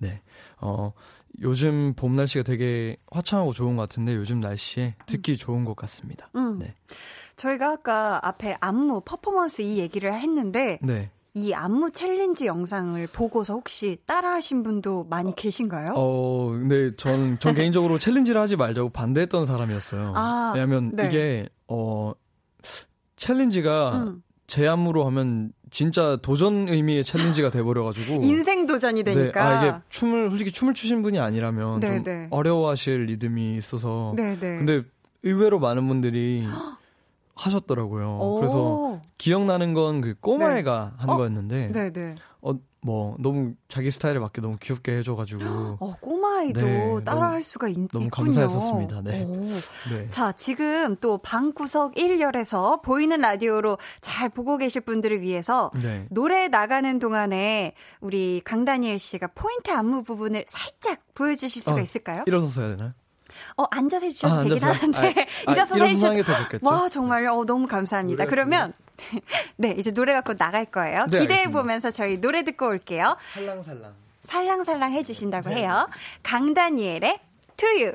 네. 0.00 0.20
어, 0.60 0.92
요즘 1.42 1.94
봄 1.94 2.16
날씨가 2.16 2.42
되게 2.42 2.96
화창하고 3.10 3.52
좋은 3.52 3.76
것 3.76 3.82
같은데 3.82 4.14
요즘 4.14 4.40
날씨에 4.40 4.96
듣기 5.06 5.36
좋은 5.36 5.64
것 5.64 5.76
같습니다. 5.76 6.30
음. 6.36 6.58
네. 6.58 6.74
저희가 7.36 7.72
아까 7.72 8.20
앞에 8.26 8.56
안무, 8.60 9.02
퍼포먼스 9.04 9.62
이 9.62 9.78
얘기를 9.78 10.12
했는데, 10.12 10.78
네. 10.82 11.10
이 11.34 11.52
안무 11.52 11.92
챌린지 11.92 12.46
영상을 12.46 13.06
보고서 13.12 13.54
혹시 13.54 13.98
따라하신 14.06 14.64
분도 14.64 15.04
많이 15.04 15.36
계신가요? 15.36 15.92
어, 15.94 16.50
근데 16.50 16.96
전, 16.96 17.38
전 17.38 17.54
개인적으로 17.54 17.98
챌린지를 18.00 18.40
하지 18.40 18.56
말자고 18.56 18.88
반대했던 18.90 19.46
사람이었어요. 19.46 20.14
아, 20.16 20.52
왜냐면 20.56 20.90
네. 20.96 21.06
이게, 21.06 21.48
어, 21.68 22.12
챌린지가 23.16 23.90
음. 23.94 24.22
제 24.48 24.66
안무로 24.66 25.06
하면 25.06 25.52
진짜 25.70 26.16
도전 26.22 26.68
의미의 26.68 27.04
챌린지가 27.04 27.50
돼버려가지고 27.50 28.22
인생 28.24 28.66
도전이 28.66 29.04
되니까. 29.04 29.32
네, 29.32 29.56
아, 29.56 29.62
이게 29.68 29.78
춤을 29.88 30.30
솔직히 30.30 30.50
춤을 30.52 30.74
추신 30.74 31.02
분이 31.02 31.18
아니라면 31.18 31.80
네, 31.80 31.94
좀 31.96 32.04
네. 32.04 32.28
어려워하실 32.30 33.04
리듬이 33.06 33.56
있어서. 33.56 34.12
네, 34.16 34.34
네. 34.38 34.56
근데 34.58 34.82
의외로 35.22 35.58
많은 35.58 35.86
분들이 35.88 36.46
하셨더라고요. 37.34 38.36
그래서 38.40 39.00
기억나는 39.16 39.74
건 39.74 40.00
그 40.00 40.14
꼬마애가 40.20 40.94
한 40.96 41.10
어? 41.10 41.16
거였는데. 41.16 41.72
네네. 41.72 42.14
어, 42.42 42.52
뭐 42.88 43.16
너무 43.18 43.52
자기 43.68 43.90
스타일에 43.90 44.18
맞게 44.18 44.40
너무 44.40 44.56
귀엽게 44.58 44.96
해줘가지고 44.96 45.42
어, 45.78 45.96
꼬마아이도 46.00 46.60
네, 46.60 47.04
따라할 47.04 47.30
너무, 47.32 47.42
수가 47.42 47.68
있, 47.68 47.74
너무 47.92 48.06
있군요. 48.06 48.08
감사했었습니다. 48.08 49.02
네. 49.02 49.26
네. 49.90 50.08
자 50.08 50.32
지금 50.32 50.96
또 50.96 51.18
방구석 51.18 51.96
1열에서 51.96 52.80
보이는 52.80 53.20
라디오로 53.20 53.76
잘 54.00 54.30
보고 54.30 54.56
계실 54.56 54.80
분들을 54.80 55.20
위해서 55.20 55.70
네. 55.74 56.06
노래 56.08 56.48
나가는 56.48 56.98
동안에 56.98 57.74
우리 58.00 58.40
강다니엘 58.42 58.98
씨가 58.98 59.28
포인트 59.34 59.70
안무 59.70 60.02
부분을 60.02 60.46
살짝 60.48 61.00
보여주실 61.12 61.60
수가 61.60 61.76
어, 61.76 61.80
있을까요? 61.80 62.24
일어서서 62.26 62.62
해야 62.62 62.70
되나요? 62.70 62.92
어, 63.58 63.64
앉아서 63.70 64.06
해주셔도 64.06 64.34
아, 64.34 64.42
되긴 64.44 64.64
하는데, 64.64 65.26
아, 65.46 65.52
일어서서 65.52 65.82
아, 65.82 65.86
해주셔도. 65.86 66.58
와, 66.62 66.88
정말요? 66.88 67.32
어, 67.32 67.44
너무 67.44 67.66
감사합니다. 67.66 68.24
그러면, 68.24 68.72
네, 69.56 69.74
이제 69.78 69.90
노래가 69.90 70.20
곧 70.22 70.36
나갈 70.38 70.64
거예요. 70.66 71.06
네, 71.10 71.20
기대해 71.20 71.50
보면서 71.50 71.90
저희 71.90 72.20
노래 72.20 72.42
듣고 72.42 72.66
올게요. 72.68 73.16
살랑살랑. 73.34 73.94
살랑살랑 74.22 74.92
해주신다고 74.92 75.50
네. 75.50 75.56
해요. 75.56 75.88
강다니엘의 76.22 77.18
To 77.56 77.68
You. 77.68 77.92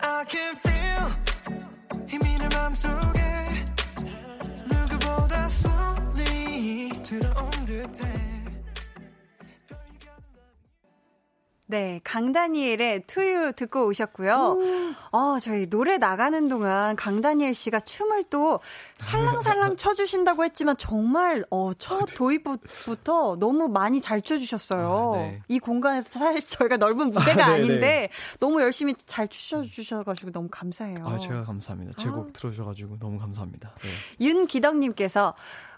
I 0.00 0.24
can 0.28 0.56
feel 0.56 2.08
힘이 2.08 2.38
내 2.38 2.48
맘속 2.56 3.13
네, 11.74 12.00
강다니엘의 12.04 13.02
투유 13.08 13.52
듣고 13.52 13.88
오셨고요. 13.88 14.58
음. 14.60 14.94
어, 15.10 15.40
저희 15.40 15.68
노래 15.68 15.98
나가는 15.98 16.48
동안 16.48 16.94
강다니엘 16.94 17.52
씨가 17.52 17.80
춤을 17.80 18.22
또 18.30 18.60
살랑살랑 18.98 19.74
춰주신다고 19.76 20.44
했지만 20.44 20.76
정말 20.76 21.44
어, 21.50 21.72
첫 21.76 22.02
아, 22.02 22.06
네. 22.06 22.14
도입부터 22.14 23.38
너무 23.40 23.66
많이 23.66 24.00
잘 24.00 24.22
춰주셨어요. 24.22 25.12
아, 25.16 25.18
네. 25.18 25.42
이 25.48 25.58
공간에서 25.58 26.10
사실 26.10 26.48
저희가 26.48 26.76
넓은 26.76 27.10
무대가 27.10 27.46
아, 27.46 27.50
아닌데 27.54 28.08
너무 28.38 28.62
열심히 28.62 28.94
잘 28.94 29.26
추셔주셔가지고 29.26 30.30
너무 30.30 30.46
감사해요. 30.48 31.04
아, 31.04 31.18
제가 31.18 31.42
감사합니다. 31.42 31.94
제곡 31.96 32.28
아. 32.28 32.32
틀어주셔가지고 32.34 33.00
너무 33.00 33.18
감사합니다. 33.18 33.74
네. 33.82 34.24
윤기덕님께서 34.24 35.34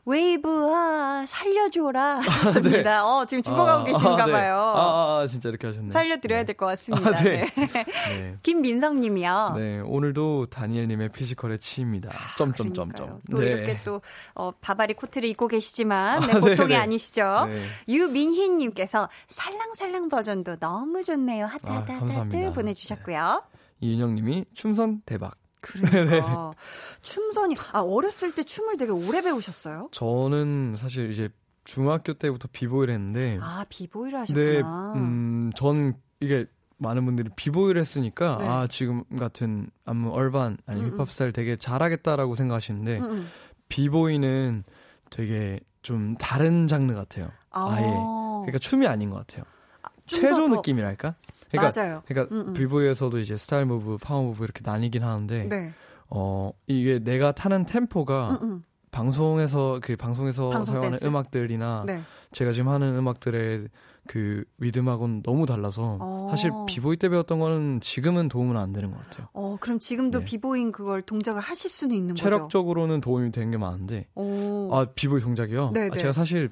웨이브아 0.06 1.26
살려줘라 1.26 2.18
하셨습니다. 2.20 2.82
네. 2.82 2.96
어 2.96 3.26
지금 3.28 3.42
죽어가고 3.42 3.82
아, 3.82 3.84
계신가 3.84 4.22
아, 4.22 4.26
네. 4.26 4.32
봐요. 4.32 4.56
아, 4.56 5.20
아, 5.22 5.26
진짜 5.26 5.48
이렇게 5.48 5.66
하셨네요. 5.66 5.90
살려드려야 5.90 6.40
네. 6.40 6.46
될것 6.46 6.68
같습니다. 6.68 7.10
아, 7.10 7.22
네. 7.22 7.44
네. 7.44 7.66
네. 8.20 8.34
김민성 8.42 9.00
님이요. 9.00 9.54
네 9.56 9.80
오늘도 9.80 10.46
다니엘 10.46 10.86
님의 10.86 11.10
피지컬에 11.10 11.58
치입니다. 11.58 12.12
점점점점. 12.38 13.20
또 13.30 13.42
이렇게 13.42 13.80
또 13.82 14.00
어, 14.34 14.52
바바리 14.52 14.94
코트를 14.94 15.28
입고 15.28 15.48
계시지만 15.48 16.20
네, 16.20 16.40
보통이 16.40 16.76
아니시죠. 16.76 17.48
유민희 17.88 18.50
님께서 18.50 19.08
살랑살랑 19.26 20.08
버전도 20.08 20.56
너무 20.56 21.02
좋네요. 21.02 21.46
하타타타트 21.46 22.52
보내주셨고요. 22.52 23.42
이윤영 23.80 24.14
님이 24.14 24.44
춤선 24.54 25.02
대박. 25.04 25.34
그러니까 25.72 26.54
춤선이 27.02 27.56
아 27.72 27.80
어렸을 27.80 28.34
때 28.34 28.42
춤을 28.42 28.76
되게 28.76 28.92
오래 28.92 29.20
배우셨어요? 29.22 29.88
저는 29.92 30.76
사실 30.76 31.10
이제 31.10 31.28
중학교 31.64 32.14
때부터 32.14 32.48
비보이를 32.52 32.94
했는데 32.94 33.38
아 33.40 33.64
비보이를 33.68 34.20
하셨구나. 34.20 34.92
네, 34.94 35.00
음, 35.00 35.50
전 35.54 35.94
이게 36.20 36.46
많은 36.78 37.04
분들이 37.04 37.30
비보이를 37.34 37.80
했으니까 37.80 38.36
네. 38.38 38.46
아 38.46 38.66
지금 38.68 39.04
같은 39.18 39.70
안무 39.84 40.10
urban 40.12 40.58
아니 40.66 40.82
음, 40.82 40.90
힙합 40.90 41.10
스타일 41.10 41.32
되게 41.32 41.56
잘하겠다라고 41.56 42.34
생각하시는데 42.34 42.98
음음. 42.98 43.10
음. 43.10 43.28
비보이는 43.68 44.64
되게 45.10 45.60
좀 45.82 46.14
다른 46.16 46.68
장르 46.68 46.94
같아요. 46.94 47.30
아. 47.50 47.70
아예 47.70 47.86
그러니까 47.86 48.58
춤이 48.58 48.86
아닌 48.86 49.10
것 49.10 49.16
같아요. 49.26 49.44
아, 49.82 49.88
체조 50.06 50.48
느낌이랄까? 50.48 51.14
그러니까, 51.50 51.80
맞아요. 51.80 52.02
그러니까 52.06 52.34
음, 52.34 52.48
음. 52.48 52.52
비보이에서도 52.54 53.18
이제 53.18 53.36
style 53.36 53.66
move, 53.66 53.98
power 53.98 54.22
move 54.22 54.44
이렇게 54.44 54.60
나뉘긴 54.64 55.02
하는데 55.02 55.48
네. 55.48 55.72
어 56.08 56.50
이게 56.66 56.98
내가 56.98 57.32
타는 57.32 57.66
템포가 57.66 58.30
음, 58.30 58.38
음. 58.42 58.64
방송에서 58.90 59.78
그 59.82 59.96
방송에서 59.96 60.50
방송 60.50 60.74
사용하는 60.74 60.98
댄스. 60.98 61.06
음악들이나 61.06 61.84
네. 61.86 62.02
제가 62.32 62.52
지금 62.52 62.68
하는 62.68 62.96
음악들의 62.96 63.68
그 64.08 64.44
리듬하고는 64.58 65.22
너무 65.22 65.46
달라서 65.46 65.98
어. 66.00 66.28
사실 66.30 66.50
비보이 66.66 66.96
때 66.96 67.08
배웠던 67.08 67.38
거는 67.40 67.80
지금은 67.80 68.28
도움은 68.28 68.56
안 68.56 68.72
되는 68.72 68.90
것 68.92 68.98
같아요. 69.04 69.28
어, 69.32 69.56
그럼 69.60 69.80
지금도 69.80 70.20
네. 70.20 70.24
비보인 70.24 70.72
그걸 70.72 71.02
동작을 71.02 71.40
하실 71.40 71.68
수는 71.68 71.94
있는 71.94 72.14
체력적으로는 72.14 72.38
거죠? 72.38 72.48
체력적으로는 72.48 73.00
도움이 73.00 73.32
되는 73.32 73.50
게 73.50 73.56
많은데. 73.58 74.06
오. 74.14 74.70
아, 74.72 74.86
비보이 74.94 75.20
동작이요? 75.20 75.72
네, 75.74 75.86
아, 75.86 75.88
네. 75.90 75.98
제가 75.98 76.12
사실 76.12 76.50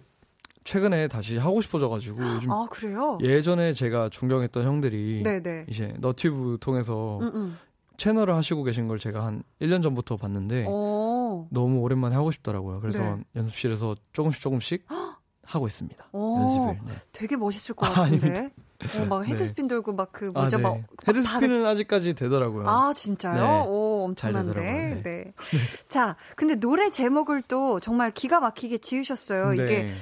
최근에 0.64 1.08
다시 1.08 1.36
하고 1.36 1.60
싶어져가지고 1.60 2.22
요즘 2.22 2.50
아 2.50 2.66
그래요? 2.70 3.18
예전에 3.22 3.74
제가 3.74 4.08
존경했던 4.08 4.64
형들이 4.64 5.22
네네. 5.22 5.66
이제 5.68 5.94
너튜브 5.98 6.56
통해서 6.60 7.18
음음. 7.20 7.56
채널을 7.96 8.34
하시고 8.34 8.64
계신 8.64 8.88
걸 8.88 8.98
제가 8.98 9.24
한 9.24 9.42
1년 9.60 9.82
전부터 9.82 10.16
봤는데 10.16 10.66
오. 10.66 11.46
너무 11.50 11.80
오랜만에 11.80 12.16
하고 12.16 12.30
싶더라고요. 12.30 12.80
그래서 12.80 13.02
네. 13.02 13.22
연습실에서 13.36 13.94
조금씩 14.12 14.40
조금씩 14.40 14.86
하고 15.44 15.66
있습니다. 15.66 16.08
오. 16.12 16.40
연습을. 16.40 16.78
네. 16.86 16.94
되게 17.12 17.36
멋있을 17.36 17.76
것 17.76 17.86
같은데. 17.92 18.50
아, 18.80 19.02
어, 19.02 19.06
막 19.06 19.22
네. 19.22 19.28
헤드스핀 19.28 19.68
돌고 19.68 19.92
막그 19.94 20.30
뭐죠? 20.34 20.56
아, 20.56 20.58
네. 20.58 20.62
막 20.62 20.78
헤드스핀은 21.06 21.62
다... 21.62 21.68
아직까지 21.70 22.14
되더라고요. 22.14 22.68
아 22.68 22.92
진짜요? 22.94 23.42
네. 23.42 23.64
오 23.68 24.04
엄청난데. 24.04 24.60
네. 24.60 25.02
네. 25.02 25.34
자, 25.88 26.16
근데 26.36 26.56
노래 26.56 26.90
제목을 26.90 27.42
또 27.42 27.78
정말 27.80 28.10
기가 28.10 28.40
막히게 28.40 28.78
지으셨어요. 28.78 29.54
이게 29.54 29.92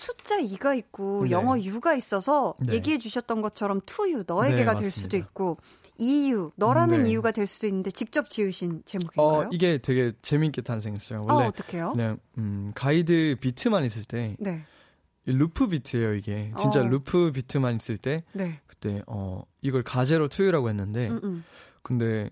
숫자 0.00 0.38
2가 0.38 0.76
있고 0.78 1.24
네. 1.24 1.30
영어 1.30 1.58
U가 1.58 1.94
있어서 1.94 2.54
네. 2.58 2.74
얘기해 2.74 2.98
주셨던 2.98 3.42
것처럼 3.42 3.82
you 3.98 4.24
너에게가 4.26 4.74
네, 4.74 4.80
될 4.80 4.90
수도 4.90 5.18
있고 5.18 5.58
이유 5.98 6.52
너라는 6.56 7.02
네. 7.02 7.10
이유가 7.10 7.30
될 7.30 7.46
수도 7.46 7.66
있는데 7.66 7.90
직접 7.90 8.30
지으신 8.30 8.82
제목인가요? 8.86 9.26
어, 9.26 9.48
이게 9.52 9.76
되게 9.76 10.12
재밌게 10.22 10.62
탄생했어요. 10.62 11.26
원래 11.28 11.44
어, 11.44 11.48
어떻게요? 11.48 11.92
그냥 11.92 12.18
음, 12.38 12.72
가이드 12.74 13.36
비트만 13.40 13.84
있을 13.84 14.04
때 14.04 14.36
네. 14.38 14.64
루프 15.26 15.68
비트예요, 15.68 16.14
이게. 16.14 16.50
진짜 16.58 16.80
어. 16.80 16.84
루프 16.84 17.32
비트만 17.32 17.76
있을 17.76 17.98
때 17.98 18.24
네. 18.32 18.60
그때 18.66 19.02
어 19.06 19.44
이걸 19.60 19.82
가제로 19.82 20.28
To 20.28 20.37
You라고 20.37 20.70
했는데 20.70 21.08
음, 21.08 21.20
음. 21.22 21.44
근데 21.82 22.30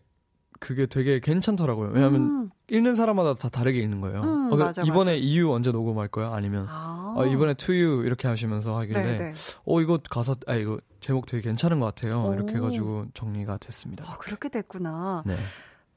그게 0.59 0.87
되게 0.87 1.21
괜찮더라고요. 1.21 1.90
왜냐하면 1.92 2.21
음. 2.23 2.51
읽는 2.71 2.97
사람마다 2.97 3.35
다 3.35 3.49
다르게 3.49 3.79
읽는 3.81 4.01
거예요. 4.01 4.21
음, 4.21 4.53
어, 4.53 4.57
맞아, 4.57 4.83
이번에 4.83 5.12
맞아. 5.12 5.14
이유 5.14 5.53
언제 5.53 5.73
녹음할 5.73 6.09
거야? 6.09 6.33
아니면 6.33 6.66
아. 6.68 7.14
어, 7.16 7.27
이번에 7.27 7.55
To 7.55 7.75
You 7.75 8.05
이렇게 8.05 8.29
하시면서 8.29 8.77
하길래 8.79 9.03
네네. 9.03 9.18
네. 9.18 9.35
어 9.64 9.81
이거 9.81 9.99
가사 10.11 10.35
아 10.47 10.55
이거 10.55 10.79
제목 11.01 11.27
되게 11.27 11.42
괜찮은 11.42 11.81
것 11.81 11.87
같아요. 11.87 12.25
오. 12.25 12.35
이렇게 12.35 12.55
해가지고 12.55 13.07
정리가 13.14 13.59
됐습니다. 13.59 14.05
아, 14.07 14.16
그렇게 14.18 14.49
됐구나. 14.49 15.23
네. 15.27 15.37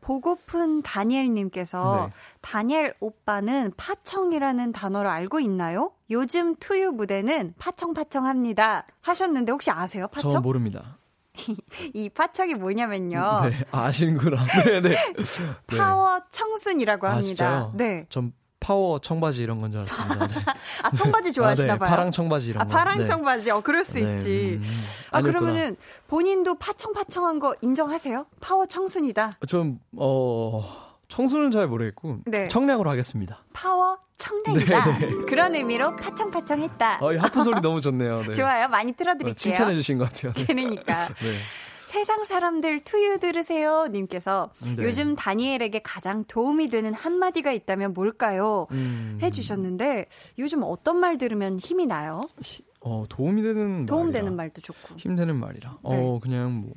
보고픈 0.02 0.82
다니엘님께서 0.82 2.08
네. 2.08 2.14
다니엘 2.42 2.96
오빠는 3.00 3.72
파청이라는 3.78 4.72
단어를 4.72 5.10
알고 5.10 5.40
있나요? 5.40 5.92
요즘 6.10 6.56
To 6.56 6.70
You 6.70 6.92
무대는 6.92 7.54
파청파청합니다 7.60 8.88
하셨는데 9.02 9.52
혹시 9.52 9.70
아세요? 9.70 10.08
파청? 10.08 10.32
저 10.32 10.42
모릅니다. 10.42 10.98
이 11.94 12.10
파청이 12.10 12.54
뭐냐면요. 12.56 13.42
네, 13.50 13.66
아시는구나. 13.72 14.46
네, 14.66 14.82
네. 14.82 14.98
파워 15.68 16.20
청순이라고 16.32 17.08
합니다. 17.08 17.48
아, 17.48 17.72
네. 17.76 18.06
전 18.10 18.34
파워 18.60 19.00
청바지 19.00 19.42
이런 19.42 19.60
건 19.60 19.72
줄 19.72 19.82
알았습니다. 19.82 20.28
네. 20.40 20.46
아, 20.84 20.92
청바지 20.92 21.34
좋아하시나 21.34 21.74
아, 21.74 21.76
네. 21.76 21.80
봐요. 21.80 21.90
파랑 21.90 22.12
청바지 22.12 22.50
이런 22.52 22.62
아, 22.62 22.66
거. 22.66 22.72
파랑 22.76 22.98
네. 23.00 23.06
청바지. 23.08 23.52
어, 23.52 23.62
그럴 23.62 23.84
수 23.84 24.00
네. 24.00 24.18
있지. 24.18 24.60
음, 24.62 24.64
아, 25.12 25.22
그러면은 25.22 25.76
본인도 26.08 26.56
파청파청한 26.60 27.40
거 27.40 27.56
인정하세요? 27.62 28.26
파워 28.40 28.66
청순이다. 28.68 29.32
좀 29.48 29.80
어, 29.98 30.64
청순은 31.12 31.52
잘 31.52 31.68
모르겠고 31.68 32.20
네. 32.26 32.48
청량으로 32.48 32.90
하겠습니다. 32.90 33.44
파워 33.54 33.98
청량이다. 34.18 35.00
네, 35.00 35.06
네. 35.08 35.16
그런 35.28 35.54
의미로 35.56 35.96
파청파청했다. 35.98 37.00
어, 37.02 37.14
이 37.14 37.18
하프 37.18 37.44
소리 37.44 37.60
너무 37.62 37.82
좋네요. 37.82 38.24
네. 38.24 38.34
좋아요. 38.34 38.70
많이 38.70 38.94
틀어드릴게요. 38.94 39.32
어, 39.32 39.36
칭찬해 39.36 39.76
주신 39.76 39.98
것 39.98 40.06
같아요. 40.06 40.32
그러니까. 40.48 40.94
네. 41.20 41.38
세상 41.76 42.24
사람들 42.24 42.80
To 42.86 42.99
You 42.99 43.20
들으세요 43.20 43.88
님께서 43.92 44.52
네. 44.62 44.82
요즘 44.86 45.18
다니엘에게 45.18 45.82
가장 45.84 46.24
도움이 46.24 46.70
되는 46.70 46.94
한마디가 46.94 47.52
있다면 47.52 47.94
뭘까요? 47.94 48.68
음. 48.72 49.20
해주셨는데 49.22 50.06
요즘 50.40 50.64
어떤 50.64 50.96
말 51.02 51.18
들으면 51.18 51.60
힘이 51.60 51.88
나요? 51.88 52.22
어, 52.80 53.04
도움이 53.10 53.42
되는 53.44 53.86
도움되는 53.86 54.34
말도 54.34 54.62
좋고. 54.62 54.96
힘되는 54.96 55.36
말이라. 55.36 55.70
네. 55.72 55.78
어, 55.84 56.20
그냥 56.22 56.62
뭐 56.62 56.72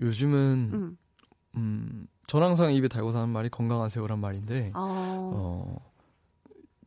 요즘은 0.00 0.70
음. 0.74 0.98
음, 1.54 2.06
전 2.32 2.42
항상 2.42 2.72
입에 2.72 2.88
달고 2.88 3.12
사는 3.12 3.28
말이 3.28 3.50
건강하세요란 3.50 4.18
말인데 4.18 4.72
어. 4.74 5.32
어, 5.34 5.76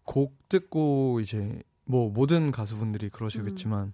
곡 0.03 0.49
듣고 0.49 1.19
이제 1.19 1.61
뭐 1.83 2.09
모든 2.09 2.51
가수분들이 2.51 3.09
그러시겠지만 3.09 3.83
음. 3.83 3.93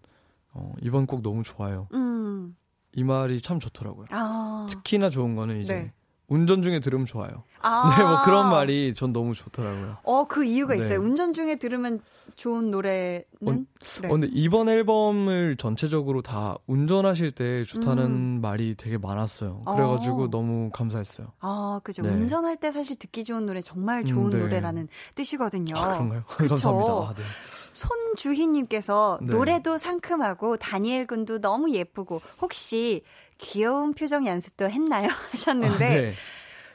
어, 0.54 0.74
이번 0.82 1.06
곡 1.08 1.22
너무 1.22 1.44
좋아요. 1.44 1.90
음. 1.94 2.56
이 2.94 3.04
말이 3.04 3.42
참 3.42 3.60
좋더라고요. 3.60 4.06
아. 4.12 4.66
특히나 4.70 5.10
좋은 5.10 5.36
거는 5.36 5.60
이제 5.60 5.74
네. 5.76 5.94
운전 6.32 6.64
중에 6.64 6.80
들으면 6.80 7.06
좋아요. 7.06 7.44
아~ 7.60 7.84
네, 7.98 8.04
뭐 8.04 8.22
그런 8.24 8.50
말이 8.50 8.94
전 8.96 9.12
너무 9.12 9.36
좋더라고요. 9.36 9.98
어, 10.04 10.28
그 10.28 10.46
이유가 10.46 10.76
네. 10.76 10.80
있어요. 10.80 11.02
운전 11.02 11.34
중에 11.34 11.58
들으면 11.58 12.00
좋은 12.38 12.72
노래는? 12.72 13.26
어, 13.46 13.52
네. 13.52 14.08
어, 14.08 14.12
근데 14.12 14.30
이번 14.32 14.70
앨범을 14.70 15.58
전체적으로 15.58 16.22
다 16.22 16.56
운전하실 16.68 17.32
때 17.32 17.66
좋다는 17.66 18.06
음. 18.06 18.40
말이 18.42 18.76
되게 18.78 18.98
많았어요. 18.98 19.64
그래가지고 19.66 20.24
어. 20.24 20.30
너무 20.30 20.70
감사했어요. 20.72 21.34
아, 21.42 21.82
그죠. 21.84 22.02
네. 22.02 22.10
운전할 22.10 22.56
때 22.56 22.72
사실 22.72 22.96
듣기 22.98 23.26
좋은 23.26 23.46
노래 23.46 23.60
정말 23.60 24.06
좋은 24.06 24.28
음, 24.28 24.30
네. 24.30 24.40
노래라는 24.40 24.88
뜻이거든요. 25.16 25.76
아, 25.76 25.94
그런가요? 25.94 26.24
감사합니다. 26.48 26.92
아, 26.94 27.14
네. 27.14 27.24
손주희님께서 27.72 29.20
네. 29.22 29.36
노래도 29.36 29.78
상큼하고 29.78 30.56
다니엘 30.56 31.08
군도 31.08 31.42
너무 31.42 31.72
예쁘고 31.72 32.22
혹시 32.42 33.04
귀여운 33.42 33.94
표정 33.94 34.26
연습도 34.26 34.70
했나요? 34.70 35.08
하셨는데. 35.32 35.86
아, 35.86 35.90
네. 35.90 36.14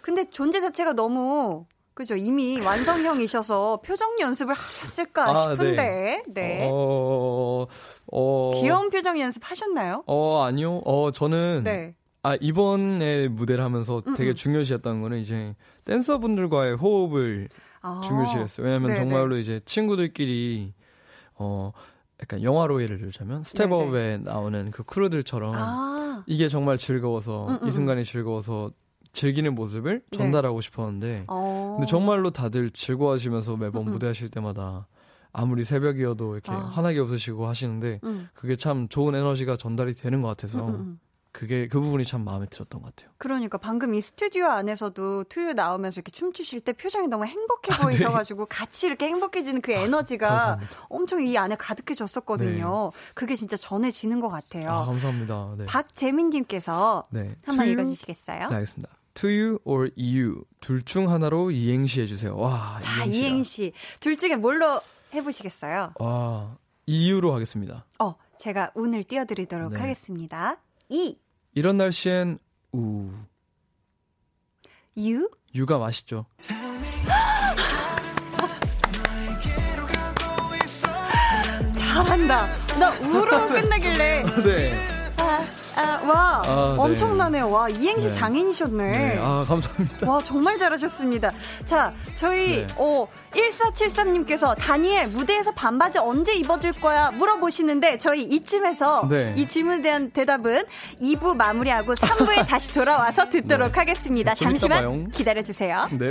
근데 0.03 0.25
존재 0.31 0.61
자체가 0.61 0.93
너무 0.93 1.67
그죠 1.95 2.15
이미 2.15 2.61
완성형이셔서 2.61 3.81
표정 3.83 4.21
연습을 4.21 4.55
하셨을까 4.55 5.31
아, 5.31 5.55
싶은데 5.55 6.23
네. 6.29 6.59
네. 6.59 6.69
어, 6.71 7.67
어, 8.13 8.51
귀여운 8.61 8.91
표정 8.91 9.19
연습 9.19 9.51
하셨나요? 9.51 10.05
어 10.07 10.45
아니요. 10.45 10.83
어 10.85 11.11
저는 11.11 11.63
네. 11.65 11.95
아 12.23 12.37
이번에 12.41 13.29
무대를 13.29 13.65
하면서 13.65 14.03
되게 14.15 14.31
음음. 14.31 14.35
중요시했던 14.35 15.01
거는 15.01 15.19
이제 15.19 15.55
댄서분들과의 15.87 16.77
호흡을 16.77 17.49
아, 17.81 18.03
중요시했어요. 18.05 18.67
왜냐하면 18.67 18.89
네네. 18.89 19.01
정말로 19.01 19.39
이제 19.39 19.61
친구들끼리 19.65 20.75
어 21.37 21.73
약간 22.23 22.43
영화로 22.43 22.83
예를 22.83 22.99
들자면 22.99 23.43
Step 23.43 23.86
Up에 23.86 24.19
나오는 24.19 24.71
그 24.71 24.83
크루들처럼 24.85 25.55
아. 25.55 26.25
이게 26.27 26.49
정말 26.49 26.79
즐거워서 26.79 27.47
음 27.49 27.59
음. 27.63 27.69
이 27.69 27.73
순간이 27.73 28.05
즐거워서 28.05 28.71
즐기는 29.13 29.55
모습을 29.55 30.03
네. 30.11 30.19
전달하고 30.19 30.61
네. 30.61 30.65
싶었는데 30.65 31.25
어. 31.29 31.75
근데 31.77 31.91
정말로 31.91 32.31
다들 32.31 32.71
즐거워하시면서 32.71 33.57
매번 33.57 33.83
음음. 33.83 33.93
무대하실 33.93 34.31
때마다 34.31 34.87
아무리 35.33 35.65
새벽이어도 35.65 36.33
이렇게 36.35 36.53
아. 36.53 36.57
환하게 36.57 37.01
웃으시고 37.01 37.47
하시는데 37.47 38.01
음. 38.05 38.29
그게 38.33 38.57
참 38.57 38.89
좋은 38.89 39.15
에너지가 39.15 39.57
전달이 39.57 39.95
되는 39.95 40.23
것 40.23 40.29
같아서 40.29 40.67
음 40.67 40.75
음. 40.75 40.99
그게 41.37 41.69
그 41.69 41.79
부분이 41.81 42.05
참 42.07 42.25
마음에 42.25 42.47
들었던 42.47 42.81
것 42.81 42.97
같아요. 42.97 43.13
그러니까 43.19 43.59
방금 43.59 43.93
이 43.95 44.01
스튜디오 44.01 44.47
안에서도 44.47 45.25
투유 45.25 45.53
나오면서 45.53 45.99
이렇게 45.99 46.11
춤추실 46.11 46.63
때 46.63 46.73
표정이 46.73 47.09
너무 47.09 47.27
행복해 47.27 47.75
아, 47.75 47.83
보이셔가지고 47.83 48.47
네. 48.47 48.57
같이 48.57 48.87
이렇게 48.87 49.07
행복해지는 49.09 49.61
그 49.61 49.77
아, 49.77 49.81
에너지가 49.81 50.53
아, 50.53 50.59
엄청 50.89 51.21
이 51.27 51.37
안에 51.37 51.57
가득해졌었거든요. 51.57 52.91
네. 52.95 53.13
그게 53.15 53.37
진짜 53.37 53.59
전해지는 53.59 54.21
것 54.21 54.29
같아요. 54.29 54.71
아, 54.71 54.87
감사합니다. 54.87 55.55
네. 55.59 55.67
박재민님께서 55.67 57.07
네. 57.11 57.37
한번 57.45 57.69
읽어주시겠어요? 57.69 58.49
네, 58.49 58.55
알겠습니다. 58.55 58.95
to 59.13 59.29
you 59.29 59.59
or 59.65 59.91
you 59.99 60.43
둘 60.61 60.83
중 60.83 61.11
하나로 61.11 61.51
이행시 61.51 62.01
해주세요. 62.01 62.35
와, 62.35 62.79
자 62.81 63.05
이행시라. 63.05 63.27
이행시 63.29 63.73
둘 64.01 64.17
중에 64.17 64.37
뭘로 64.37 64.81
해보시겠어요? 65.13 65.93
와, 65.99 66.57
이유로 66.87 67.35
하겠습니다. 67.35 67.85
어, 67.99 68.15
제가 68.39 68.71
운을 68.75 69.05
띄워드리도록 69.05 69.73
네. 69.75 69.81
하겠습니다. 69.81 70.57
이 70.89 71.19
이런 71.57 71.79
날씨엔 71.79 72.39
우. 72.73 73.11
유? 74.99 75.31
유가 75.55 75.79
맛있죠. 75.79 76.27
잘한다. 81.79 82.47
나 82.79 82.91
우로 83.01 83.31
끝나길래. 83.49 84.23
네. 84.45 85.15
아, 85.17 85.43
와, 85.83 86.43
아, 86.45 86.75
네. 86.77 86.83
엄청나네요. 86.83 87.51
와, 87.51 87.69
이행시 87.69 88.09
네. 88.09 88.13
장인이셨네. 88.13 88.91
네. 88.91 89.19
아, 89.21 89.45
감사합니다. 89.47 90.11
와, 90.11 90.23
정말 90.23 90.59
잘하셨습니다. 90.59 91.33
자, 91.65 91.93
저희, 92.15 92.67
네. 92.67 92.75
어, 92.77 93.07
1473님께서 93.33 94.55
다니엘 94.59 95.09
무대에서 95.09 95.53
반바지 95.53 95.99
언제 95.99 96.35
입어줄 96.35 96.73
거야 96.73 97.11
물어보시는데 97.13 97.99
저희 97.99 98.23
이쯤에서 98.23 99.09
네. 99.09 99.35
이 99.37 99.47
질문에 99.47 99.83
대한 99.83 100.11
대답은 100.11 100.65
2부 101.01 101.37
마무리하고 101.37 101.95
3부에 101.95 102.47
다시 102.49 102.73
돌아와서 102.73 103.29
듣도록 103.29 103.73
네. 103.73 103.79
하겠습니다. 103.79 104.35
잠시만 104.35 105.11
기다려 105.11 105.43
주세요. 105.43 105.89
네. 105.93 106.11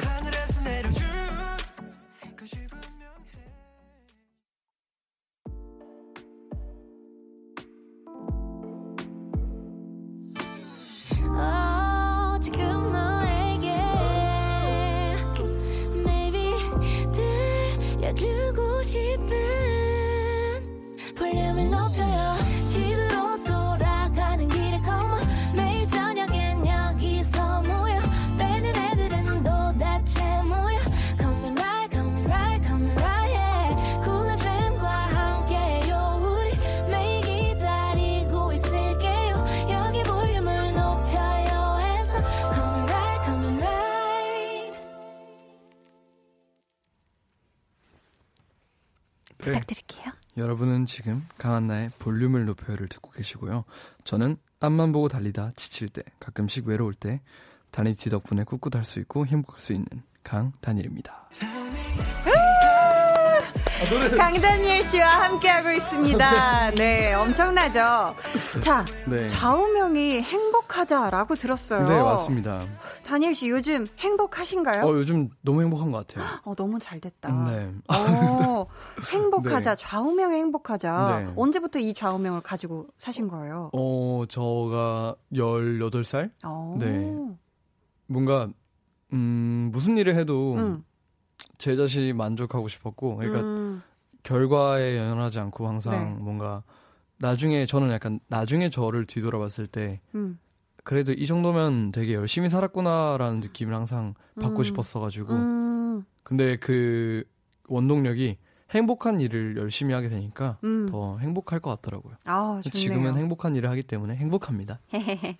싶은 18.85 19.25
볼륨을 21.15 21.71
높여 21.71 22.04
부탁드릴게요. 49.53 50.11
여러분은 50.37 50.85
지금 50.85 51.25
강한나의 51.37 51.91
볼륨을 51.99 52.45
높여요를 52.45 52.87
듣고 52.87 53.11
계시고요. 53.11 53.63
저는 54.03 54.37
앞만 54.59 54.91
보고 54.91 55.07
달리다 55.07 55.51
지칠 55.55 55.89
때, 55.89 56.03
가끔씩 56.19 56.65
외로울 56.67 56.93
때, 56.93 57.21
다니티 57.71 58.09
덕분에 58.09 58.43
꿋꿋할 58.43 58.85
수 58.85 58.99
있고 58.99 59.25
행복할 59.25 59.59
수 59.59 59.73
있는 59.73 59.87
강다니엘입니다. 60.23 61.29
아, 63.77 64.15
강다니엘 64.15 64.83
씨와 64.83 65.05
함께하고 65.05 65.69
있습니다. 65.69 66.71
네, 66.79 67.13
엄청나죠? 67.13 68.15
자, 68.63 68.85
네. 69.05 69.27
좌우명이 69.27 70.21
행복하자라고 70.21 71.35
들었어요. 71.35 71.85
네, 71.85 72.01
맞습니다. 72.01 72.61
다니엘 73.05 73.35
씨 73.35 73.49
요즘 73.49 73.85
행복하신가요? 73.99 74.85
어, 74.85 74.93
요즘 74.93 75.29
너무 75.41 75.61
행복한 75.61 75.89
것 75.89 76.07
같아요. 76.07 76.25
어, 76.45 76.55
너무 76.55 76.79
잘 76.79 77.01
됐다. 77.01 77.29
네. 77.43 77.69
어, 77.89 78.65
행복하자, 79.11 79.75
네. 79.75 79.85
좌우명의 79.85 80.39
행복하자. 80.39 81.23
네. 81.25 81.33
언제부터 81.35 81.79
이 81.79 81.93
좌우명을 81.93 82.41
가지고 82.41 82.87
사신 82.97 83.27
거예요? 83.27 83.71
어, 83.73 84.23
저가 84.29 85.15
18살? 85.33 86.27
오. 86.45 86.47
어. 86.47 86.75
네. 86.79 87.13
뭔가, 88.07 88.47
음, 89.11 89.69
무슨 89.73 89.97
일을 89.97 90.15
해도 90.15 90.53
음. 90.55 90.83
제 91.57 91.75
자신이 91.75 92.13
만족하고 92.13 92.67
싶었고, 92.67 93.17
그러니까 93.17 93.41
음. 93.41 93.81
결과에 94.23 94.97
연연하지 94.97 95.39
않고 95.39 95.67
항상 95.67 96.15
네. 96.15 96.23
뭔가 96.23 96.63
나중에 97.19 97.65
저는 97.65 97.91
약간 97.91 98.19
나중에 98.27 98.69
저를 98.69 99.05
뒤돌아봤을 99.05 99.67
때 99.67 100.01
음. 100.15 100.39
그래도 100.83 101.13
이 101.13 101.25
정도면 101.25 101.91
되게 101.91 102.13
열심히 102.13 102.49
살았구나라는 102.49 103.39
느낌을 103.39 103.73
항상 103.73 104.13
받고 104.39 104.59
음. 104.59 104.63
싶었어가지고 104.63 105.33
음. 105.33 106.05
근데 106.23 106.57
그 106.57 107.23
원동력이 107.67 108.37
행복한 108.71 109.21
일을 109.21 109.57
열심히 109.57 109.93
하게 109.93 110.09
되니까 110.09 110.57
음. 110.63 110.87
더 110.89 111.17
행복할 111.19 111.59
것 111.59 111.69
같더라고요. 111.75 112.15
아, 112.25 112.61
지금은 112.71 113.15
행복한 113.15 113.55
일을 113.55 113.69
하기 113.69 113.83
때문에 113.83 114.15
행복합니다. 114.15 114.79
네. 114.91 115.37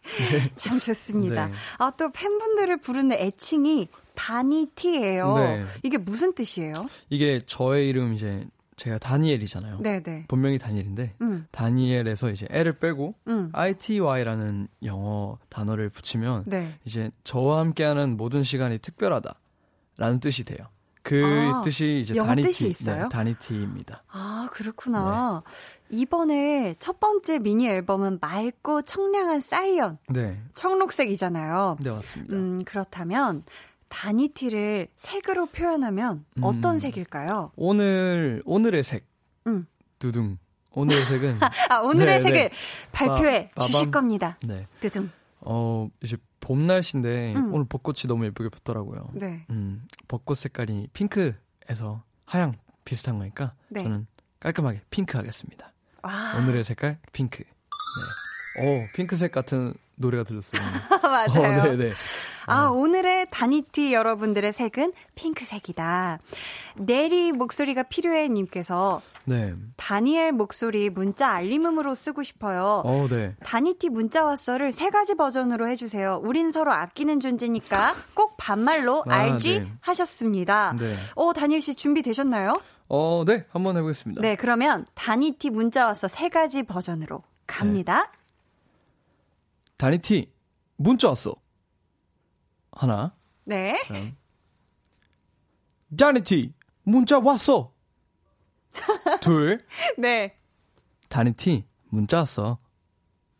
참 0.55 0.79
좋습니다. 0.79 1.47
네. 1.47 1.53
아, 1.79 1.91
또 1.97 2.11
팬분들을 2.11 2.77
부르는 2.77 3.13
애칭이 3.13 3.87
다니티예요. 4.13 5.37
네. 5.37 5.65
이게 5.83 5.97
무슨 5.97 6.33
뜻이에요? 6.33 6.73
이게 7.09 7.41
저의 7.45 7.89
이름 7.89 8.13
이제 8.13 8.47
제가 8.75 8.97
다니엘이잖아요. 8.97 9.79
네네. 9.79 10.25
본명이 10.27 10.57
다니엘인데 10.57 11.15
음. 11.21 11.47
다니엘에서 11.51 12.29
이제 12.29 12.45
L을 12.49 12.73
빼고 12.73 13.15
음. 13.27 13.49
ITY라는 13.53 14.67
영어 14.83 15.37
단어를 15.49 15.89
붙이면 15.89 16.43
네. 16.47 16.77
이제 16.83 17.09
저와 17.23 17.59
함께하는 17.59 18.17
모든 18.17 18.43
시간이 18.43 18.79
특별하다라는 18.79 20.19
뜻이 20.21 20.43
돼요. 20.43 20.67
그 21.05 21.23
아, 21.23 21.61
뜻이 21.61 21.99
이제 21.99 22.15
있어요? 22.67 23.03
네, 23.03 23.09
다니티입니다. 23.09 24.03
아 24.09 24.49
그렇구나. 24.51 25.43
네. 25.45 25.97
이번에 26.01 26.73
첫 26.79 26.99
번째 26.99 27.37
미니 27.37 27.67
앨범은 27.67 28.17
맑고 28.19 28.81
청량한 28.81 29.39
사이언, 29.39 29.99
네. 30.09 30.41
청록색이잖아요. 30.55 31.77
네 31.81 31.91
맞습니다. 31.91 32.35
음 32.35 32.63
그렇다면 32.65 33.43
다니티를 33.87 34.87
색으로 34.97 35.45
표현하면 35.45 36.25
어떤 36.41 36.73
음, 36.73 36.79
색일까요? 36.79 37.51
오늘 37.55 38.41
오늘의 38.43 38.83
색. 38.83 39.05
음. 39.45 39.67
두둥. 39.99 40.39
오늘의 40.71 41.05
색은 41.07 41.37
아 41.69 41.77
오늘의 41.81 42.17
네, 42.17 42.23
색을 42.23 42.49
네. 42.49 42.51
발표해 42.91 43.51
빠, 43.53 43.63
주실 43.67 43.91
겁니다. 43.91 44.39
네. 44.41 44.65
두둥. 44.79 45.11
어 45.41 45.87
이제 46.01 46.17
봄 46.45 46.67
날씨인데 46.67 47.33
음. 47.33 47.51
오늘 47.55 47.65
벚꽃이 47.67 48.01
너무 48.07 48.23
예쁘게 48.25 48.49
폈더라고요. 48.49 49.09
네. 49.13 49.47
음 49.49 49.87
벚꽃 50.07 50.37
색깔이 50.37 50.89
핑크에서 50.93 52.03
하양 52.25 52.53
비슷한 52.83 53.17
거니까 53.17 53.55
네. 53.67 53.81
저는 53.81 54.05
깔끔하게 54.39 54.81
핑크 54.91 55.17
하겠습니다. 55.17 55.73
와. 56.03 56.37
오늘의 56.37 56.63
색깔 56.63 56.99
핑크. 57.11 57.39
네. 57.39 58.61
오 58.61 58.85
핑크색 58.95 59.31
같은 59.31 59.73
노래가 59.95 60.23
들렸어요. 60.23 60.61
맞아요. 61.01 61.59
어, 61.59 61.75
네네. 61.75 61.93
아, 62.47 62.67
어. 62.67 62.71
오늘의 62.71 63.27
다니티 63.31 63.93
여러분들의 63.93 64.53
색은 64.53 64.93
핑크색이다. 65.15 66.19
내리 66.75 67.31
목소리가 67.31 67.83
필요해 67.83 68.29
님께서 68.29 69.01
네. 69.25 69.55
다니엘 69.77 70.31
목소리 70.31 70.89
문자 70.89 71.29
알림음으로 71.29 71.95
쓰고 71.95 72.23
싶어요. 72.23 72.83
어, 72.85 73.07
네. 73.09 73.35
다니티 73.43 73.89
문자 73.89 74.23
왔어를 74.23 74.71
세 74.71 74.89
가지 74.89 75.15
버전으로 75.15 75.67
해주세요. 75.69 76.19
우린 76.23 76.51
서로 76.51 76.71
아끼는 76.71 77.19
존재니까 77.19 77.93
꼭 78.13 78.37
반말로 78.37 79.03
아, 79.09 79.15
알지 79.15 79.59
네. 79.61 79.71
하셨습니다. 79.81 80.75
네. 80.77 80.93
어, 81.15 81.33
다니엘 81.33 81.61
씨 81.61 81.73
준비되셨나요? 81.73 82.61
어, 82.87 83.23
네. 83.25 83.45
한번 83.49 83.77
해보겠습니다. 83.77 84.21
네, 84.21 84.35
그러면 84.35 84.85
다니티 84.93 85.49
문자 85.49 85.85
왔어 85.87 86.07
세 86.07 86.29
가지 86.29 86.61
버전으로 86.63 87.23
갑니다. 87.47 88.11
네. 88.11 88.24
다니티 89.85 90.33
문자 90.77 91.09
왔어. 91.09 91.35
하나. 92.71 93.15
네. 93.43 93.79
다니티 95.95 96.55
문자 96.81 97.19
왔어. 97.19 97.71
둘. 99.21 99.63
네. 99.99 100.39
다니티 101.07 101.67
문자 101.89 102.17
왔어. 102.17 102.57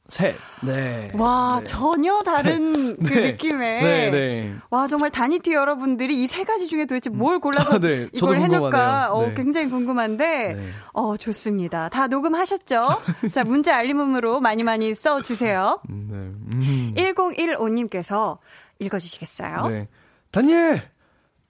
셋. 0.08 0.36
네. 0.62 1.10
와, 1.16 1.58
네. 1.60 1.66
전혀 1.66 2.22
다른 2.24 2.96
그 2.98 3.14
네. 3.14 3.32
느낌의. 3.32 3.84
네, 3.84 4.12
네. 4.12 4.56
와, 4.70 4.86
정말 4.86 5.10
다니티 5.10 5.52
여러분들이 5.54 6.22
이 6.24 6.28
세 6.28 6.44
가지 6.44 6.68
중에 6.68 6.86
도대체 6.86 7.10
뭘 7.10 7.40
골라서 7.40 7.76
아, 7.76 7.80
네. 7.80 8.08
이걸 8.14 8.38
해놓을까? 8.40 9.12
어, 9.14 9.28
네. 9.28 9.34
굉장히 9.34 9.68
궁금한데, 9.70 10.54
네. 10.54 10.68
어, 10.94 11.18
좋습니다. 11.18 11.90
다 11.90 12.08
녹음하셨죠? 12.08 12.84
자, 13.34 13.44
문제 13.44 13.72
알림음으로 13.72 14.42
많이 14.42 14.64
많이 14.64 14.94
써주세요. 14.94 15.82
네. 15.90 15.94
음. 16.16 16.94
1015님께서 16.96 18.38
읽어주시겠어요? 18.80 19.68
네. 19.70 19.88
다니엘! 20.32 20.82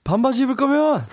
반바지 0.04 0.44
입을 0.44 0.56
거면, 0.56 1.04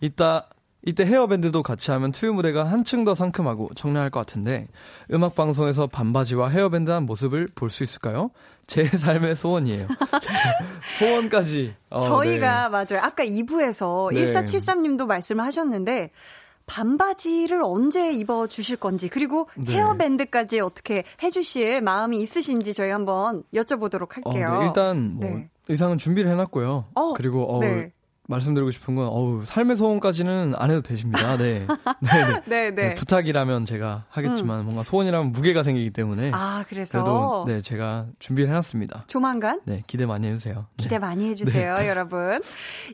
이따 0.00 0.46
이때 0.86 1.04
헤어밴드도 1.04 1.62
같이 1.64 1.90
하면 1.90 2.12
투유 2.12 2.32
무대가 2.32 2.64
한층 2.64 3.04
더 3.04 3.14
상큼하고 3.16 3.70
청량할 3.74 4.08
것 4.10 4.20
같은데 4.20 4.68
음악 5.12 5.34
방송에서 5.34 5.88
반바지와 5.88 6.48
헤어밴드한 6.48 7.04
모습을 7.04 7.48
볼 7.54 7.70
수 7.70 7.82
있을까요? 7.82 8.30
제 8.68 8.84
삶의 8.96 9.36
소원이에요. 9.36 9.86
소원까지. 10.98 11.74
어, 11.90 11.98
저희가 11.98 12.64
네. 12.64 12.68
맞아요. 12.70 13.02
아까 13.04 13.24
2부에서 13.24 14.12
네. 14.14 14.24
1473님도 14.24 15.06
말씀을 15.06 15.44
하셨는데 15.44 16.10
반바지를 16.66 17.62
언제 17.62 18.12
입어 18.12 18.46
주실 18.46 18.76
건지 18.76 19.08
그리고 19.08 19.48
네. 19.56 19.74
헤어밴드까지 19.74 20.60
어떻게 20.60 21.04
해 21.22 21.30
주실 21.30 21.80
마음이 21.80 22.20
있으신지 22.20 22.74
저희 22.74 22.90
한번 22.90 23.42
여쭤보도록 23.54 24.12
할게요. 24.14 24.52
어, 24.52 24.58
네. 24.60 24.66
일단 24.66 25.14
뭐 25.16 25.28
네. 25.28 25.48
의상은 25.68 25.98
준비를 25.98 26.30
해 26.30 26.34
놨고요. 26.34 26.86
어, 26.94 27.12
그리고 27.14 27.56
어, 27.56 27.60
네. 27.60 27.92
말씀드리고 28.28 28.70
싶은 28.70 28.94
건 28.94 29.06
어우 29.06 29.42
삶의 29.44 29.76
소원까지는 29.76 30.54
안 30.56 30.70
해도 30.70 30.82
되십니다. 30.82 31.36
네. 31.36 31.66
네, 31.66 31.66
네. 32.46 32.70
네, 32.70 32.70
네. 32.74 32.94
부탁이라면 32.94 33.64
제가 33.64 34.04
하겠지만 34.08 34.60
음. 34.60 34.64
뭔가 34.66 34.82
소원이라면 34.82 35.32
무게가 35.32 35.62
생기기 35.62 35.90
때문에 35.90 36.32
아 36.34 36.64
그래서 36.68 37.02
그래도 37.02 37.44
네 37.46 37.60
제가 37.60 38.06
준비를 38.18 38.50
해놨습니다. 38.50 39.04
조만간 39.06 39.60
네 39.64 39.82
기대 39.86 40.06
많이 40.06 40.26
해주세요. 40.28 40.66
네. 40.76 40.82
기대 40.82 40.98
많이 40.98 41.28
해주세요, 41.28 41.78
네. 41.78 41.88
여러분. 41.88 42.40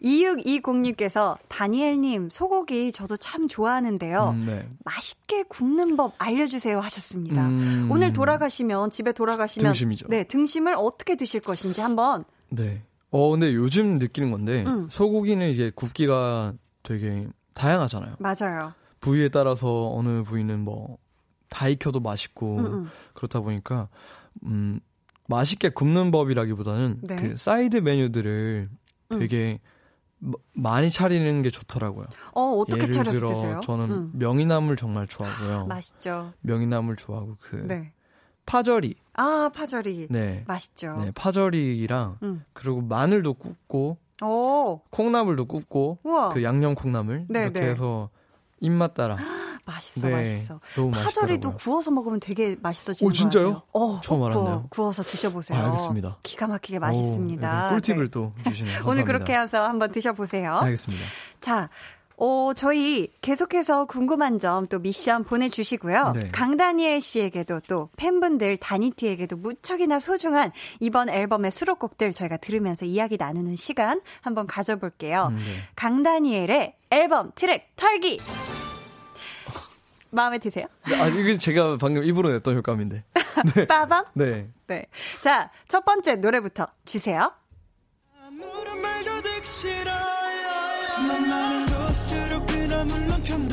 2620님께서 0.02 1.38
다니엘님 1.48 2.28
소고기 2.30 2.92
저도 2.92 3.16
참 3.16 3.48
좋아하는데요. 3.48 4.30
음, 4.30 4.46
네. 4.46 4.68
맛있게 4.84 5.44
굽는 5.44 5.96
법 5.96 6.14
알려주세요 6.18 6.80
하셨습니다. 6.80 7.46
음... 7.46 7.88
오늘 7.90 8.12
돌아가시면 8.12 8.90
집에 8.90 9.12
돌아가시면 9.12 9.72
등심이죠. 9.72 10.08
네 10.08 10.24
등심을 10.24 10.74
어떻게 10.76 11.16
드실 11.16 11.40
것인지 11.40 11.80
한번 11.80 12.24
네. 12.50 12.82
어, 13.12 13.30
근데 13.30 13.54
요즘 13.54 13.98
느끼는 13.98 14.30
건데, 14.30 14.64
음. 14.66 14.88
소고기는 14.90 15.48
이제 15.50 15.70
굽기가 15.74 16.54
되게 16.82 17.28
다양하잖아요. 17.54 18.16
맞아요. 18.18 18.72
부위에 19.00 19.28
따라서 19.28 19.92
어느 19.94 20.22
부위는 20.22 20.60
뭐, 20.60 20.96
다 21.48 21.68
익혀도 21.68 22.00
맛있고, 22.00 22.56
음음. 22.58 22.72
음. 22.72 22.88
그렇다 23.12 23.40
보니까, 23.40 23.88
음, 24.46 24.80
맛있게 25.28 25.68
굽는 25.68 26.10
법이라기보다는 26.10 27.00
네. 27.02 27.16
그 27.16 27.36
사이드 27.36 27.76
메뉴들을 27.76 28.68
음. 29.12 29.18
되게 29.18 29.60
음. 30.20 30.32
많이 30.54 30.90
차리는 30.90 31.42
게 31.42 31.50
좋더라고요. 31.50 32.06
어, 32.34 32.40
어떻게 32.58 32.82
예를 32.82 32.94
차려서 32.94 33.12
들어 33.18 33.28
드세요? 33.28 33.60
저는 33.62 33.90
음. 33.90 34.10
명이나물 34.14 34.76
정말 34.76 35.06
좋아하고요. 35.06 35.66
맛있죠. 35.66 36.32
명이나물 36.40 36.96
좋아하고 36.96 37.36
그 37.40 37.56
네. 37.56 37.92
파절이. 38.46 38.94
아, 39.14 39.50
파절이. 39.54 40.08
네. 40.10 40.44
맛있죠. 40.46 40.96
네, 40.98 41.12
파절이랑 41.14 42.18
음. 42.22 42.44
그리고 42.52 42.80
마늘도 42.80 43.34
굽고 43.34 43.98
오. 44.22 44.80
콩나물도 44.90 45.46
굽고 45.46 45.98
우와. 46.04 46.30
그 46.30 46.42
양념 46.42 46.74
콩나물 46.74 47.26
네, 47.28 47.42
이렇게 47.44 47.60
네. 47.60 47.66
해서 47.68 48.08
입맛 48.60 48.94
따라. 48.94 49.18
맛있어, 49.64 50.08
네, 50.08 50.14
맛있어. 50.14 50.60
파절이도 50.92 51.54
구워서 51.54 51.92
먹으면 51.92 52.18
되게 52.18 52.56
맛있어지는 52.60 53.08
오, 53.08 53.12
진짜요? 53.12 53.62
어, 53.72 54.00
처음 54.02 54.24
알았네요. 54.24 54.66
구워서 54.70 55.02
드셔보세요. 55.04 55.56
아, 55.58 55.66
알겠습니다. 55.66 56.18
기가 56.24 56.48
막히게 56.48 56.80
맛있습니다. 56.80 57.66
오, 57.66 57.68
네, 57.68 57.70
꿀팁을 57.70 58.04
네. 58.06 58.10
또 58.10 58.32
주시네요. 58.44 58.80
오늘 58.86 59.04
그렇게 59.04 59.36
해서 59.36 59.64
한번 59.64 59.92
드셔보세요. 59.92 60.56
알겠습니다. 60.56 61.04
자, 61.40 61.68
어, 62.16 62.52
저희 62.54 63.08
계속해서 63.20 63.84
궁금한 63.84 64.38
점 64.38 64.62
또 64.72 64.78
미션 64.78 65.24
보내주시고요. 65.24 66.12
네. 66.14 66.30
강다니엘 66.30 67.00
씨에게도 67.00 67.60
또 67.68 67.88
팬분들 67.96 68.56
다니티에게도 68.58 69.36
무척이나 69.36 69.98
소중한 69.98 70.52
이번 70.80 71.08
앨범의 71.08 71.50
수록곡들 71.50 72.12
저희가 72.12 72.36
들으면서 72.38 72.86
이야기 72.86 73.16
나누는 73.16 73.56
시간 73.56 74.00
한번 74.20 74.46
가져볼게요. 74.46 75.28
음, 75.32 75.36
네. 75.36 75.42
강다니엘의 75.76 76.76
앨범 76.90 77.32
트랙 77.34 77.68
털기! 77.76 78.18
마음에 80.10 80.38
드세요? 80.38 80.66
네, 80.88 81.00
아, 81.00 81.06
이게 81.08 81.36
제가 81.38 81.78
방금 81.78 82.04
입으로 82.04 82.30
냈던 82.30 82.56
효과음인데. 82.56 83.04
네. 83.54 83.66
빠밤? 83.66 84.04
네. 84.12 84.48
네. 84.66 84.86
자, 85.22 85.50
첫 85.68 85.84
번째 85.84 86.16
노래부터 86.16 86.66
주세요. 86.84 87.32
물론 92.84 93.22
편도 93.22 93.51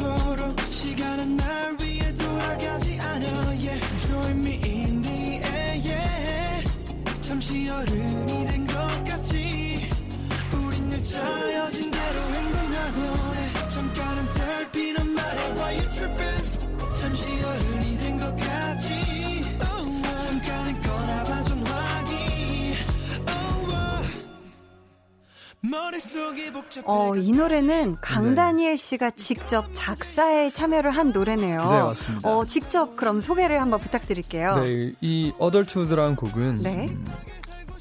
어, 26.86 27.16
이 27.16 27.32
노래는 27.32 27.97
강다니엘 27.99 28.78
씨가 28.78 29.12
직접 29.12 29.68
작사에 29.74 30.51
참여를 30.51 30.91
한 30.91 31.12
노래네요. 31.12 31.57
네, 31.57 31.84
맞습니다. 31.84 32.30
어, 32.30 32.45
직접 32.45 32.95
그럼 32.95 33.20
소개를 33.20 33.60
한번 33.60 33.80
부탁드릴게요. 33.80 34.53
네, 34.62 34.93
이 35.01 35.34
어덜트우드라는 35.38 36.16
곡은 36.16 36.64
네. 36.64 36.88
음, 36.89 37.05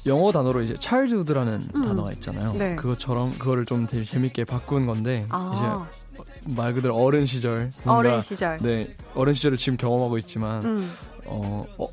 영어 0.05 0.31
단어로 0.31 0.61
이제 0.61 0.75
childhood라는 0.77 1.69
음. 1.73 1.81
단어가 1.81 2.11
있잖아요. 2.13 2.53
네. 2.53 2.75
그것처럼 2.75 3.37
그거를 3.37 3.65
좀 3.65 3.87
되게 3.87 4.03
재밌게 4.03 4.43
바꾼 4.43 4.85
건데 4.85 5.25
아. 5.29 5.87
이제 6.17 6.23
말 6.53 6.73
그대로 6.73 6.95
어른 6.97 7.25
시절 7.25 7.71
어른 7.85 8.21
시절 8.21 8.57
네 8.61 8.93
어른 9.13 9.33
시절을 9.33 9.57
지금 9.57 9.77
경험하고 9.77 10.17
있지만 10.17 10.65
음. 10.65 10.91
어, 11.29 11.65
어, 11.77 11.87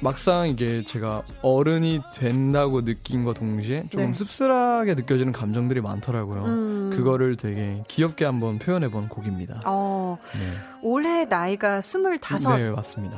막상 0.00 0.48
이게 0.48 0.82
제가 0.82 1.22
어른이 1.40 2.00
된다고 2.14 2.84
느낀 2.84 3.24
것 3.24 3.34
동시에 3.34 3.84
좀 3.90 4.02
네. 4.02 4.14
씁쓸하게 4.14 4.94
느껴지는 4.94 5.32
감정들이 5.32 5.80
많더라고요. 5.80 6.44
음. 6.44 6.90
그거를 6.94 7.36
되게 7.36 7.82
귀엽게 7.88 8.24
한번 8.24 8.58
표현해본 8.58 9.08
곡입니다. 9.08 9.60
어, 9.64 10.18
네. 10.32 10.38
올해 10.82 11.24
나이가 11.24 11.80
25이죠. 11.80 12.58
네, 12.58 12.70
맞습니다. 12.70 13.16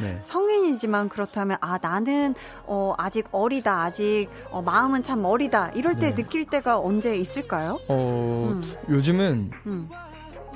네. 0.00 0.18
성인이지만 0.22 1.08
그렇다면 1.08 1.56
아 1.60 1.78
나는 1.80 2.34
어, 2.64 2.94
아직 2.98 3.28
어리다, 3.30 3.82
아직 3.82 4.28
어, 4.50 4.60
마음은 4.62 5.02
참 5.04 5.24
어리다 5.24 5.70
이럴 5.70 5.94
때 5.94 6.14
네. 6.14 6.14
느낄 6.14 6.46
때가 6.46 6.80
언제 6.80 7.16
있을까요? 7.16 7.78
어, 7.88 8.48
음. 8.50 8.62
요즘은 8.90 9.50
음. 9.66 9.88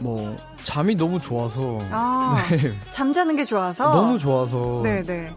뭐 0.00 0.36
잠이 0.62 0.94
너무 0.94 1.20
좋아서 1.20 1.78
아, 1.90 2.46
네. 2.50 2.72
잠자는 2.90 3.36
게 3.36 3.44
좋아서 3.44 3.90
너무 3.90 4.18
좋아서 4.18 4.80
네네 4.82 5.32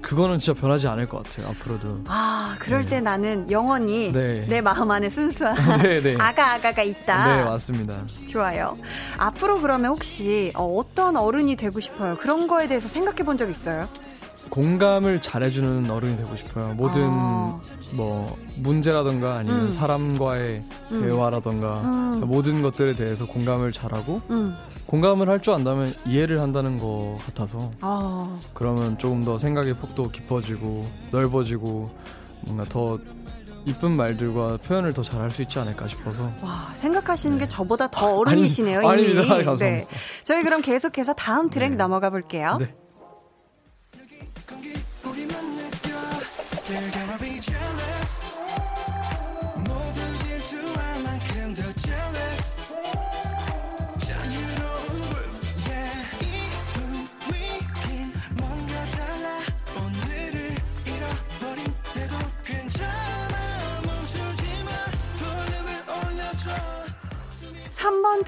그거는 0.00 0.38
진짜 0.38 0.58
변하지 0.58 0.86
않을 0.88 1.06
것 1.06 1.22
같아요 1.24 1.48
앞으로도 1.50 2.02
아 2.06 2.54
그럴 2.60 2.84
네. 2.84 2.90
때 2.90 3.00
나는 3.00 3.50
영원히 3.50 4.12
네. 4.12 4.46
내 4.48 4.60
마음 4.60 4.90
안에 4.90 5.08
순수한 5.10 5.54
네, 5.82 6.00
네. 6.00 6.16
아가 6.18 6.54
아가가 6.54 6.82
있다 6.82 7.24
네 7.36 7.44
맞습니다 7.44 8.04
좋아요 8.30 8.76
앞으로 9.18 9.60
그러면 9.60 9.90
혹시 9.90 10.52
어, 10.54 10.80
떤 10.94 11.16
어른이 11.16 11.56
되고 11.56 11.80
싶어요 11.80 12.16
그런 12.16 12.46
거에 12.46 12.68
대해서 12.68 12.88
생각해 12.88 13.18
본 13.24 13.36
적 13.36 13.50
있어요? 13.50 13.88
공감을 14.50 15.20
잘해주는 15.20 15.90
어른이 15.90 16.16
되고 16.16 16.34
싶어요. 16.36 16.74
모든 16.74 17.02
아. 17.06 17.60
뭐 17.94 18.36
문제라던가 18.56 19.36
아니면 19.36 19.66
음. 19.66 19.72
사람과의 19.72 20.62
음. 20.92 21.02
대화라던가 21.02 21.80
음. 21.82 22.22
모든 22.26 22.62
것들에 22.62 22.94
대해서 22.96 23.26
공감을 23.26 23.72
잘하고 23.72 24.20
음. 24.30 24.54
공감을 24.86 25.28
할 25.28 25.40
줄 25.40 25.52
안다면 25.54 25.94
이해를 26.06 26.40
한다는 26.40 26.78
것 26.78 27.18
같아서 27.26 27.70
아. 27.80 28.38
그러면 28.54 28.96
조금 28.98 29.22
더 29.22 29.38
생각의 29.38 29.74
폭도 29.74 30.10
깊어지고 30.10 30.84
넓어지고 31.12 31.90
뭔가 32.46 32.64
더 32.68 32.98
이쁜 33.66 33.92
말들과 33.96 34.56
표현을 34.58 34.94
더 34.94 35.02
잘할 35.02 35.30
수 35.30 35.42
있지 35.42 35.58
않을까 35.58 35.86
싶어서. 35.88 36.22
와, 36.42 36.70
생각하시는 36.74 37.36
네. 37.36 37.44
게 37.44 37.48
저보다 37.48 37.90
더 37.90 38.16
어른이시네요, 38.16 38.78
아니, 38.88 39.10
이미. 39.10 39.18
아닙니다. 39.30 39.56
네. 39.56 39.86
저희 40.24 40.42
그럼 40.42 40.62
계속해서 40.62 41.12
다음 41.12 41.50
트랙 41.50 41.72
네. 41.72 41.76
넘어가 41.76 42.08
볼게요. 42.08 42.56
네. 42.58 42.74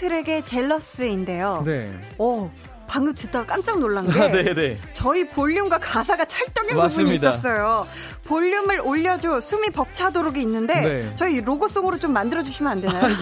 트랙의 0.00 0.44
젤러스인데요. 0.46 1.62
네. 1.66 1.92
오, 2.16 2.50
방금 2.86 3.12
듣다가 3.12 3.46
깜짝 3.46 3.78
놀란 3.78 4.08
게 4.08 4.20
아, 4.20 4.28
네, 4.28 4.54
네. 4.54 4.78
저희 4.94 5.28
볼륨과 5.28 5.78
가사가 5.78 6.24
찰떡인 6.24 6.74
부분이 6.74 7.14
있었어요. 7.16 7.86
볼륨을 8.24 8.80
올려줘 8.80 9.40
숨이 9.40 9.68
벅차도록 9.70 10.38
있는데 10.38 10.80
네. 10.80 11.14
저희 11.14 11.40
로고송으로 11.40 11.98
좀 11.98 12.12
만들어 12.12 12.42
주시면 12.42 12.72
안 12.72 12.80
되나요? 12.80 13.14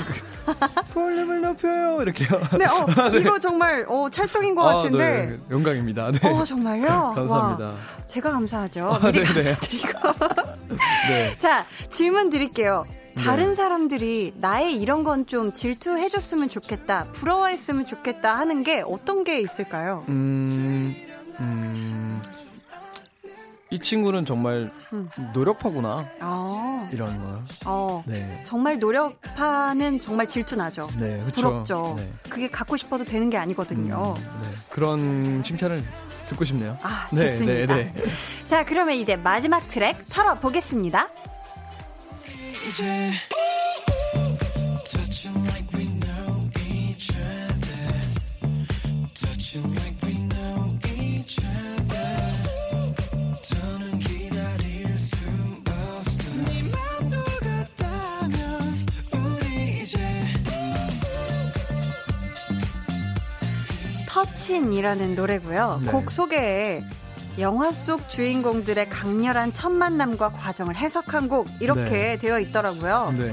볼륨을 0.95 1.41
높여요 1.43 2.01
이렇게요. 2.01 2.28
네, 2.57 2.64
어, 2.64 3.11
네. 3.11 3.18
이거 3.18 3.39
정말 3.39 3.84
어, 3.89 4.09
찰떡인 4.09 4.55
것 4.55 4.66
아, 4.66 4.74
같은데. 4.76 5.26
네. 5.26 5.39
영광입니다. 5.51 6.12
네. 6.12 6.28
어, 6.28 6.45
정말요? 6.45 7.12
감사합니다. 7.16 7.64
와, 7.70 7.76
제가 8.07 8.30
감사하죠. 8.30 8.86
아, 9.03 9.11
미리 9.11 9.24
감사드리고. 9.24 9.89
자, 11.39 11.64
질문 11.91 12.30
드릴게요. 12.30 12.86
네. 13.19 13.25
다른 13.25 13.55
사람들이 13.55 14.35
나의 14.37 14.77
이런 14.81 15.05
건 15.05 15.27
좀 15.27 15.53
질투해줬으면 15.53 16.49
좋겠다, 16.49 17.05
부러워했으면 17.12 17.87
좋겠다 17.87 18.35
하는 18.37 18.62
게 18.62 18.83
어떤 18.87 19.25
게 19.25 19.41
있을까요? 19.41 20.05
음, 20.09 20.95
음, 21.41 22.23
이 23.71 23.79
친구는 23.79 24.25
정말 24.25 24.71
음. 24.95 25.11
노력파구나. 25.35 26.07
아. 26.21 26.89
이런 26.93 27.19
거. 27.19 27.43
어. 27.66 28.03
네. 28.07 28.43
정말 28.47 28.79
노력파는 28.79 30.01
정말 30.01 30.27
질투나죠. 30.27 30.89
네, 30.99 31.23
그쵸. 31.27 31.43
부럽죠. 31.43 31.95
네. 31.99 32.11
그게 32.31 32.49
갖고 32.49 32.77
싶어도 32.79 33.05
되는 33.05 33.29
게 33.29 33.37
아니거든요. 33.37 34.14
음, 34.16 34.23
네. 34.43 34.49
그런 34.71 35.43
칭찬을 35.43 35.83
듣고 36.29 36.45
싶네요. 36.47 36.79
아, 36.83 37.09
네, 37.12 37.33
좋습니다. 37.39 37.75
네, 37.77 37.93
네, 37.95 38.05
자, 38.47 38.64
그러면 38.64 38.95
이제 38.95 39.16
마지막 39.16 39.69
트랙 39.69 39.99
털어보겠습니다. 40.09 41.09
이제 42.66 43.11
터친이라는 64.06 65.14
노래고요. 65.14 65.80
네. 65.84 65.90
곡 65.90 66.11
소개에 66.11 66.82
영화 67.39 67.70
속 67.70 68.09
주인공들의 68.09 68.89
강렬한 68.89 69.53
첫 69.53 69.70
만남과 69.70 70.30
과정을 70.30 70.76
해석한 70.76 71.28
곡 71.28 71.47
이렇게 71.61 71.82
네. 71.91 72.18
되어 72.18 72.41
있더라고요. 72.41 73.14
네. 73.16 73.30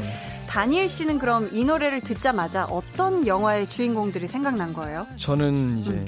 다니엘 0.48 0.88
씨는 0.88 1.18
그럼 1.18 1.50
이 1.52 1.64
노래를 1.64 2.02
듣자마자 2.02 2.66
어떤 2.66 3.26
영화의 3.26 3.68
주인공들이 3.68 4.28
생각난 4.28 4.74
거예요? 4.74 5.08
저는 5.18 5.80
이제 5.80 5.92
음. 5.92 6.06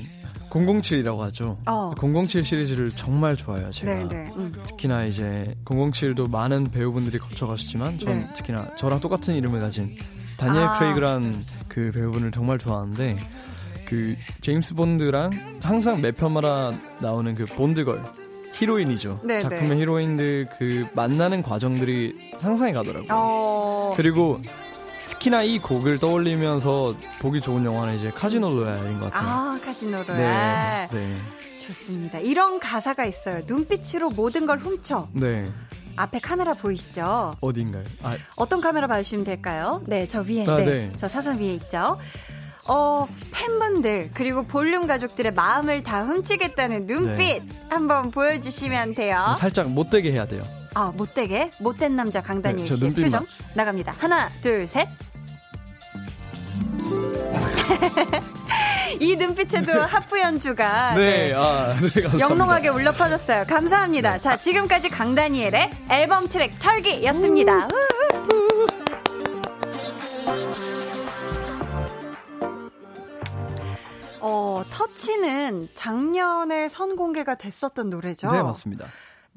007이라고 0.49 1.19
하죠. 1.19 1.57
어. 1.65 1.93
007 1.99 2.45
시리즈를 2.45 2.91
정말 2.91 3.35
좋아해요, 3.35 3.71
제가. 3.71 3.93
네네, 3.93 4.07
네. 4.07 4.31
음. 4.37 4.53
특히나 4.65 5.03
이제 5.05 5.55
007도 5.65 6.29
많은 6.29 6.65
배우분들이 6.65 7.17
거쳐가시지만 7.17 7.99
전 7.99 8.15
네. 8.15 8.27
특히나 8.33 8.75
저랑 8.75 8.99
똑같은 8.99 9.35
이름을 9.35 9.59
가진 9.59 9.95
다니엘 10.37 10.63
아. 10.63 10.79
크레이그란 10.79 11.43
그 11.67 11.91
배우분을 11.93 12.31
정말 12.31 12.59
좋아하는데 12.59 13.17
그 13.87 14.15
제임스 14.41 14.75
본드랑 14.75 15.59
항상 15.63 16.01
매 16.01 16.11
편마다 16.11 16.73
나오는 16.99 17.33
그 17.33 17.45
본드걸 17.45 18.01
히로인이죠. 18.53 19.21
네네. 19.23 19.39
작품의 19.41 19.69
네. 19.69 19.77
히로인들 19.77 20.49
그 20.57 20.85
만나는 20.93 21.43
과정들이 21.43 22.33
상상이 22.37 22.73
가더라고요. 22.73 23.09
어... 23.11 23.93
그리고 23.95 24.41
특히나 25.07 25.43
이 25.43 25.59
곡을 25.59 25.99
떠올리면서 25.99 26.95
보기 27.21 27.39
좋은 27.39 27.63
영화는 27.65 27.95
이제 27.95 28.11
Casino 28.11 28.49
Royale인 28.49 28.99
것 28.99 29.11
같아요. 29.11 29.29
아, 29.29 29.59
Casino 29.63 30.03
Royale. 30.07 30.87
네, 30.91 30.97
네. 30.97 31.15
좋습니다. 31.65 32.19
이런 32.19 32.59
가사가 32.59 33.05
있어요. 33.05 33.41
눈빛으로 33.45 34.09
모든 34.09 34.45
걸 34.45 34.57
훔쳐. 34.57 35.07
네. 35.13 35.45
앞에 35.95 36.19
카메라 36.19 36.53
보이시죠? 36.53 37.35
어딘가요? 37.41 37.83
아. 38.03 38.15
어떤 38.35 38.61
카메라 38.61 38.87
봐주시면 38.87 39.25
될까요? 39.25 39.81
네, 39.87 40.05
저 40.05 40.21
위에. 40.21 40.45
아, 40.47 40.57
네. 40.57 40.65
네. 40.65 40.91
저 40.95 41.07
사선 41.07 41.39
위에 41.39 41.53
있죠. 41.53 41.97
어, 42.67 43.07
팬분들, 43.31 44.11
그리고 44.13 44.43
볼륨 44.43 44.87
가족들의 44.87 45.33
마음을 45.33 45.83
다 45.83 46.03
훔치겠다는 46.03 46.85
눈빛 46.85 47.17
네. 47.17 47.49
한번 47.69 48.11
보여주시면 48.11 48.95
돼요. 48.95 49.35
살짝 49.39 49.69
못되게 49.69 50.11
해야 50.11 50.25
돼요. 50.25 50.43
아, 50.73 50.91
못되게? 50.95 51.49
못된 51.59 51.95
남자 51.95 52.21
강다니엘 52.21 52.69
네, 52.69 52.75
씨의 52.75 52.93
표정 52.93 53.25
나갑니다. 53.55 53.95
하나, 53.97 54.29
둘, 54.41 54.67
셋. 54.67 54.87
이 58.99 59.15
눈빛에도 59.15 59.73
네. 59.73 59.79
하프 59.79 60.19
연주가 60.19 60.93
네, 60.93 61.29
네. 61.29 61.33
아, 61.33 61.73
네, 61.73 62.19
영롱하게 62.19 62.69
울려 62.69 62.91
퍼졌어요. 62.91 63.45
감사합니다. 63.47 64.13
네. 64.13 64.19
자, 64.19 64.37
지금까지 64.37 64.89
강다니엘의 64.89 65.69
앨범 65.89 66.27
트랙 66.27 66.57
털기였습니다. 66.59 67.67
어, 74.27 74.63
터치는 74.69 75.69
작년에 75.73 76.67
선공개가 76.67 77.35
됐었던 77.35 77.89
노래죠. 77.89 78.29
네, 78.29 78.43
맞습니다. 78.43 78.85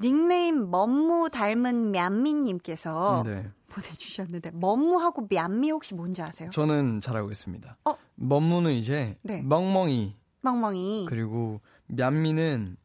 닉네임 0.01 0.69
멈무 0.69 1.29
닮은 1.29 1.91
맘미님께서 1.91 3.23
네. 3.25 3.47
보내주셨는데 3.69 4.51
멈무하고 4.53 5.27
맘미 5.31 5.71
혹시 5.71 5.93
뭔지 5.93 6.21
아세요? 6.21 6.49
저는 6.51 6.99
잘 6.99 7.15
알고 7.15 7.31
있습니다. 7.31 7.77
어? 7.85 7.95
멈무는 8.15 8.73
이제 8.73 9.17
네. 9.21 9.41
멍멍이. 9.41 10.17
멍멍이. 10.41 11.05
그리고 11.07 11.61
맘미는 11.87 12.75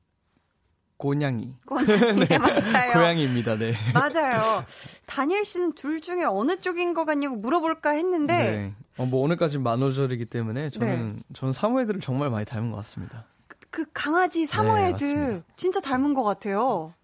고냥이. 0.98 1.54
고냥이. 1.66 2.26
네, 2.28 2.38
맞아요. 2.38 2.92
고양이입니다, 2.92 3.56
네. 3.56 3.72
맞아요. 3.92 4.40
다니엘 5.06 5.44
씨는 5.44 5.72
둘 5.74 6.00
중에 6.00 6.24
어느 6.24 6.56
쪽인 6.58 6.94
것 6.94 7.04
같냐고 7.04 7.36
물어볼까 7.36 7.90
했는데. 7.90 8.36
네. 8.36 8.72
어, 8.96 9.06
뭐 9.06 9.22
오늘까지 9.22 9.58
만우절이기 9.58 10.26
때문에 10.26 10.70
저는, 10.70 11.16
네. 11.16 11.22
저는 11.34 11.52
사무애들을 11.52 12.00
정말 12.00 12.30
많이 12.30 12.44
닮은 12.46 12.70
것 12.70 12.76
같습니다. 12.78 13.26
그 13.70 13.84
강아지 13.92 14.46
사모예드 14.46 15.04
네, 15.04 15.42
진짜 15.56 15.80
닮은 15.80 16.14
것 16.14 16.22
같아요. 16.22 16.94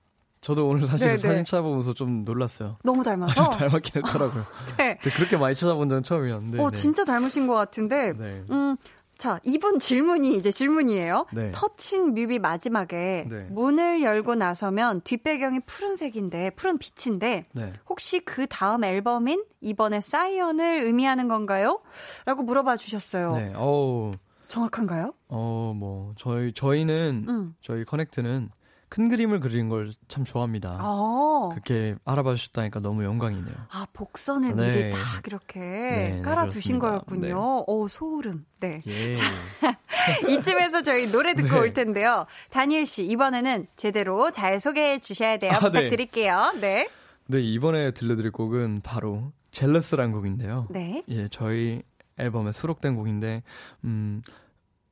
저도 0.41 0.67
오늘 0.69 0.87
사실 0.87 1.07
네네. 1.07 1.19
사진 1.19 1.45
찾아보면서 1.45 1.95
좀 1.95 2.25
놀랐어요. 2.25 2.77
너무 2.83 3.05
닮아서 3.05 3.45
닮았긴 3.51 4.03
했더라고요. 4.05 4.45
네. 4.79 4.97
그렇게 4.97 5.37
많이 5.37 5.55
찾아본 5.55 5.89
적은 5.89 6.03
처음이었는데. 6.03 6.61
어, 6.61 6.71
네. 6.71 6.77
진짜 6.77 7.05
닮으신 7.05 7.47
것 7.47 7.55
같은데. 7.55 8.13
네. 8.15 8.43
음, 8.51 8.77
자, 9.23 9.39
이분 9.45 9.79
질문이 9.79 10.35
이제 10.35 10.51
질문이에요. 10.51 11.27
네. 11.33 11.53
터친 11.55 12.13
뮤비 12.13 12.41
마지막에 12.41 13.29
네. 13.31 13.47
문을 13.51 14.03
열고 14.03 14.35
나서면 14.35 15.03
뒷배경이 15.03 15.61
푸른색인데, 15.61 16.51
푸른 16.57 16.77
빛인데, 16.77 17.47
네. 17.53 17.73
혹시 17.89 18.19
그 18.19 18.49
다음 18.49 18.83
앨범인 18.83 19.45
이번에 19.61 20.01
사이언을 20.01 20.81
의미하는 20.81 21.29
건가요? 21.29 21.83
라고 22.25 22.43
물어봐 22.43 22.75
주셨어요. 22.75 23.37
네, 23.37 23.53
어우. 23.55 24.15
정확한가요? 24.49 25.15
어, 25.29 25.73
뭐, 25.77 26.15
저희, 26.19 26.53
저희는, 26.53 27.27
음. 27.29 27.55
저희 27.61 27.85
커넥트는 27.85 28.51
큰 28.93 29.09
그림을 29.09 29.41
그리는 29.41 29.71
걸 29.71 29.91
참 30.13 30.25
좋아합니다. 30.25 30.77
아~ 30.79 31.49
그렇게 31.53 31.95
알아봐 32.05 32.35
주셨다니까 32.35 32.81
너무 32.81 33.03
영광이네요. 33.03 33.55
아, 33.71 33.87
복선을 33.95 34.55
네. 34.55 34.71
미리 34.71 34.91
딱 34.91 35.27
이렇게 35.27 35.59
네, 35.61 36.23
깔아두신 36.23 36.79
거였군요. 36.79 37.29
네. 37.29 37.33
오, 37.67 37.89
소름. 37.89 38.45
네. 38.61 38.83
예. 38.87 39.15
자, 39.17 39.25
이쯤에서 40.29 40.83
저희 40.83 41.11
노래 41.11 41.35
듣고 41.35 41.49
네. 41.49 41.59
올 41.59 41.73
텐데요. 41.73 42.27
다니엘 42.51 42.85
씨, 42.85 43.07
이번에는 43.07 43.69
제대로 43.77 44.31
잘 44.33 44.61
소개해 44.61 44.99
주셔야 44.99 45.39
돼요. 45.39 45.53
아, 45.53 45.61
네. 45.61 45.67
부탁드릴게요. 45.69 46.53
네. 46.61 46.91
네, 47.29 47.41
이번에 47.41 47.93
들려드릴 47.93 48.33
곡은 48.33 48.83
바로 48.83 49.33
젤러스란 49.53 50.13
곡인데요. 50.13 50.67
네. 50.69 51.03
예, 51.09 51.27
저희 51.29 51.81
앨범에 52.19 52.53
수록된 52.53 52.97
곡인데, 52.97 53.43
음, 53.85 54.21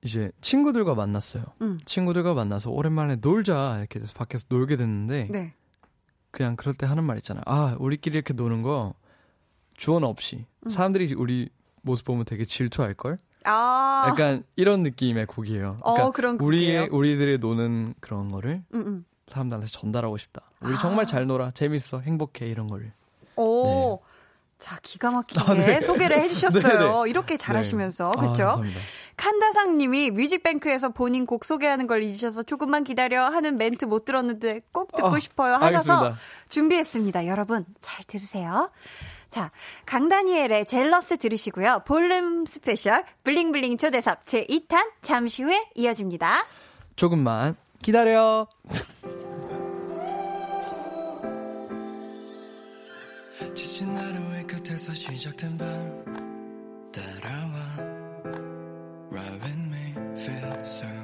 이제 0.02 0.30
친구들과 0.40 0.94
만났어요. 0.94 1.44
음. 1.62 1.78
친구들과 1.84 2.34
만나서 2.34 2.70
오랜만에 2.70 3.16
놀자 3.16 3.76
이렇게 3.78 3.98
돼서 3.98 4.14
밖에서 4.14 4.46
놀게 4.48 4.76
됐는데 4.76 5.28
네. 5.30 5.54
그냥 6.30 6.56
그럴 6.56 6.74
때 6.74 6.86
하는 6.86 7.04
말 7.04 7.16
있잖아요. 7.18 7.42
아 7.46 7.76
우리끼리 7.78 8.14
이렇게 8.16 8.32
노는 8.32 8.62
거 8.62 8.94
주원 9.74 10.04
없이 10.04 10.46
음. 10.66 10.70
사람들이 10.70 11.14
우리 11.14 11.50
모습 11.82 12.06
보면 12.06 12.24
되게 12.24 12.44
질투할 12.44 12.94
걸. 12.94 13.18
아. 13.44 14.04
약간 14.08 14.44
이런 14.56 14.82
느낌의 14.82 15.26
곡이에요. 15.26 15.78
어, 15.80 16.10
그러니까 16.10 16.44
우리의 16.44 16.88
우리들의 16.88 17.38
노는 17.38 17.94
그런 18.00 18.30
거를 18.30 18.62
음, 18.74 18.80
음. 18.80 19.04
사람들한테 19.28 19.68
전달하고 19.70 20.18
싶다. 20.18 20.42
우리 20.60 20.74
아. 20.74 20.78
정말 20.78 21.06
잘 21.06 21.26
놀아, 21.26 21.50
재밌어, 21.52 22.00
행복해 22.00 22.46
이런 22.46 22.68
걸. 22.68 22.92
오. 23.36 23.98
네. 24.02 24.10
자, 24.58 24.78
기가 24.82 25.10
막히게 25.10 25.40
아, 25.40 25.54
네. 25.54 25.80
소개를 25.80 26.20
해주셨어요. 26.20 27.06
이렇게 27.06 27.38
잘하시면서. 27.38 28.12
네. 28.20 28.28
아, 28.28 28.32
칸다상 29.20 29.76
님이 29.76 30.10
뮤직뱅크에서 30.10 30.88
본인 30.88 31.26
곡 31.26 31.44
소개하는 31.44 31.86
걸 31.86 32.02
잊으셔서 32.02 32.42
조금만 32.42 32.84
기다려 32.84 33.26
하는 33.26 33.58
멘트 33.58 33.84
못 33.84 34.06
들었는데 34.06 34.62
꼭 34.72 34.92
듣고 34.96 35.08
아, 35.08 35.18
싶어요 35.18 35.54
하셔서 35.56 35.92
알겠습니다. 35.92 36.20
준비했습니다. 36.48 37.26
여러분, 37.26 37.66
잘 37.80 38.02
들으세요. 38.06 38.70
자, 39.28 39.50
강다니엘의 39.84 40.64
Jealous 40.64 41.18
들으시고요. 41.18 41.82
볼륨 41.86 42.46
스페셜 42.46 43.04
bling 43.24 43.50
bling 43.50 43.76
초대석 43.76 44.24
제2탄 44.24 44.90
잠시 45.02 45.42
후에 45.42 45.68
이어집니다. 45.74 46.46
조금만 46.96 47.56
기다려. 47.82 48.48
지친 53.54 53.94
하루의 53.94 54.46
끝에서 54.46 54.94
시작된 54.94 55.58
밤 55.58 56.90
따라와 56.90 57.99
right 59.10 59.42
when 59.42 59.70
me 59.72 60.16
feel 60.16 60.64
so 60.64 60.99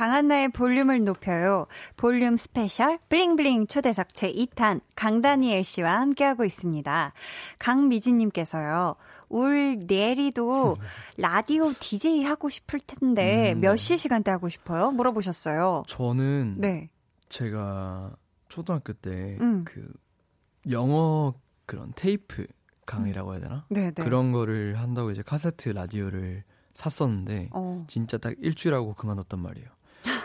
강한나의 0.00 0.48
볼륨을 0.52 1.04
높여요. 1.04 1.66
볼륨 1.98 2.38
스페셜 2.38 2.98
bling 3.10 3.38
bling 3.38 3.66
초대석 3.66 4.08
제2탄 4.14 4.80
강다니엘 4.96 5.62
씨와 5.62 6.00
함께하고 6.00 6.46
있습니다. 6.46 7.12
강미진님께서요. 7.58 8.96
울 9.28 9.76
녤이도 9.86 10.78
라디오 11.18 11.70
DJ 11.74 12.24
하고 12.24 12.48
싶을 12.48 12.80
텐데 12.80 13.52
음. 13.52 13.60
몇시 13.60 13.98
시간대 13.98 14.30
하고 14.30 14.48
싶어요? 14.48 14.90
물어보셨어요. 14.90 15.82
저는 15.86 16.54
네. 16.56 16.88
제가 17.28 18.16
초등학교 18.48 18.94
때그 18.94 19.44
음. 19.44 19.64
그 19.66 19.86
영어 20.70 21.34
그런 21.66 21.92
테이프 21.94 22.46
강의라고 22.86 23.34
해야 23.34 23.40
되나? 23.40 23.66
네네. 23.68 23.90
네. 23.90 24.02
그런 24.02 24.32
거를 24.32 24.78
한다고 24.78 25.10
이제 25.10 25.20
카세트 25.20 25.68
라디오를 25.68 26.42
샀었는데 26.72 27.50
어. 27.52 27.84
진짜 27.86 28.16
딱 28.16 28.32
일주일하고 28.38 28.94
그만뒀단 28.94 29.38
말이에요. 29.38 29.68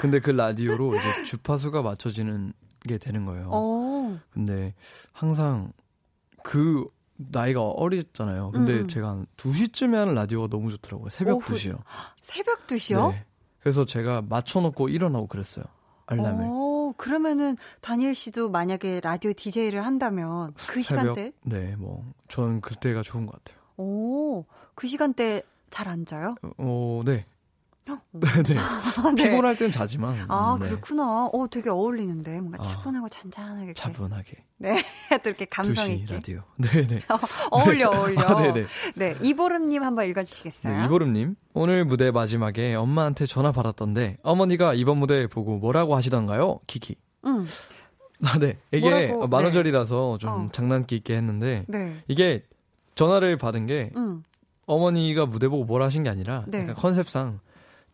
근데 0.01 0.19
그 0.19 0.31
라디오로 0.31 0.95
이제 0.95 1.23
주파수가 1.23 1.81
맞춰지는 1.81 2.53
게 2.87 2.97
되는 2.97 3.25
거예요. 3.25 3.49
오. 3.49 3.53
어. 3.53 4.19
근데 4.31 4.73
항상 5.11 5.71
그 6.43 6.85
나이가 7.17 7.61
어렸잖아요. 7.61 8.51
근데 8.51 8.81
음. 8.81 8.87
제가 8.87 9.09
한 9.09 9.25
2시쯤에 9.37 9.93
하는 9.93 10.15
라디오가 10.15 10.47
너무 10.47 10.69
좋더라고요. 10.71 11.09
새벽 11.09 11.37
오후, 11.37 11.45
2시요. 11.45 11.81
새벽 12.21 12.67
2시요? 12.67 13.11
네. 13.11 13.25
그래서 13.59 13.85
제가 13.85 14.21
맞춰놓고 14.27 14.89
일어나고 14.89 15.27
그랬어요. 15.27 15.65
알람을. 16.07 16.45
오, 16.45 16.89
어, 16.89 16.93
그러면은 16.97 17.57
다니엘 17.81 18.13
씨도 18.13 18.49
만약에 18.51 18.99
라디오 19.01 19.33
DJ를 19.33 19.83
한다면 19.85 20.53
그 20.67 20.83
새벽, 20.83 21.15
시간대? 21.15 21.31
네, 21.43 21.75
뭐 21.77 22.05
저는 22.27 22.61
그때가 22.61 23.01
좋은 23.01 23.25
것 23.25 23.43
같아요. 23.43 23.63
오, 23.77 24.45
그 24.75 24.87
시간대 24.87 25.41
잘 25.71 25.87
안 25.87 26.05
자요? 26.05 26.35
어, 26.57 27.01
네. 27.05 27.25
네네. 27.85 28.43
네. 28.43 28.55
아, 28.57 29.11
네. 29.15 29.23
피곤할 29.29 29.55
땐 29.55 29.69
자지만. 29.71 30.25
아, 30.27 30.57
네. 30.59 30.67
그렇구나. 30.67 31.25
어, 31.31 31.47
되게 31.49 31.69
어울리는데. 31.69 32.39
뭔가 32.39 32.57
아, 32.59 32.63
차분하고 32.63 33.05
아, 33.05 33.09
잔잔하게. 33.09 33.73
차분하게. 33.73 34.43
네. 34.57 34.83
또 35.23 35.29
이렇게 35.29 35.45
감성 35.45 35.91
있게. 35.91 36.15
라디오. 36.15 36.41
네네. 36.57 37.03
어, 37.09 37.17
어울려, 37.51 37.89
어울려. 37.89 38.21
아, 38.21 38.41
네네. 38.41 38.65
네. 38.95 39.15
이보름님 39.21 39.83
한번 39.83 40.09
읽어주시겠어요? 40.09 40.77
네, 40.77 40.85
이보름님. 40.85 41.35
오늘 41.53 41.85
무대 41.85 42.09
마지막에 42.11 42.73
엄마한테 42.75 43.25
전화 43.27 43.51
받았던데, 43.51 44.17
어머니가 44.23 44.73
이번 44.73 44.97
무대 44.97 45.27
보고 45.27 45.57
뭐라고 45.57 45.95
하시던가요? 45.95 46.59
키키. 46.67 46.95
응. 47.25 47.45
아, 48.23 48.39
네. 48.39 48.57
이게 48.71 49.07
뭐라고? 49.07 49.27
만우절이라서 49.27 50.17
네. 50.19 50.25
좀 50.25 50.29
어. 50.29 50.49
장난기 50.51 50.95
있게 50.97 51.15
했는데, 51.15 51.65
네. 51.67 52.01
이게 52.07 52.43
전화를 52.95 53.37
받은 53.37 53.67
게, 53.67 53.91
응. 53.95 54.23
어머니가 54.65 55.27
무대 55.27 55.47
보고 55.47 55.65
뭘 55.65 55.83
하신 55.83 56.03
게 56.03 56.09
아니라, 56.09 56.45
네. 56.47 56.73
컨셉상, 56.73 57.39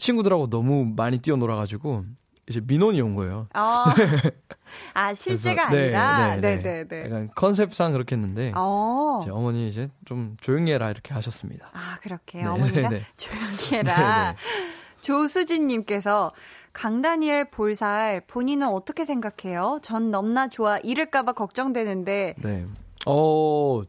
친구들하고 0.02 0.50
너무 0.50 0.92
많이 0.96 1.20
뛰어놀아가지고 1.20 2.04
이제 2.50 2.60
민원이 2.60 3.00
온 3.02 3.16
거예요. 3.16 3.48
어. 3.56 3.86
아 4.94 5.14
실제가 5.14 5.68
그래서, 5.68 5.98
아니라 5.98 6.36
네네네. 6.38 6.62
네, 6.64 6.86
네, 6.88 6.88
네. 6.88 7.06
약간 7.06 7.30
컨셉상 7.36 7.92
그렇게 7.92 8.16
했는데 8.16 8.52
어. 8.56 9.20
이제 9.22 9.30
어머니 9.30 9.68
이제 9.68 9.90
좀 10.06 10.38
조용히 10.42 10.72
해라 10.72 10.90
이렇게 10.90 11.14
하셨습니다. 11.14 11.70
아 11.74 12.00
그렇게 12.02 12.40
네, 12.40 12.48
어머니가 12.48 12.90
네네. 12.90 13.06
조용히 13.18 13.78
해라. 13.78 14.36
조수진님께서 15.02 16.32
강다니엘 16.74 17.52
볼살 17.52 18.22
본인은 18.28 18.68
어떻게 18.70 19.06
생각해요? 19.06 19.80
전 19.84 20.10
넘나 20.10 20.48
좋아 20.48 20.80
잃을까봐 20.80 21.34
걱정되는데. 21.34 22.36
네. 22.42 22.66
어, 23.06 23.82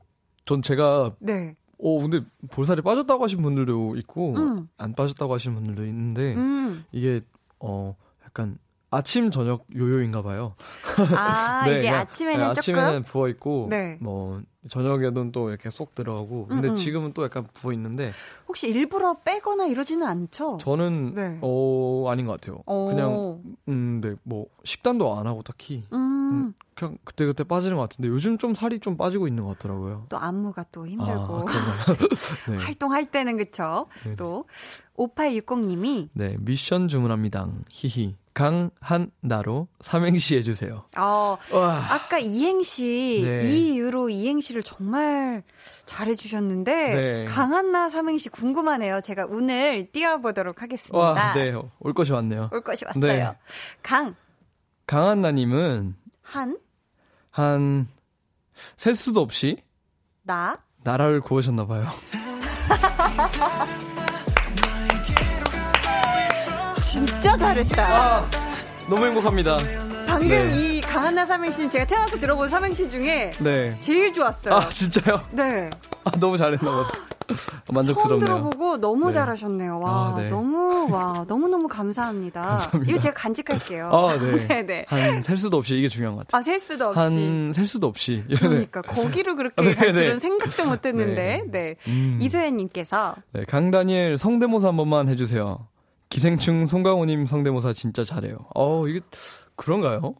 전 0.44 0.62
제가 0.62 1.14
네. 1.20 1.54
어, 1.82 1.98
근데 2.00 2.20
볼살이 2.50 2.82
빠졌다고 2.82 3.24
하신 3.24 3.42
분들도 3.42 3.96
있고, 3.96 4.34
음. 4.36 4.68
안 4.78 4.94
빠졌다고 4.94 5.34
하신 5.34 5.54
분들도 5.54 5.84
있는데, 5.86 6.34
음. 6.34 6.84
이게, 6.92 7.22
어, 7.58 7.96
약간, 8.24 8.58
아침 8.92 9.30
저녁 9.30 9.66
요요인가 9.74 10.22
봐요. 10.22 10.54
아, 11.16 11.64
네, 11.66 11.78
이게 11.78 11.88
아침에는 11.88 12.38
네, 12.38 12.44
아침에는 12.44 13.02
부어 13.04 13.28
있고 13.28 13.68
네. 13.70 13.96
뭐 14.02 14.42
저녁에는 14.68 15.32
또 15.32 15.48
이렇게 15.48 15.70
쏙 15.70 15.94
들어가고 15.94 16.46
근데 16.46 16.68
음음. 16.68 16.76
지금은 16.76 17.12
또 17.14 17.24
약간 17.24 17.46
부어 17.52 17.72
있는데 17.72 18.12
혹시 18.46 18.68
일부러 18.68 19.14
빼거나 19.24 19.66
이러지는 19.66 20.06
않죠? 20.06 20.58
저는 20.60 21.14
네. 21.14 21.38
어 21.42 22.06
아닌 22.08 22.26
것 22.26 22.40
같아요. 22.40 22.62
오. 22.66 22.86
어. 22.86 22.88
그냥 22.88 23.42
음네뭐 23.68 24.46
식단도 24.64 25.18
안 25.18 25.26
하고 25.26 25.42
딱히 25.42 25.84
음. 25.92 26.12
음. 26.32 26.54
그냥 26.74 26.96
그때 27.04 27.26
그때 27.26 27.44
빠지는 27.44 27.76
것 27.76 27.82
같은데 27.82 28.08
요즘 28.08 28.38
좀 28.38 28.54
살이 28.54 28.80
좀 28.80 28.96
빠지고 28.96 29.28
있는 29.28 29.44
것 29.44 29.58
같더라고요. 29.58 30.06
또 30.08 30.16
안무가 30.16 30.64
또 30.72 30.86
힘들고 30.86 31.40
아, 31.40 31.44
네. 32.48 32.56
활동할 32.56 33.10
때는 33.10 33.36
그쵸. 33.36 33.86
네네. 34.04 34.16
또 34.16 34.46
5860님이 34.96 36.08
네 36.12 36.36
미션 36.40 36.88
주문합니다. 36.88 37.48
히히. 37.68 38.16
강한나로 38.34 39.68
삼행시 39.80 40.36
해주세요. 40.36 40.84
어, 40.96 41.38
아까 41.90 42.18
이행시, 42.18 43.20
네. 43.22 43.42
이 43.44 43.74
이후로 43.74 44.08
이행시 44.08 44.51
를 44.54 44.62
정말 44.62 45.42
잘해주셨는데, 45.86 46.74
네. 46.74 47.24
강한나 47.24 47.88
삼행시 47.88 48.28
궁금하네요. 48.28 49.00
제가 49.00 49.26
오늘 49.28 49.90
띄워보도록 49.92 50.60
하겠습니다. 50.62 50.98
와, 50.98 51.32
네, 51.32 51.54
올 51.80 51.94
것이 51.94 52.12
왔네요. 52.12 52.50
올 52.52 52.62
것이 52.62 52.84
왔어요. 52.84 53.02
네. 53.02 53.32
강. 53.82 54.14
강한나님은, 54.86 55.96
한. 56.22 56.58
한, 57.30 57.88
셀 58.76 58.94
수도 58.94 59.20
없이, 59.20 59.62
나. 60.22 60.58
나라를 60.84 61.20
구하셨나 61.20 61.66
봐요. 61.66 61.86
진짜 66.78 67.36
잘했다. 67.36 67.82
아, 67.84 68.30
너무 68.88 69.06
행복합니다. 69.06 69.56
방금 70.12 70.28
네. 70.28 70.50
이 70.54 70.80
강한나 70.82 71.24
삼행시는 71.24 71.70
제가 71.70 71.86
태어나서 71.86 72.18
들어본 72.18 72.46
삼행시 72.48 72.90
중에 72.90 73.30
네. 73.40 73.74
제일 73.80 74.12
좋았어요. 74.12 74.54
아 74.54 74.68
진짜요? 74.68 75.20
네. 75.30 75.70
아, 76.04 76.10
너무 76.20 76.36
잘했나 76.36 76.70
봐. 76.70 76.88
만족스럽네요. 77.72 78.18
처음 78.26 78.42
들어보고 78.42 78.76
너무 78.78 79.06
네. 79.06 79.12
잘하셨네요. 79.12 79.78
와, 79.80 79.90
아, 80.14 80.20
네. 80.20 80.28
너무 80.28 80.86
와, 80.90 81.24
너무 81.26 81.48
너무 81.48 81.66
감사합니다. 81.66 82.42
감사합니다. 82.42 82.90
이거 82.90 82.98
제가 83.00 83.14
간직할게요. 83.14 83.86
아, 83.90 84.18
네. 84.18 84.36
네, 84.48 84.66
네. 84.66 84.84
한셀 84.88 85.38
수도 85.38 85.56
없이 85.56 85.76
이게 85.78 85.88
중요한 85.88 86.16
것 86.16 86.26
같아요. 86.26 86.38
아, 86.38 86.42
셀 86.42 86.60
수도 86.60 86.88
없이. 86.88 86.98
한 87.00 87.52
셀 87.54 87.66
수도 87.66 87.86
없이. 87.86 88.22
네. 88.28 88.36
그러니까 88.36 88.82
거기로 88.82 89.34
그렇게 89.36 89.62
네, 89.62 89.74
갈 89.74 89.94
줄은 89.94 90.18
생각도 90.18 90.66
못 90.68 90.84
했는데. 90.84 91.42
네. 91.46 91.50
네. 91.50 91.74
음. 91.88 92.18
이소연 92.20 92.56
님께서 92.56 93.14
네, 93.32 93.44
강다니엘 93.46 94.18
성대모사 94.18 94.68
한 94.68 94.76
번만 94.76 95.08
해 95.08 95.16
주세요. 95.16 95.56
기생충 96.10 96.66
송강호님 96.66 97.24
성대모사 97.24 97.72
진짜 97.72 98.04
잘해요. 98.04 98.36
어, 98.54 98.86
이게 98.86 99.00
그런가요? 99.62 100.14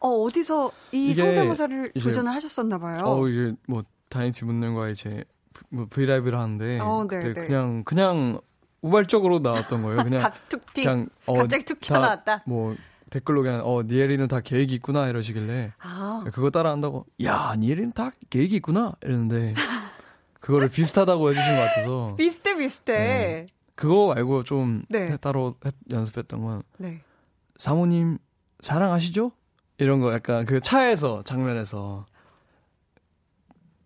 어, 0.00 0.08
어디서 0.08 0.70
이 0.92 1.14
성대모사를 1.14 1.92
도전을 1.92 2.32
하셨었나 2.32 2.78
봐요. 2.78 3.02
어, 3.04 3.28
이게 3.28 3.54
뭐 3.66 3.82
다이티 4.08 4.44
분들과 4.44 4.88
이제 4.88 5.24
뭐 5.70 5.86
브이라이브를 5.90 6.38
하는데 6.38 6.78
어, 6.80 7.06
네, 7.10 7.18
그때 7.18 7.40
네. 7.40 7.46
그냥 7.46 7.82
그냥 7.84 8.40
우발적으로 8.80 9.40
나왔던 9.40 9.82
거예요. 9.82 10.04
그냥 10.04 10.30
그냥 10.74 11.08
어, 11.26 11.34
갑자기 11.34 11.64
툭 11.64 11.80
튀어나왔다. 11.80 12.44
뭐 12.46 12.76
댓글로 13.10 13.42
그냥 13.42 13.62
어 13.64 13.82
니엘이는 13.82 14.28
다 14.28 14.40
계획이 14.40 14.74
있구나 14.76 15.08
이러시길래 15.08 15.72
아. 15.78 16.24
그거 16.32 16.50
따라한다고 16.50 17.06
야 17.24 17.54
니엘이는 17.58 17.92
다 17.92 18.12
계획이 18.30 18.56
있구나 18.56 18.92
이랬는데 19.02 19.54
그거를 20.40 20.68
비슷하다고 20.68 21.30
해주신 21.30 21.56
것 21.56 21.60
같아서 21.62 22.14
비슷해 22.16 22.56
비슷해. 22.56 22.92
네. 22.98 23.46
그거 23.74 24.14
말고 24.14 24.44
좀 24.44 24.82
네. 24.88 25.16
따로 25.16 25.56
연습했던 25.90 26.42
건 26.42 26.62
네. 26.76 27.00
사모님 27.56 28.18
사랑하시죠? 28.62 29.32
이런 29.78 30.00
거 30.00 30.12
약간 30.12 30.44
그 30.46 30.60
차에서 30.60 31.22
장면에서 31.22 32.06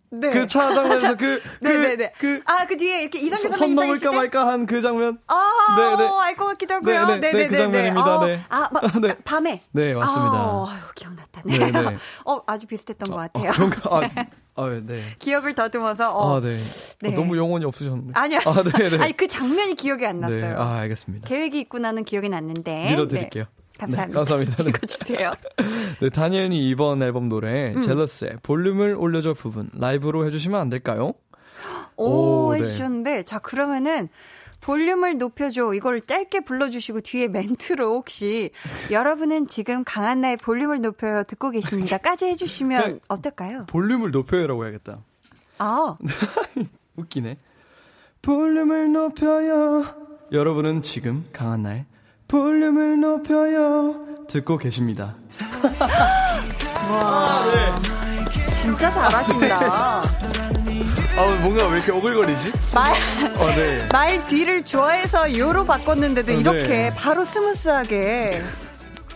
네. 0.09 0.29
그 0.29 0.45
차 0.45 0.71
장면에서 0.73 1.15
그, 1.17 1.41
그, 1.59 1.67
네네네. 1.67 2.13
그, 2.19 2.39
아, 2.45 2.67
그 2.67 2.77
뒤에 2.77 3.01
이렇게 3.01 3.17
이상규 3.19 3.49
선배님 3.49 3.75
선 3.77 3.87
넘을까 3.87 4.11
말까 4.11 4.47
한 4.47 4.65
그 4.67 4.79
장면. 4.81 5.17
아, 5.27 5.75
네네. 5.75 6.03
어, 6.09 6.19
알것 6.19 6.47
같기도 6.49 6.75
하고요. 6.75 7.05
네네. 7.07 7.31
네, 7.31 7.47
그 7.47 7.57
장면입니다. 7.57 8.17
어, 8.19 8.25
네. 8.25 8.39
아, 8.49 8.69
막, 8.71 8.83
네. 9.01 9.15
밤에. 9.25 9.61
네, 9.71 9.93
맞습니다. 9.95 10.35
아, 10.37 10.67
아유, 10.69 10.81
기억났다. 10.95 11.41
네. 11.45 11.57
네네. 11.57 11.97
어, 12.25 12.41
아주 12.45 12.67
비슷했던 12.67 13.09
것 13.09 13.15
같아요. 13.15 13.49
아, 13.49 13.53
그런가? 13.53 13.89
아, 13.89 14.01
아, 14.55 14.81
네. 14.85 15.01
기억을 15.17 15.55
더듬어서. 15.55 16.15
어. 16.15 16.37
아, 16.37 16.41
네. 16.41 16.59
네. 17.01 17.09
어, 17.09 17.15
너무 17.15 17.35
영혼이 17.35 17.65
없으셨네. 17.65 18.11
아니요. 18.13 18.39
아, 18.45 18.63
네, 18.77 18.89
네. 18.89 18.97
아니, 19.03 19.13
그 19.13 19.27
장면이 19.27 19.73
기억이 19.75 20.05
안 20.05 20.19
났어요. 20.19 20.41
네. 20.41 20.53
아, 20.55 20.75
알겠습니다. 20.81 21.27
계획이 21.27 21.59
있구나는 21.61 22.03
기억이 22.05 22.29
났는데. 22.29 22.91
밀어드릴게요. 22.91 23.45
네. 23.45 23.62
감사합니다. 23.79 24.07
네, 24.07 24.13
감사합니다. 24.13 24.63
네. 24.63 24.69
읽어주세요. 24.69 25.31
네, 26.01 26.09
다니엘이 26.09 26.69
이번 26.69 27.01
앨범 27.01 27.29
노래 27.29 27.73
음. 27.73 27.81
젤러스의 27.81 28.37
볼륨을 28.43 28.95
올려줘 28.95 29.33
부분 29.33 29.69
라이브로 29.73 30.25
해주시면 30.27 30.59
안 30.59 30.69
될까요? 30.69 31.13
오, 31.95 32.47
오 32.47 32.53
네. 32.53 32.59
해주셨는데 32.59 33.11
네. 33.11 33.23
자 33.23 33.39
그러면은 33.39 34.09
볼륨을 34.61 35.17
높여줘 35.17 35.73
이걸 35.73 35.99
짧게 35.99 36.41
불러주시고 36.41 37.01
뒤에 37.01 37.27
멘트로 37.27 37.95
혹시 37.95 38.51
여러분은 38.91 39.47
지금 39.47 39.83
강한나의 39.83 40.37
볼륨을 40.37 40.79
높여요 40.79 41.23
듣고 41.23 41.49
계십니다까지 41.49 42.27
해주시면 42.27 43.01
어떨까요? 43.09 43.65
볼륨을 43.67 44.11
높여요라고 44.11 44.63
해야겠다. 44.63 44.99
아 45.57 45.97
웃기네. 46.95 47.37
볼륨을 48.21 48.93
높여요. 48.93 49.83
여러분은 50.31 50.81
지금 50.81 51.25
강한나의 51.33 51.85
볼륨을 52.33 52.99
높여요. 52.99 53.93
듣고 54.27 54.57
계십니다. 54.57 55.13
와, 56.89 57.45
네. 57.53 58.49
진짜 58.55 58.89
잘하신다. 58.89 59.59
아, 59.59 60.03
뭔가 61.43 61.67
왜 61.67 61.75
이렇게 61.77 61.91
오글거리지? 61.91 62.51
말, 62.73 62.93
어, 63.37 63.45
네. 63.51 63.87
말 63.93 64.25
뒤를 64.25 64.65
좋아해서 64.65 65.37
요로 65.37 65.65
바꿨는데도 65.65 66.31
어, 66.31 66.35
이렇게 66.35 66.67
네. 66.67 66.93
바로 66.95 67.23
smooth하게. 67.23 68.41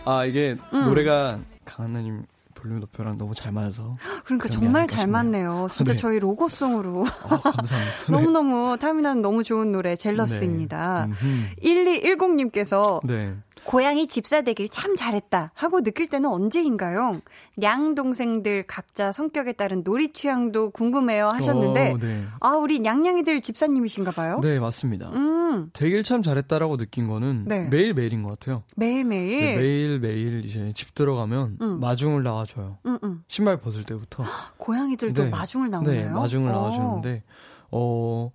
아, 0.04 0.24
이게 0.24 0.54
음. 0.72 0.84
노래가 0.84 1.40
강한나님 1.64 2.22
볼륨 2.58 2.80
높여랑 2.80 3.18
너무 3.18 3.34
잘 3.34 3.52
맞아서. 3.52 3.96
그러니까 4.24 4.48
정말 4.48 4.88
잘 4.88 5.06
맞네요. 5.06 5.68
진짜 5.72 5.92
네. 5.92 5.98
저희 5.98 6.18
로고송으로. 6.18 7.06
아, 7.06 7.38
감사합니다. 7.38 8.10
너무너무 8.10 8.76
탐이 8.78 8.96
나는 8.96 9.22
너무 9.22 9.44
좋은 9.44 9.70
노래 9.70 9.94
Jealous입니다. 9.94 11.08
네. 11.08 11.54
1210님께서 11.62 13.00
네. 13.06 13.36
고양이 13.64 14.06
집사 14.06 14.42
되길 14.42 14.68
참 14.68 14.96
잘했다 14.96 15.52
하고 15.54 15.82
느낄 15.82 16.08
때는 16.08 16.30
언제인가요? 16.30 17.20
양 17.62 17.94
동생들 17.94 18.64
각자 18.66 19.12
성격에 19.12 19.52
따른 19.52 19.82
놀이 19.84 20.12
취향도 20.12 20.70
궁금해요 20.70 21.28
하셨는데 21.28 21.92
어, 21.92 21.98
네. 21.98 22.24
아 22.40 22.50
우리 22.50 22.80
냥냥이들 22.80 23.40
집사님이신가 23.40 24.12
봐요? 24.12 24.40
네 24.42 24.58
맞습니다. 24.60 25.10
음. 25.10 25.70
되길 25.72 26.02
참 26.02 26.22
잘했다라고 26.22 26.76
느낀 26.76 27.08
거는 27.08 27.44
네. 27.46 27.68
매일 27.68 27.94
매일인 27.94 28.22
것 28.22 28.38
같아요. 28.38 28.62
매일 28.76 29.04
매일 29.04 29.40
네, 29.40 29.56
매일 29.56 30.00
매일 30.00 30.44
이제 30.44 30.72
집 30.74 30.94
들어가면 30.94 31.58
음. 31.60 31.80
마중을 31.80 32.22
나와줘요. 32.22 32.78
음, 32.86 32.98
음. 33.02 33.24
신발 33.28 33.58
벗을 33.58 33.84
때부터 33.84 34.24
고양이들도 34.58 35.24
네. 35.24 35.28
마중을 35.30 35.70
나오나요? 35.70 35.92
네 35.92 36.08
마중을 36.08 36.50
오. 36.50 36.52
나와주는데 36.52 37.22
어 37.70 38.30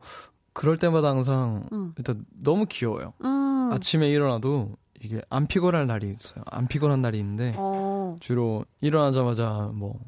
그럴 0.54 0.78
때마다 0.78 1.10
항상 1.10 1.68
음. 1.72 1.94
일단 1.98 2.26
너무 2.32 2.66
귀여워요. 2.68 3.14
음. 3.24 3.72
아침에 3.74 4.10
일어나도 4.10 4.76
이게 5.04 5.22
안 5.30 5.48
피곤한 5.48 5.88
날이 5.88 6.16
있어요. 6.18 6.44
안 6.48 6.68
피곤한 6.68 7.02
날이 7.02 7.20
있는데 7.20 7.52
어. 7.58 8.18
주로 8.20 8.66
일어나자마자 8.82 9.72
뭐 9.74 10.00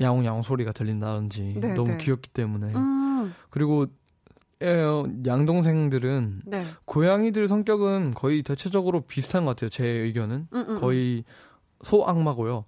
야옹야옹 0.00 0.42
소리가 0.42 0.72
들린다든지 0.72 1.58
네, 1.60 1.74
너무 1.74 1.92
네. 1.92 1.96
귀엽기 1.98 2.30
때문에 2.30 2.74
음. 2.74 3.34
그리고 3.50 3.86
양동생들은 4.62 6.42
네. 6.46 6.62
고양이들 6.84 7.48
성격은 7.48 8.14
거의 8.14 8.42
대체적으로 8.42 9.00
비슷한 9.02 9.44
것 9.44 9.56
같아요. 9.56 9.70
제 9.70 9.86
의견은 9.86 10.48
음음. 10.52 10.64
음, 10.68 10.74
음. 10.76 10.80
거의 10.80 11.24
소 11.82 12.04
악마고요. 12.06 12.64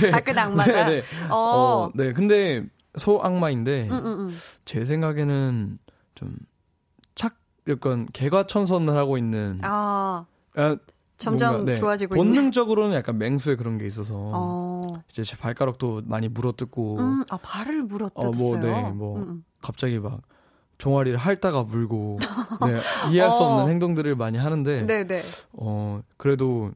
네. 0.00 0.10
작은 0.10 0.38
악마가. 0.38 0.84
네, 0.84 1.00
네. 1.00 1.02
어. 1.30 1.36
어. 1.36 1.92
네. 1.94 2.12
근데 2.12 2.64
소 2.96 3.20
악마인데 3.22 3.88
음음음. 3.90 4.28
음, 4.28 4.38
제 4.64 4.84
생각에는 4.84 5.78
좀 6.14 6.52
착 7.14 7.36
약간 7.68 8.06
개과천선을 8.12 8.96
하고 8.96 9.18
있는 9.18 9.60
아. 9.62 10.26
아, 10.54 10.76
점점 11.18 11.52
뭔가, 11.52 11.72
네, 11.72 11.78
좋아지고 11.78 12.14
본능적으로는 12.16 12.90
있는. 12.90 12.98
약간 12.98 13.18
맹수에 13.18 13.56
그런 13.56 13.78
게 13.78 13.86
있어서 13.86 14.12
어. 14.16 15.02
이제 15.10 15.22
제 15.22 15.36
발가락도 15.36 16.02
많이 16.04 16.28
물어뜯고 16.28 16.98
음, 16.98 17.24
아 17.30 17.36
발을 17.38 17.82
물어뜯었어요. 17.84 18.28
어, 18.28 18.32
뭐, 18.32 18.56
네, 18.58 18.90
뭐 18.90 19.16
음, 19.18 19.22
음. 19.22 19.44
갑자기 19.62 19.98
막 19.98 20.20
종아리를 20.78 21.16
핥다가 21.16 21.62
물고 21.62 22.18
네, 22.66 22.80
이해할 23.10 23.30
수 23.30 23.44
없는 23.44 23.64
어. 23.64 23.68
행동들을 23.68 24.16
많이 24.16 24.38
하는데 24.38 24.82
네네. 24.86 25.06
네. 25.06 25.22
어 25.52 26.02
그래도 26.16 26.72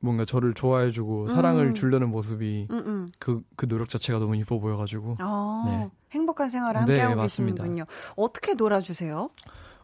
뭔가 0.00 0.24
저를 0.24 0.54
좋아해주고 0.54 1.22
음. 1.24 1.28
사랑을 1.28 1.74
주려는 1.74 2.08
모습이 2.08 2.68
그그 2.70 2.88
음, 2.88 3.12
음. 3.28 3.44
그 3.56 3.68
노력 3.68 3.90
자체가 3.90 4.18
너무 4.18 4.34
이뻐 4.36 4.58
보여가지고 4.58 5.16
아, 5.18 5.62
네. 5.66 5.90
행복한 6.12 6.48
생활을 6.48 6.80
함께 6.80 6.94
네, 6.94 7.02
하고 7.02 7.16
맞습니다. 7.16 7.64
계시는군요. 7.64 7.84
어떻게 8.16 8.54
놀아주세요? 8.54 9.28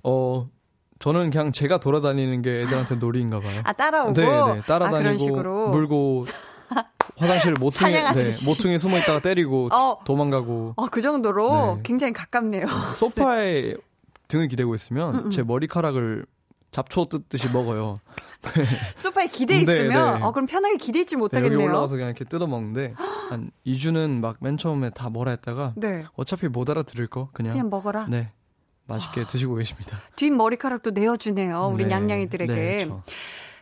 어 0.04 0.50
저는 0.98 1.30
그냥 1.30 1.52
제가 1.52 1.78
돌아다니는 1.78 2.42
게 2.42 2.62
애들한테 2.62 2.96
놀이인가 3.00 3.40
봐요. 3.40 3.60
아 3.64 3.72
따라오고. 3.72 4.12
네, 4.14 4.26
네. 4.26 4.60
따라다니고 4.62 5.38
아, 5.40 5.70
물고 5.70 6.24
화장실 7.18 7.54
모퉁이 7.58 7.92
네, 7.92 8.30
모퉁이 8.46 8.78
숨어 8.78 8.98
있다가 8.98 9.20
때리고 9.20 9.68
어. 9.72 9.98
도망가고. 10.04 10.74
어, 10.76 10.86
그 10.86 11.00
정도로 11.00 11.76
네. 11.76 11.80
굉장히 11.84 12.12
가깝네요. 12.12 12.66
소파에 12.96 13.74
등을 14.28 14.48
기대고 14.48 14.74
있으면 14.74 15.14
음, 15.14 15.24
음. 15.26 15.30
제 15.30 15.42
머리카락을 15.42 16.26
잡초 16.72 17.06
뜯듯이 17.06 17.48
먹어요. 17.52 17.98
소파에 18.96 19.26
기대 19.28 19.56
있으면 19.56 20.12
네, 20.12 20.18
네. 20.18 20.24
어 20.24 20.30
그럼 20.32 20.46
편하게 20.46 20.76
기대 20.76 21.00
있지 21.00 21.16
못하겠네요. 21.16 21.58
여기 21.58 21.64
올라와서 21.68 21.94
그냥 21.96 22.10
이렇게 22.10 22.24
뜯어 22.24 22.46
먹는데 22.46 22.94
한 23.30 23.50
2주는 23.66 24.20
막 24.20 24.36
맨 24.40 24.56
처음에 24.58 24.90
다 24.90 25.08
뭐라 25.08 25.30
했다가 25.32 25.72
네. 25.76 26.04
어차피 26.16 26.48
못 26.48 26.68
알아들을 26.68 27.06
거 27.08 27.28
그냥 27.32 27.52
그냥 27.54 27.70
먹어라. 27.70 28.06
네. 28.08 28.30
맛있게 28.86 29.24
드시고 29.26 29.56
계십니다. 29.56 29.98
뒷 30.16 30.30
머리카락도 30.30 30.90
내어주네요. 30.90 31.70
우리 31.72 31.84
네. 31.84 31.90
냥냥이들에게. 31.90 32.54
네, 32.54 32.88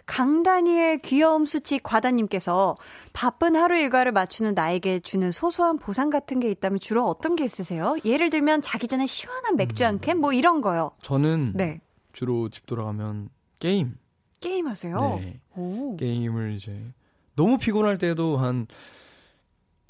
강다니엘 0.07 0.99
귀여움 0.99 1.47
수치 1.47 1.79
과다님께서 1.79 2.77
바쁜 3.15 3.57
하루 3.57 3.79
일과를 3.79 4.13
맞추는 4.13 4.55
나에게 4.55 5.01
주는 5.01 5.31
소소한 5.33 5.79
보상 5.79 6.11
같은 6.11 6.41
게 6.41 6.51
있다면 6.51 6.79
주로 6.79 7.09
어떤 7.09 7.37
게 7.37 7.45
있으세요? 7.45 7.97
예를 8.05 8.29
들면 8.29 8.61
자기 8.61 8.87
전에 8.87 9.07
시원한 9.07 9.57
맥주 9.57 9.85
한 9.85 10.01
캔? 10.01 10.19
뭐 10.19 10.33
이런 10.33 10.61
거요. 10.61 10.93
저는 11.01 11.53
네. 11.55 11.81
주로 12.13 12.51
집 12.51 12.67
돌아가면 12.67 13.31
게임. 13.59 13.97
게임 14.41 14.69
하세요? 14.69 14.99
네. 15.23 15.41
오. 15.57 15.97
게임을 15.97 16.53
이제 16.53 16.79
너무 17.35 17.57
피곤할 17.57 17.97
때도 17.97 18.37
한 18.37 18.67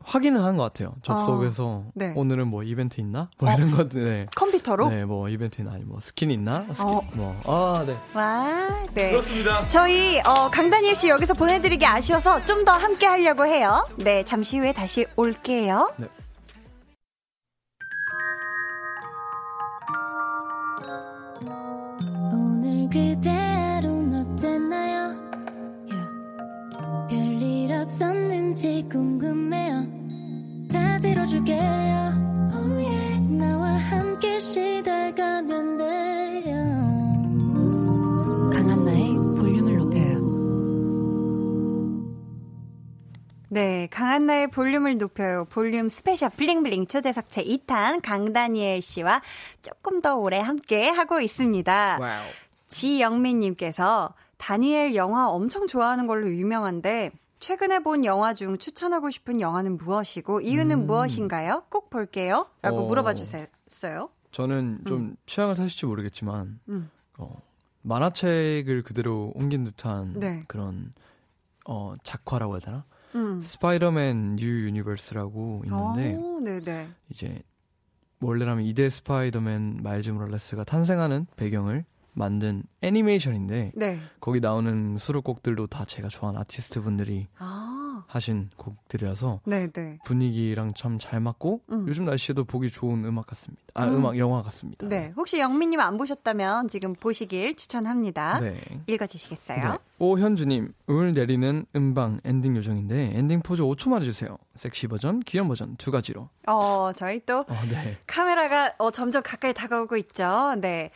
확인을 0.03 0.43
한 0.43 0.57
것 0.57 0.65
같아요. 0.65 0.95
접속해서 1.03 1.85
아, 1.87 1.91
네. 1.95 2.13
오늘은 2.17 2.49
뭐 2.49 2.63
이벤트 2.63 3.01
있나? 3.01 3.31
뭐 3.39 3.51
어? 3.51 3.55
이런 3.55 3.71
것들. 3.71 4.05
네. 4.05 4.27
컴퓨터로? 4.37 4.89
네, 4.91 5.05
뭐 5.05 5.29
이벤트 5.29 5.61
있나? 5.63 5.73
아니 5.73 5.85
뭐 5.85 5.99
스킨 6.01 6.31
있나? 6.31 6.65
스킨 6.73 6.85
어. 6.87 7.01
뭐. 7.15 7.35
아, 7.47 7.85
네. 7.87 7.97
와, 8.15 8.69
네. 8.95 9.11
그렇습니다. 9.13 9.67
저희 9.67 10.21
어, 10.21 10.51
강다니엘 10.51 10.95
씨 10.97 11.09
여기서 11.09 11.35
보내드리기 11.35 11.85
아쉬워서 11.87 12.45
좀 12.45 12.65
더 12.65 12.73
함께 12.73 13.07
하려고 13.07 13.45
해요. 13.47 13.87
네, 13.99 14.25
잠시 14.25 14.59
후에 14.59 14.73
다시 14.73 15.05
올게요. 15.17 15.93
네. 15.99 16.07
오늘 22.33 22.89
그대로는 22.91 24.37
어땠나요? 24.37 25.15
Yeah. 25.91 27.09
별일 27.11 27.73
없었는지 27.73 28.87
궁금해요. 28.91 29.64
다 29.64 29.64
들어줄게요. 31.05 31.61
Oh 32.55 32.83
yeah. 32.83 33.21
나와 33.37 33.77
함께 33.77 34.41
쉬다 34.41 34.97
가면 34.97 35.77
돼요. 35.77 36.55
강한나의 38.55 39.13
볼륨을 39.37 39.77
높여요. 39.77 40.15
네, 43.51 43.87
강한나의 43.91 44.49
볼륨을 44.51 44.97
높여요. 44.97 45.45
볼륨 45.51 45.91
스페셜 45.91 46.31
블링블링 46.31 46.87
초대석 46.87 47.29
제 47.29 47.45
2탄 47.45 48.01
강다니엘 48.03 48.81
씨와 48.81 49.21
조금 49.61 50.01
더 50.01 50.17
오래 50.17 50.39
함께 50.39 50.89
하고 50.89 51.21
있습니다. 51.21 51.99
와우. 52.01 52.23
지영민님께서 52.69 54.15
다니엘 54.39 54.95
영화 54.95 55.29
엄청 55.29 55.67
좋아하는 55.67 56.07
걸로 56.07 56.31
유명한데 56.31 57.11
최근에 57.45 57.81
본 57.81 58.07
영화 58.07 58.33
중 58.33 58.57
추천하고 58.57 59.11
싶은 59.11 59.39
영화는 59.39 59.77
무엇이고 59.77 60.41
이유는 60.41 60.81
음. 60.81 60.87
무엇인가요? 60.87 61.65
꼭 61.69 61.91
볼게요. 61.91 62.47
라고 62.63 62.79
어, 62.79 62.87
물어봐 62.87 63.13
주셨어요. 63.13 64.09
저는 64.31 64.81
좀 64.87 65.01
음. 65.01 65.17
취향을 65.27 65.55
타실지 65.55 65.85
모르겠지만 65.85 66.59
음. 66.71 66.91
어, 67.19 67.39
만화책을 67.83 68.83
그대로 68.83 69.31
옮긴 69.35 69.65
듯한 69.65 70.19
네. 70.19 70.45
그런 70.49 70.95
어, 71.67 71.95
작화라고 72.03 72.55
해야 72.55 72.61
되나? 72.61 72.85
음. 73.15 73.43
스파이더맨 73.43 74.37
뉴 74.37 74.65
유니버스라고 74.65 75.65
있는데 75.67 76.15
오, 76.15 76.41
이제 77.11 77.43
원래라면 78.23 78.65
2대 78.65 78.89
스파이더맨 78.89 79.83
마일즈 79.83 80.09
모랄레스가 80.09 80.65
탄생하는 80.65 81.27
배경을 81.37 81.85
만든 82.15 82.63
애니메이션인데 82.81 83.73
네. 83.75 84.01
거기 84.21 84.41
나오는 84.41 84.97
수록곡들도 84.97 85.67
다 85.67 85.85
제가 85.85 86.09
좋아하는 86.09 86.41
아티스트 86.41 86.81
분들이 86.81 87.27
아. 87.39 88.05
하신 88.07 88.51
곡들이라서 88.57 89.41
네네. 89.47 89.73
네. 89.73 89.99
분위기랑 90.05 90.73
참 90.75 90.95
잘 91.05 91.21
맞고 91.21 91.61
음. 91.71 91.85
요즘 91.89 92.05
날씨에도 92.05 92.45
보기 92.45 92.71
좋은 92.71 93.05
음악 93.05 93.27
같습니다. 93.27 93.63
아 93.75 93.87
음. 93.87 94.07
악 94.07 94.17
영화 94.17 94.41
같습니다. 94.43 94.87
네 94.87 95.13
혹시 95.17 95.39
영민님 95.39 95.81
안 95.81 95.99
보셨다면 95.99 96.69
지금 96.69 96.95
보시길 96.95 97.57
추천합니다. 97.57 98.41
네. 98.41 98.61
읽어주시겠어요? 98.87 99.61
네. 99.61 99.79
오현주님 99.99 100.73
오늘 100.87 101.13
내리는 101.13 101.65
음방 101.75 102.21
엔딩 102.25 102.57
요정인데 102.57 103.13
엔딩 103.15 103.41
포즈 103.41 103.63
5초만 103.63 104.03
해주세요. 104.03 104.39
섹시 104.55 104.87
버전, 104.87 105.21
귀여운 105.21 105.49
버전 105.49 105.77
두 105.77 105.91
가지로. 105.91 106.29
어 106.47 106.93
저희 106.95 107.21
또 107.27 107.41
어, 107.41 107.61
네. 107.69 107.99
카메라가 108.07 108.75
어, 108.79 108.91
점점 108.91 109.23
가까이 109.23 109.53
다가오고 109.53 109.97
있죠. 109.99 110.55
네. 110.61 110.91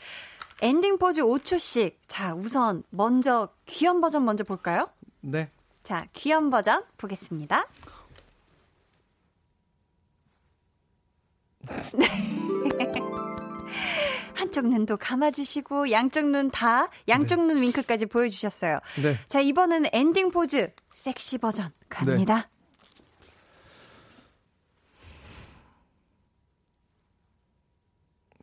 엔딩 0.61 0.99
포즈 0.99 1.23
5초씩. 1.23 1.97
자, 2.09 2.35
우선 2.35 2.83
먼저 2.91 3.49
귀염 3.67 4.01
버전 4.01 4.25
먼저 4.25 4.45
볼까요? 4.45 4.89
네. 5.21 5.51
자, 5.85 6.07
귀염 6.13 6.51
버전 6.51 6.85
보겠습니다. 6.97 7.67
네. 11.95 12.07
한쪽 14.35 14.69
눈도 14.69 14.97
감아주시고 14.97 15.91
양쪽 15.91 16.27
눈 16.27 16.51
다 16.51 16.89
양쪽 17.09 17.41
네. 17.41 17.47
눈 17.55 17.63
윙크까지 17.63 18.07
보여주셨어요. 18.07 18.79
네. 19.03 19.19
자 19.29 19.41
이번은 19.41 19.87
엔딩 19.93 20.31
포즈 20.31 20.71
섹시 20.93 21.39
버전 21.39 21.73
갑니다. 21.89 22.49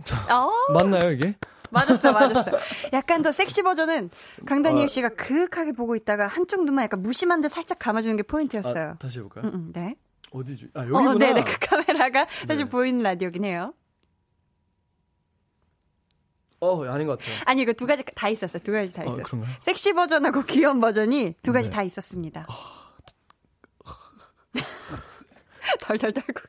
자, 0.03 0.17
어? 0.37 0.51
맞나요 0.73 1.11
이게? 1.11 1.35
맞았어, 1.75 2.11
맞았어. 2.11 2.51
약간 2.93 3.21
더 3.21 3.31
섹시 3.31 3.61
버전은 3.61 4.09
강다니엘 4.45 4.85
어. 4.85 4.87
씨가 4.87 5.09
그윽하게 5.09 5.73
보고 5.73 5.95
있다가 5.95 6.27
한쪽 6.27 6.63
눈만 6.65 6.85
약간 6.85 7.01
무심한 7.01 7.41
데 7.41 7.49
살짝 7.49 7.79
감아주는 7.79 8.15
게 8.15 8.23
포인트였어요. 8.23 8.91
아, 8.91 8.95
다시 8.95 9.19
해볼까요? 9.19 9.45
음, 9.45 9.53
음, 9.53 9.71
네. 9.73 9.95
어디지? 10.31 10.69
아, 10.73 10.81
여기구나. 10.81 11.11
어, 11.11 11.13
네네. 11.15 11.43
그 11.43 11.57
카메라가 11.59 12.27
사실 12.47 12.65
네. 12.65 12.71
보이는 12.71 13.01
라디오긴 13.01 13.45
해요. 13.45 13.73
어, 16.61 16.83
아닌 16.85 17.05
것 17.05 17.19
같아요. 17.19 17.35
아니, 17.45 17.61
이거 17.61 17.73
두 17.73 17.85
가지 17.85 18.03
다 18.15 18.29
있었어요. 18.29 18.63
두 18.63 18.71
가지 18.71 18.93
다 18.93 19.03
어, 19.03 19.05
있었어요. 19.05 19.41
어, 19.43 19.45
섹시 19.61 19.93
버전하고 19.93 20.43
귀여운 20.43 20.79
버전이 20.79 21.35
두 21.43 21.51
가지 21.51 21.69
네. 21.69 21.75
다 21.75 21.83
있었습니다. 21.83 22.47
아. 22.49 22.84
덜덜 25.81 26.13
떨고. 26.13 26.41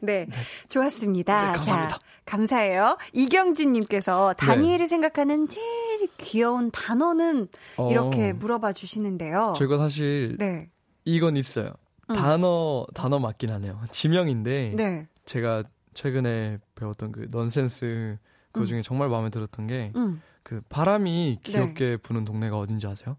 네. 0.00 0.26
네. 0.26 0.40
좋았습니다. 0.68 1.38
네, 1.38 1.52
감사합니다. 1.52 1.96
자, 1.96 2.00
감사해요. 2.24 2.98
이경진 3.12 3.72
님께서 3.72 4.34
다니엘이 4.34 4.78
네. 4.78 4.86
생각하는 4.86 5.48
제일 5.48 6.08
귀여운 6.18 6.70
단어는 6.70 7.48
어. 7.76 7.90
이렇게 7.90 8.32
물어봐 8.32 8.72
주시는데요. 8.72 9.54
제가 9.58 9.78
사실 9.78 10.36
네. 10.38 10.68
이건 11.04 11.36
있어요. 11.36 11.72
음. 12.10 12.14
단어 12.14 12.86
단어 12.94 13.18
맞긴 13.18 13.50
하네요. 13.50 13.80
지명인데 13.90 14.74
네. 14.76 15.08
제가 15.24 15.64
최근에 15.94 16.58
배웠던 16.74 17.12
그 17.12 17.28
넌센스 17.30 18.18
그 18.52 18.60
음. 18.60 18.66
중에 18.66 18.82
정말 18.82 19.08
마음에 19.08 19.30
들었던 19.30 19.66
게그 19.66 19.98
음. 19.98 20.22
그 20.42 20.60
바람이 20.68 21.40
귀엽게 21.42 21.84
네. 21.84 21.96
부는 21.98 22.24
동네가 22.24 22.58
어딘지 22.58 22.86
아세요? 22.86 23.16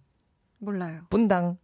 몰라요. 0.60 1.02
분당. 1.10 1.58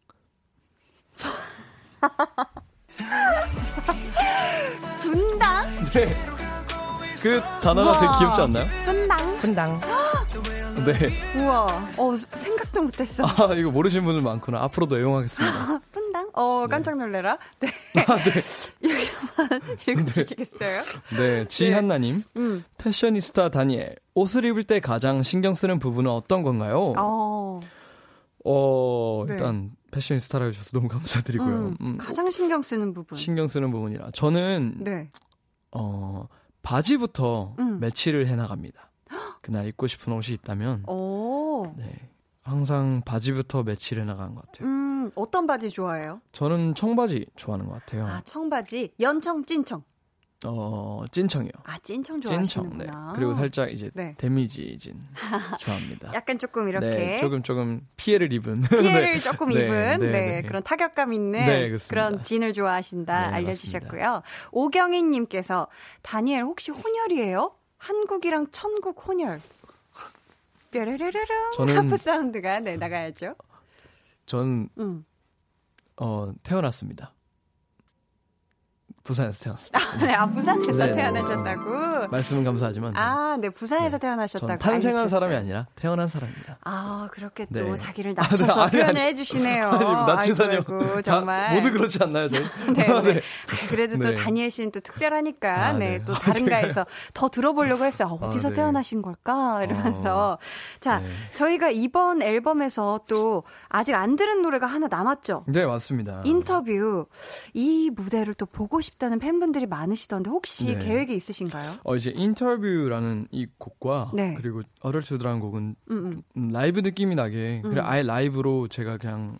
분당? 5.02 5.66
네. 5.93 6.08
그 7.22 7.41
단어가 7.62 7.91
우와. 7.91 8.00
되게 8.00 8.12
귀엽지 8.20 8.41
않나요? 8.41 8.66
분당. 8.86 9.36
분당. 9.39 9.80
네. 10.86 11.41
우와. 11.41 11.66
어, 11.98 12.16
생각도 12.18 12.84
못했어. 12.84 13.26
아, 13.26 13.54
이거 13.56 13.72
모르시는 13.72 14.04
분들 14.06 14.22
많구나. 14.22 14.62
앞으로도 14.64 15.00
애용하겠습니다. 15.00 15.80
분당? 15.91 16.30
어, 16.34 16.68
깜짝 16.70 16.98
놀래라. 16.98 17.38
네. 17.60 17.70
아, 18.08 18.16
네. 18.18 18.43
여기만 19.88 19.89
읽어주시겠어요? 20.04 20.82
네. 21.12 21.18
네. 21.18 21.48
지한나님. 21.48 22.18
네. 22.18 22.24
음. 22.38 22.64
패셔니스타 22.78 23.50
다니엘. 23.50 23.96
옷을 24.14 24.46
입을 24.46 24.64
때 24.64 24.80
가장 24.80 25.24
신경 25.24 25.56
쓰는 25.56 25.80
부분은 25.80 26.12
어떤 26.12 26.43
건가요? 26.43 26.93
어. 26.98 27.60
어, 28.46 29.26
네. 29.28 29.34
일단 29.34 29.72
패셔니스타라 29.96 30.46
해주셔서 30.46 30.72
너무 30.74 30.88
감사드리고요. 30.89 31.56
음, 31.56 31.78
음. 31.82 31.98
가장 31.98 32.30
신경 32.30 32.62
쓰는 32.62 32.93
부분. 32.93 33.18
신경 33.18 33.48
쓰는 33.48 33.72
부분이라. 33.72 34.12
저는 34.12 34.76
네. 34.80 35.10
어, 35.72 36.28
바지부터 36.62 37.56
음. 37.60 37.80
매치를 37.80 38.28
해 38.28 38.36
나갑니다. 38.36 38.89
그날 39.41 39.68
입고 39.68 39.88
싶은 39.88 40.12
옷이 40.14 40.34
있다면 40.34 40.84
오. 40.88 41.72
네. 41.78 41.93
항상 42.43 43.02
바지부터 43.06 43.64
매치를 43.64 44.04
해 44.04 44.06
나가는 44.06 44.34
것 44.34 44.46
같아요. 44.46 44.68
음, 44.68 45.10
어떤 45.16 45.48
바지 45.48 45.70
좋아해요? 45.70 46.22
저는 46.32 46.76
청바지 46.76 47.28
좋아하는 47.36 47.68
것 47.68 47.74
같아요. 47.74 48.06
아, 48.06 48.22
청바지. 48.22 48.93
연청, 49.00 49.46
찐청. 49.46 49.84
어, 50.44 51.06
찐청이요. 51.12 51.52
아, 51.64 51.78
찐청 51.80 52.20
좋아하시는구나. 52.22 52.84
찐청, 52.84 53.08
네. 53.08 53.14
그리고 53.16 53.34
살짝 53.34 53.72
이제 53.72 53.90
네. 53.94 54.14
데미지 54.18 54.78
진 54.78 55.02
좋아합니다. 55.60 56.12
약간 56.14 56.38
조금 56.38 56.68
이렇게 56.70 56.88
네, 56.88 57.18
조금 57.18 57.42
조금 57.42 57.88
피해를 57.98 58.32
입은 58.34 58.62
피해를 58.70 59.14
네. 59.14 59.20
조금 59.20 59.50
네, 59.50 59.56
입은 59.56 60.00
네, 60.00 60.12
네, 60.12 60.42
그런 60.44 60.62
타격감 60.62 61.14
있는 61.14 61.78
그런 61.90 62.22
진을 62.22 62.54
좋아하신다 62.54 63.34
알려 63.34 63.54
주셨고요. 63.54 64.22
오경희 64.52 65.04
님께서 65.04 65.68
다니엘 66.02 66.44
혹시 66.44 66.72
혼혈이에요? 66.72 67.56
한국이랑 67.78 68.48
천국 68.52 69.08
혼혈. 69.08 69.40
뾰르르르릉 70.72 71.52
저는 71.56 71.78
하프 71.78 71.98
사운드가 71.98 72.60
네 72.60 72.76
나가야죠. 72.76 73.36
전 74.26 74.68
음. 74.78 75.06
어, 75.98 76.34
태어났습니다. 76.44 77.14
부산에서 79.06 79.43
태어났습니다. 79.43 79.80
아, 79.80 79.97
네, 80.03 80.14
아, 80.16 80.26
부산에서 80.26 80.86
네. 80.88 80.95
태어나셨다고? 80.95 82.08
말씀은 82.10 82.43
감사하지만. 82.43 82.97
아, 82.97 83.38
네, 83.39 83.49
부산에서 83.49 83.97
네. 83.99 84.08
태어나셨다고. 84.08 84.58
탄생한 84.58 85.08
사람이 85.08 85.36
아니라 85.36 85.68
태어난 85.76 86.08
사람입니다. 86.08 86.58
아, 86.64 87.08
그렇게 87.12 87.45
또 87.45 87.60
네. 87.60 87.76
자기를 87.76 88.16
낮춰서 88.16 88.62
아, 88.64 88.70
네, 88.72 88.80
표현을 88.80 89.01
해주시네요. 89.01 89.72
낮추다뇨. 90.08 90.64
정말. 91.03 91.53
모두 91.53 91.72
그렇지 91.72 91.99
않나요, 92.01 92.28
저희? 92.28 92.43
네, 92.74 92.88
네. 92.88 93.01
네. 93.14 93.20
아, 93.20 93.70
그래도 93.70 93.97
또 93.97 94.10
네. 94.10 94.16
다니엘 94.16 94.49
씨는 94.49 94.72
또 94.72 94.80
특별하니까, 94.80 95.66
아, 95.68 95.74
네, 95.74 96.03
또 96.03 96.14
다른가에서 96.14 96.88
더 97.14 97.30
들어보려고 97.30 97.86
했어요. 97.86 98.18
아, 98.20 98.26
어디서 98.26 98.49
아, 98.49 98.53
태어나신 98.53 99.03
걸까? 99.03 99.64
이러면서. 99.64 100.16
어, 100.16 100.38
자, 100.80 101.03
저희가 101.36 101.70
이번 101.70 102.24
앨범에서 102.24 103.01
또 103.08 103.43
아직 103.70 103.93
안 103.93 104.16
들은 104.16 104.41
노래가 104.41 104.66
하나 104.66 104.88
남았죠? 104.88 105.43
네, 105.47 105.64
맞습니다. 105.66 106.22
인터뷰. 106.26 107.06
이 107.53 107.91
무대를 107.95 108.34
또 108.34 108.47
보고 108.47 108.82
싶 108.82 108.95
싶다는 108.96 109.20
팬분들이 109.20 109.66
많으시던데 109.66 110.30
혹시 110.30 110.66
네. 110.66 110.80
계획이 110.80 111.14
있으신가요? 111.16 111.74
어 111.84 111.96
이제 111.96 112.12
인터뷰라는 112.16 113.28
이 113.32 113.48
곡과 113.58 114.12
네. 114.14 114.34
그리고 114.36 114.62
Adulthood라는 114.82 115.39
곡은 115.39 115.76
음음. 115.89 116.22
음, 116.38 116.50
라이브 116.50 116.80
느낌이 116.80 117.16
나게 117.16 117.62
음. 117.64 117.70
그래 117.70 117.82
아예 117.84 118.04
라이브로 118.04 118.68
제가 118.68 118.98
그냥 118.98 119.39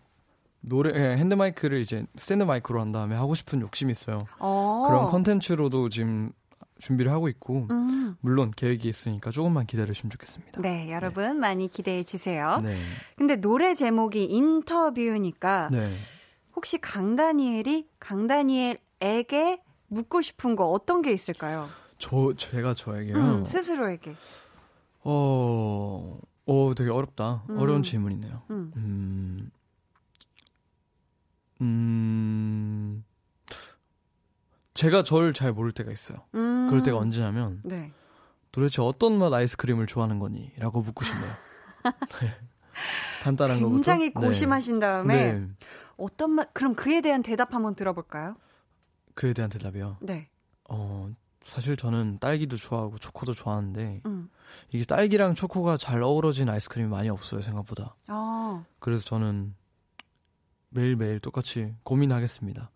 노래 0.62 0.92
예, 0.96 1.18
핸드 1.18 1.34
마이크를 1.34 1.80
이제 1.80 2.06
스탠드 2.16 2.44
마이크로 2.44 2.82
한 2.82 2.92
다음에 2.92 3.16
하고 3.16 3.36
싶은 3.36 3.62
욕심이 3.62 3.92
있어요. 3.92 4.26
어. 4.40 4.86
그런 4.88 5.06
컨텐츠로도 5.12 5.90
지금 5.90 6.32
준비를 6.80 7.12
하고 7.12 7.28
있고 7.30 7.68
음. 7.70 8.16
물론 8.20 8.52
계획이 8.52 8.88
있으니까 8.88 9.32
조금만 9.32 9.66
기다려 9.66 9.94
주시면 9.94 10.10
좋겠습니다. 10.12 10.62
네, 10.62 10.92
여러분 10.92 11.26
네. 11.26 11.34
많이 11.34 11.68
기대해 11.70 12.04
주세요. 12.04 12.60
네. 12.64 12.78
근데 13.16 13.36
노래 13.36 13.74
제목이 13.74 14.26
인터뷰니까 14.26 15.70
네. 15.72 15.88
혹시 16.56 16.80
강다니엘이 16.80 17.88
강다니엘 18.00 18.80
에게 19.02 19.62
묻고 19.88 20.22
싶은 20.22 20.56
거 20.56 20.70
어떤 20.70 21.02
게 21.02 21.12
있을까요? 21.12 21.70
저 21.98 22.34
제가 22.36 22.74
저에게요. 22.74 23.16
음, 23.16 23.46
스스로에게. 23.46 24.16
어, 25.04 26.20
어, 26.46 26.74
되게 26.76 26.90
어렵다. 26.90 27.44
음. 27.50 27.58
어려운 27.58 27.84
질문이네요. 27.84 28.42
음. 28.52 28.72
음, 28.76 29.52
음 31.62 33.04
제가 34.74 35.04
저를 35.04 35.34
잘 35.34 35.54
모를 35.54 35.72
때가 35.72 35.92
있어요. 35.92 36.20
음. 36.36 36.68
그럴 36.70 36.84
때가 36.84 36.98
언제냐면, 36.98 37.62
네. 37.64 37.92
도대체 38.52 38.82
어떤 38.82 39.18
맛 39.18 39.34
아이스크림을 39.34 39.88
좋아하는 39.88 40.20
거니? 40.20 40.52
라고 40.58 40.82
묻고 40.82 41.06
싶네요. 41.06 41.32
네. 42.22 42.38
간단한 43.24 43.60
거부터. 43.62 43.76
굉장히 43.76 44.14
고심하신 44.14 44.80
네. 44.80 44.86
다음에, 44.86 45.34
네. 45.34 45.48
어떤 45.98 46.32
맛, 46.32 46.54
그럼 46.54 46.76
그에 46.76 47.00
대한 47.02 47.24
대답 47.24 47.54
한번 47.54 47.76
들어볼까요? 47.76 48.36
그에 49.16 49.34
대한 49.34 49.50
대답이요? 49.50 49.98
네. 50.02 50.30
어, 50.70 51.10
사실 51.44 51.76
저는 51.78 52.20
딸기도 52.20 52.58
좋아하고 52.58 52.98
초코도 52.98 53.34
좋아하는데 53.34 54.02
음. 54.06 54.30
이게 54.72 54.86
딸기랑 54.86 55.36
초코가 55.36 55.78
잘 55.78 56.04
어우러진 56.04 56.50
아이스크림이 56.50 56.90
많이 56.90 57.10
없어요 57.10 57.42
생각보다. 57.42 57.96
아. 58.08 58.64
그래서 58.80 59.04
저는 59.06 59.56
매일 60.70 60.96
매일 60.96 61.20
똑같이 61.20 61.74
고민하겠습니다. 61.84 62.70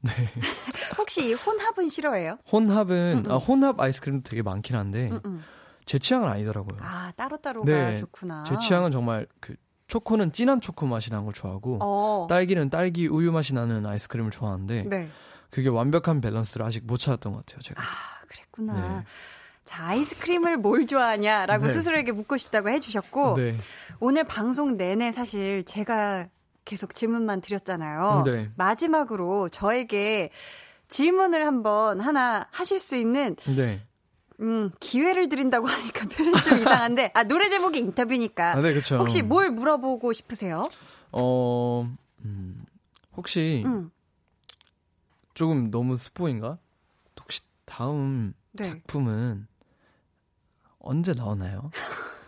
네. 0.00 0.12
혹시 0.98 1.32
혼합은 1.32 1.88
싫어해요? 1.88 2.38
혼합은 2.52 3.18
음, 3.18 3.26
음. 3.26 3.30
아, 3.30 3.36
혼합 3.36 3.80
아이스크림도 3.80 4.28
되게 4.28 4.42
많긴 4.42 4.76
한데 4.76 5.08
음음. 5.08 5.20
음. 5.24 5.42
제 5.86 5.98
취향은 5.98 6.28
아니더라고요. 6.28 6.80
아 6.82 7.12
따로 7.16 7.36
따로가 7.36 7.70
네, 7.70 7.98
좋구나. 7.98 8.42
제 8.44 8.56
취향은 8.58 8.90
정말 8.90 9.26
그 9.40 9.54
초코는 9.86 10.32
진한 10.32 10.60
초코 10.60 10.84
맛이 10.86 11.10
나는 11.10 11.24
걸 11.24 11.32
좋아하고 11.32 11.78
어. 11.80 12.26
딸기는 12.28 12.70
딸기 12.70 13.06
우유 13.06 13.30
맛이 13.30 13.54
나는 13.54 13.86
아이스크림을 13.86 14.32
좋아하는데 14.32 14.82
네. 14.82 15.08
그게 15.50 15.68
완벽한 15.68 16.20
밸런스를 16.20 16.64
아직 16.66 16.84
못 16.86 16.98
찾았던 16.98 17.32
것 17.32 17.44
같아요, 17.46 17.62
제가. 17.62 17.80
아, 17.82 17.86
그랬구나. 18.28 18.98
네. 18.98 19.04
자, 19.64 19.84
아이스크림을 19.86 20.58
뭘 20.58 20.86
좋아하냐라고 20.86 21.66
네. 21.66 21.72
스스로에게 21.72 22.12
묻고 22.12 22.36
싶다고 22.36 22.68
해주셨고, 22.70 23.36
네. 23.36 23.56
오늘 24.00 24.24
방송 24.24 24.76
내내 24.76 25.12
사실 25.12 25.64
제가 25.64 26.28
계속 26.64 26.94
질문만 26.94 27.40
드렸잖아요. 27.40 28.22
네. 28.26 28.50
마지막으로 28.56 29.48
저에게 29.48 30.30
질문을 30.88 31.44
한번 31.46 32.00
하나 32.00 32.46
하실 32.50 32.78
수 32.78 32.96
있는 32.96 33.36
네. 33.56 33.80
음, 34.40 34.70
기회를 34.78 35.28
드린다고 35.28 35.66
하니까 35.66 36.06
표현이 36.14 36.42
좀 36.44 36.58
이상한데, 36.58 37.10
아, 37.14 37.24
노래 37.24 37.48
제목이 37.48 37.78
인터뷰니까. 37.80 38.52
아, 38.52 38.60
네, 38.60 38.72
그쵸. 38.72 38.98
혹시 38.98 39.22
뭘 39.22 39.50
물어보고 39.50 40.12
싶으세요? 40.12 40.68
어, 41.12 41.88
음, 42.24 42.64
혹시, 43.16 43.62
음. 43.66 43.90
조금 45.36 45.70
너무 45.70 45.98
스포인가? 45.98 46.56
혹시 47.20 47.42
다음 47.66 48.32
네. 48.52 48.70
작품은 48.70 49.46
언제 50.78 51.12
나오나요? 51.12 51.70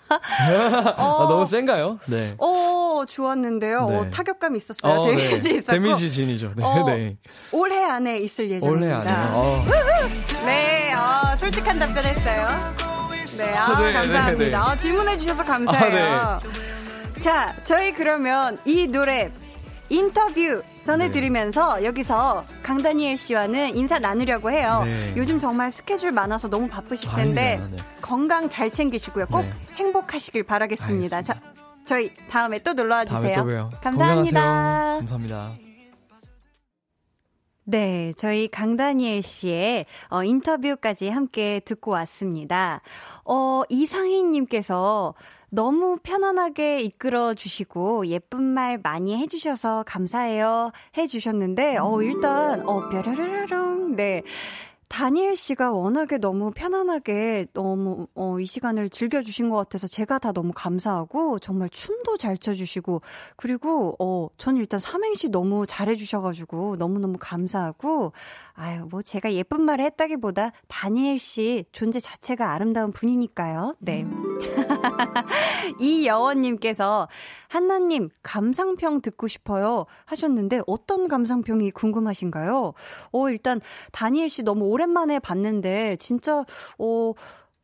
어, 0.11 1.25
아, 1.25 1.27
너무 1.27 1.47
센가요? 1.47 1.99
네. 2.07 2.35
어, 2.39 3.05
좋았는데요. 3.09 3.87
네. 3.89 3.97
어, 3.97 4.11
타격감 4.11 4.57
있었어요. 4.57 4.93
어, 4.93 5.07
데미지 5.07 5.49
네. 5.49 5.55
있었고. 5.57 5.73
데미지 5.73 6.13
진이죠. 6.13 6.53
네, 6.55 6.63
어, 6.63 6.85
네. 6.85 7.17
올해 7.53 7.83
안에 7.83 8.19
있을 8.19 8.51
예정입니다. 8.51 8.97
올해 8.99 9.11
안에. 9.11 9.35
어. 9.35 9.65
네, 10.45 10.93
어, 10.93 11.37
솔직한 11.37 11.79
답변했어요. 11.79 12.47
네, 13.39 13.55
아, 13.55 13.79
네, 13.81 13.87
네, 13.87 13.93
감사합니다. 13.95 14.75
네, 14.75 14.81
질문해 14.81 15.17
주셔서 15.17 15.45
감사해요. 15.45 16.15
아, 16.21 16.41
자, 17.23 17.57
저희 17.65 17.93
그러면 17.93 18.59
이 18.67 18.87
노래 18.87 19.31
인터뷰 19.89 20.63
전해드리면서 20.89 21.77
네. 21.77 21.85
여기서 21.85 22.43
강다니엘 22.63 23.19
씨와는 23.19 23.77
인사 23.77 23.99
나누려고 23.99 24.51
해요. 24.51 24.83
네. 24.85 25.13
요즘 25.17 25.39
정말 25.39 25.71
스케줄 25.71 26.13
많아서 26.13 26.49
너무 26.49 26.67
바쁘실 26.67 27.11
텐데 27.15 27.63
네. 27.71 27.77
건강 28.01 28.49
잘 28.49 28.71
챙기시고요. 28.71 29.27
꼭 29.27 29.43
네. 29.43 29.51
행복하시길 29.75 30.45
바라겠습니다. 30.45 31.17
알겠습니다. 31.17 31.21
자, 31.21 31.41
저희 31.85 32.15
다음에 32.31 32.59
또 32.61 32.73
놀러와 32.73 33.05
주세요. 33.05 33.35
다음에 33.35 33.57
또 33.59 33.71
감사합니다. 33.83 34.41
건강하세요. 34.41 34.99
감사합니다. 34.99 35.53
네, 37.65 38.15
저희 38.17 38.49
강다니엘 38.49 39.21
씨의 39.21 39.85
어, 40.09 40.25
인터뷰까지 40.25 41.11
함께 41.11 41.61
듣고 41.67 41.91
왔습니다. 41.91 42.81
어, 43.27 43.61
이상희님께서 43.69 45.15
너무 45.51 45.99
편안하게 46.03 46.81
이끌어 46.81 47.35
주시고 47.35 48.07
예쁜 48.09 48.43
말 48.43 48.79
많이 48.79 49.17
해주셔서 49.17 49.85
감사해요 49.87 50.73
해주셨는데 50.97 51.79
어 51.79 52.03
일단 52.03 52.69
어 52.69 52.89
뾰라라라랑 52.89 53.97
네. 53.97 54.23
다니엘 54.89 55.37
씨가 55.37 55.73
워낙에 55.73 56.17
너무 56.17 56.51
편안하게 56.51 57.49
너무 57.53 58.07
어, 58.15 58.41
이 58.41 58.47
시간을 58.47 58.89
즐겨주신 58.89 59.51
것 59.51 59.57
같아서 59.57 59.87
제가 59.87 60.19
다 60.19 60.33
너무 60.33 60.53
감사하고 60.55 61.39
정말 61.41 61.69
춤도 61.69 62.17
잘 62.17 62.39
춰주시고 62.39 63.03
그리고 63.37 63.95
어, 63.99 64.29
저는 64.39 64.61
일단 64.61 64.81
삼행시 64.81 65.29
너무 65.29 65.67
잘해주셔가지고 65.67 66.77
너무 66.79 66.99
너무 67.01 67.19
감사하고 67.21 68.13
아유 68.61 68.89
뭐 68.91 69.03
제가 69.03 69.33
예쁜 69.35 69.63
말을 69.63 69.85
했다기보다 69.85 70.51
다니엘 70.67 71.21
씨 71.21 71.65
존재 71.71 72.01
자체가 72.01 72.53
아름다운 72.53 72.91
분이니까요. 72.91 73.77
네. 73.79 74.05
이여원님께서 75.79 77.09
한나님 77.47 78.09
감상평 78.25 79.01
듣고 79.01 79.29
싶어요 79.29 79.87
하셨는데 80.07 80.63
어떤 80.67 81.07
감상평이 81.07 81.71
궁금하신가요? 81.71 82.75
어 83.13 83.31
일단 83.31 83.61
다니엘 83.93 84.29
씨 84.29 84.43
너무 84.43 84.65
오랜만에 84.65 85.21
봤는데 85.21 85.95
진짜 86.01 86.45
어 86.79 87.13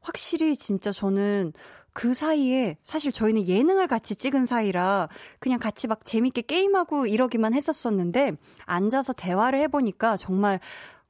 확실히 0.01 0.55
진짜 0.55 0.93
저는 0.93 1.53
그 1.95 2.13
사이에 2.13 2.77
사실 2.83 3.13
저희는 3.13 3.47
예능을 3.47 3.87
같이 3.87 4.17
찍은 4.17 4.45
사이라 4.45 5.09
그냥 5.39 5.59
같이 5.59 5.87
막 5.87 6.05
재밌게 6.05 6.43
게임하고 6.43 7.07
이러기만 7.07 7.55
했었었는데 7.55 8.33
앉아서 8.67 9.15
대화를 9.15 9.61
해보니까 9.61 10.17
정말 10.19 10.61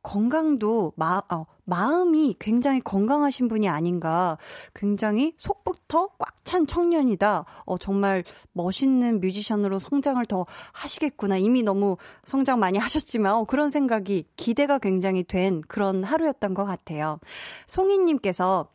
건강도 0.05 0.93
마, 0.97 1.23
어, 1.33 1.47
마음이 1.65 2.37
굉장히 2.39 2.79
건강하신 2.81 3.49
분이 3.49 3.69
아닌가. 3.69 4.37
굉장히 4.75 5.33
속부터 5.39 6.11
꽉 6.19 6.35
찬 6.45 6.67
청년이다. 6.67 7.47
어, 7.65 7.79
정말 7.79 8.23
멋있는 8.53 9.21
뮤지션으로 9.21 9.79
성장을 9.79 10.23
더 10.27 10.45
하시겠구나. 10.73 11.39
이미 11.39 11.63
너무 11.63 11.97
성장 12.23 12.61
많이 12.61 12.79
하셨지만, 12.79 13.35
어, 13.35 13.45
그런 13.45 13.71
생각이 13.71 14.27
기대가 14.37 14.79
굉장히 14.79 15.25
된 15.25 15.63
그런 15.67 16.05
하루였던 16.05 16.53
것 16.53 16.67
같아요. 16.67 17.19
송이님께서 17.67 18.69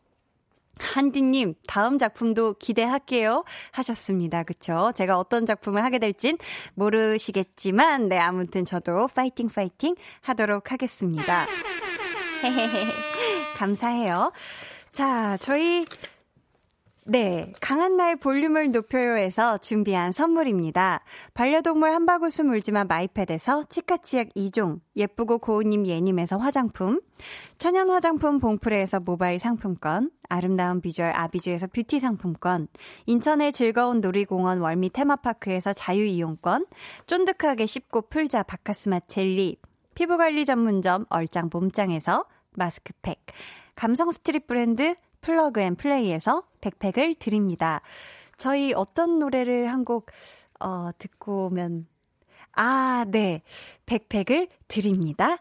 한디님, 0.79 1.55
다음 1.67 1.97
작품도 1.97 2.55
기대할게요. 2.55 3.43
하셨습니다. 3.71 4.43
그쵸? 4.43 4.91
제가 4.95 5.19
어떤 5.19 5.45
작품을 5.45 5.83
하게 5.83 5.99
될진 5.99 6.37
모르시겠지만, 6.73 8.07
네, 8.09 8.17
아무튼 8.17 8.65
저도 8.65 9.07
파이팅 9.13 9.49
파이팅 9.49 9.95
하도록 10.21 10.71
하겠습니다. 10.71 11.45
감사해요. 13.57 14.31
자, 14.91 15.37
저희 15.37 15.85
네, 17.05 17.51
강한 17.61 17.97
나의 17.97 18.17
볼륨을 18.17 18.71
높여요에서 18.71 19.57
준비한 19.57 20.11
선물입니다. 20.11 21.01
반려동물 21.33 21.89
한바구스 21.91 22.43
물지만 22.43 22.87
마이패드에서 22.87 23.63
치카치약 23.63 24.29
2종, 24.35 24.79
예쁘고 24.95 25.39
고운님 25.39 25.87
예님에서 25.87 26.37
화장품, 26.37 27.01
천연 27.57 27.89
화장품 27.89 28.39
봉프레에서 28.39 28.99
모바일 29.05 29.39
상품권, 29.39 30.11
아름다운 30.27 30.81
비주얼 30.81 31.11
아비주에서 31.15 31.67
뷰티 31.67 31.99
상품권, 31.99 32.67
인천의 33.05 33.53
즐거운 33.53 34.01
놀이공원 34.01 34.59
월미 34.59 34.91
테마파크에서 34.91 35.73
자유이용권, 35.73 36.67
쫀득하게 37.07 37.65
씹고 37.65 38.09
풀자 38.09 38.43
박카스맛 38.43 38.99
젤리, 38.99 39.57
피부관리 39.95 40.45
전문점 40.45 41.05
얼짱 41.09 41.49
몸짱에서 41.51 42.25
마스크팩, 42.51 43.25
감성 43.75 44.11
street 44.11 44.45
브랜드 44.45 44.95
플러그 45.21 45.59
앤 45.61 45.75
플레이에서 45.75 46.43
백팩을 46.61 47.15
드립니다. 47.15 47.81
저희 48.37 48.73
어떤 48.73 49.19
노래를 49.19 49.67
한 49.71 49.85
곡, 49.85 50.07
어, 50.59 50.91
듣고 50.97 51.47
오면, 51.47 51.87
아, 52.53 53.05
네. 53.07 53.41
백팩을 53.85 54.47
드립니다. 54.67 55.37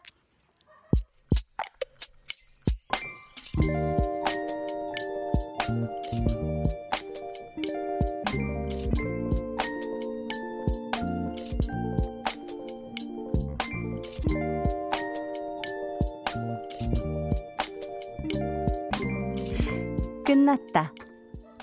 끝났다. 20.49 20.95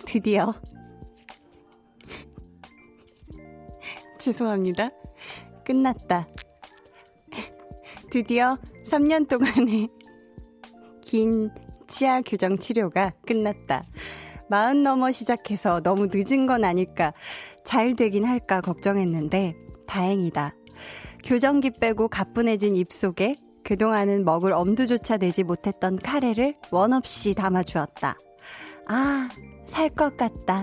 드디어. 0.06 0.54
죄송합니다. 4.20 4.92
끝났다. 5.66 6.28
드디어 8.12 8.60
3년 8.86 9.28
동안의 9.28 9.90
긴 11.02 11.50
치아 11.88 12.22
교정 12.22 12.60
치료가 12.60 13.12
끝났다. 13.26 13.82
마흔 14.50 14.84
넘어 14.84 15.12
시작해서 15.12 15.82
너무 15.82 16.08
늦은 16.14 16.46
건 16.46 16.64
아닐까, 16.64 17.14
잘 17.64 17.96
되긴 17.96 18.24
할까 18.24 18.62
걱정했는데, 18.62 19.56
다행이다. 19.88 20.54
교정기 21.24 21.72
빼고 21.80 22.10
가뿐해진 22.10 22.76
입속에 22.76 23.36
그동안은 23.64 24.26
먹을 24.26 24.52
엄두조차 24.52 25.18
내지 25.18 25.44
못했던 25.44 25.98
카레를 25.98 26.54
원 26.70 26.94
없이 26.94 27.34
담아주었다. 27.34 28.16
아, 28.88 29.30
살 29.66 29.90
것 29.90 30.16
같다. 30.18 30.62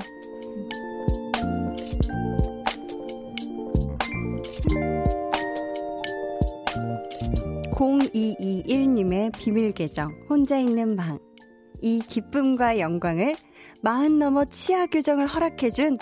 (0221님의) 7.73 9.33
비밀 9.39 9.73
계정 9.73 10.11
혼자 10.29 10.59
있는 10.59 10.97
방 10.97 11.19
이 11.83 11.99
기쁨과 11.99 12.79
영광을 12.79 13.35
마흔 13.83 14.19
넘어 14.19 14.45
치아 14.45 14.87
교정을 14.87 15.27
허락해준 15.27 15.99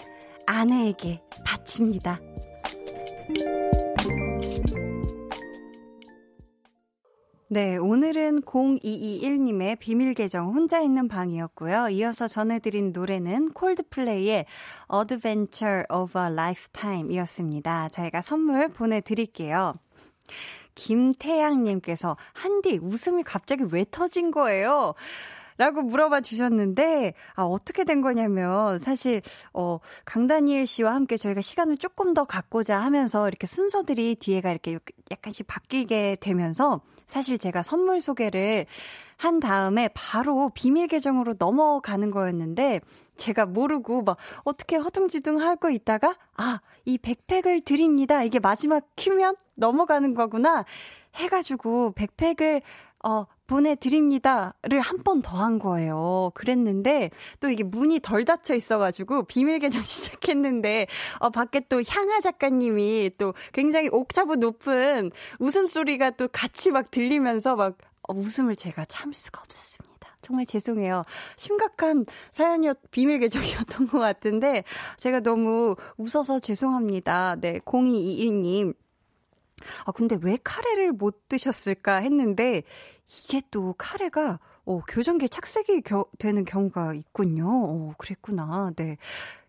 아내에게 0.47 1.23
바칩니다. 1.45 2.21
네, 7.53 7.77
오늘은 7.77 8.43
0221님의 8.43 9.77
비밀 9.81 10.15
계정 10.15 10.55
혼자 10.55 10.79
있는 10.79 11.09
방이었고요. 11.09 11.89
이어서 11.89 12.29
전해드린 12.29 12.93
노래는 12.93 13.55
콜드플레이의 13.55 14.47
Adventure 14.95 15.83
of 15.93 16.17
a 16.17 16.27
Lifetime 16.27 17.13
이었습니다. 17.13 17.89
저희가 17.89 18.23
선물 18.23 18.69
보내드릴게요. 18.69 19.75
김태양님께서 20.77 22.17
한디 22.35 22.79
웃음이 22.81 23.25
갑자기 23.25 23.65
왜 23.73 23.85
터진 23.91 24.31
거예요? 24.31 24.95
라고 25.61 25.82
물어봐 25.82 26.23
주셨는데, 26.23 27.12
아, 27.35 27.43
어떻게 27.43 27.85
된 27.85 28.01
거냐면, 28.01 28.78
사실, 28.78 29.20
어, 29.53 29.78
강다니엘 30.07 30.66
씨와 30.66 30.95
함께 30.95 31.19
저희가 31.19 31.43
시간을 31.43 31.77
조금 31.77 32.15
더 32.15 32.24
갖고자 32.24 32.78
하면서 32.78 33.28
이렇게 33.28 33.47
순서들이 33.47 34.15
뒤에가 34.15 34.51
이렇게 34.53 34.78
약간씩 35.11 35.47
바뀌게 35.47 36.16
되면서, 36.23 36.81
사실 37.07 37.37
제가 37.37 37.62
선물 37.62 38.01
소개를 38.01 38.65
한 39.19 39.39
다음에 39.39 39.91
바로 39.93 40.49
비밀 40.55 40.87
계정으로 40.87 41.35
넘어가는 41.39 42.11
거였는데, 42.11 42.81
제가 43.19 43.45
모르고 43.45 44.01
막 44.01 44.16
어떻게 44.45 44.77
허둥지둥 44.77 45.43
하고 45.43 45.69
있다가, 45.69 46.16
아, 46.39 46.61
이 46.87 46.97
백팩을 46.97 47.61
드립니다. 47.66 48.23
이게 48.23 48.39
마지막 48.39 48.89
키면 48.97 49.37
넘어가는 49.57 50.15
거구나. 50.15 50.65
해가지고 51.16 51.93
백팩을 51.93 52.62
어, 53.03 53.24
보내드립니다를 53.51 54.81
한 54.81 55.03
번 55.03 55.23
더 55.23 55.37
한 55.37 55.59
거예요. 55.59 56.31
그랬는데 56.35 57.11
또 57.41 57.51
이게 57.51 57.65
문이 57.65 58.01
덜 58.01 58.25
닫혀 58.25 58.55
있어가지고 58.55 59.25
비밀 59.25 59.59
계정 59.59 59.83
시작했는데 59.85 60.87
어, 61.19 61.31
밖에 61.31 61.61
또 61.69 61.83
향아 61.87 62.21
작가님이 62.21 63.13
또 63.19 63.35
굉장히 63.53 63.89
옥타브 63.91 64.35
높은 64.35 65.11
웃음소리가 65.41 66.11
또 66.11 66.29
같이 66.29 66.71
막 66.71 66.91
들리면서 66.91 67.57
막 67.57 67.77
어, 68.09 68.15
웃음을 68.15 68.55
제가 68.57 68.85
참을 68.85 69.15
수가 69.15 69.41
없었습니다. 69.43 69.91
정말 70.23 70.47
죄송해요. 70.47 71.05
심각한 71.37 72.05
사연이었, 72.31 72.79
비밀 72.91 73.19
계정이었던 73.21 73.89
것 73.89 73.99
같은데, 73.99 74.65
제가 74.99 75.21
너무 75.21 75.77
웃어서 75.97 76.39
죄송합니다. 76.41 77.37
네, 77.41 77.59
0221님. 77.61 78.75
아, 79.87 79.93
근데 79.93 80.19
왜 80.23 80.37
카레를 80.45 80.93
못 80.93 81.27
드셨을까 81.29 81.97
했는데, 81.97 82.63
이게 83.11 83.43
또 83.51 83.74
카레가, 83.77 84.39
어, 84.65 84.81
교정기에 84.87 85.28
착색이 85.28 85.82
겨, 85.82 86.07
되는 86.19 86.45
경우가 86.45 86.95
있군요. 86.95 87.49
어, 87.49 87.95
그랬구나. 87.99 88.73
네. 88.77 88.97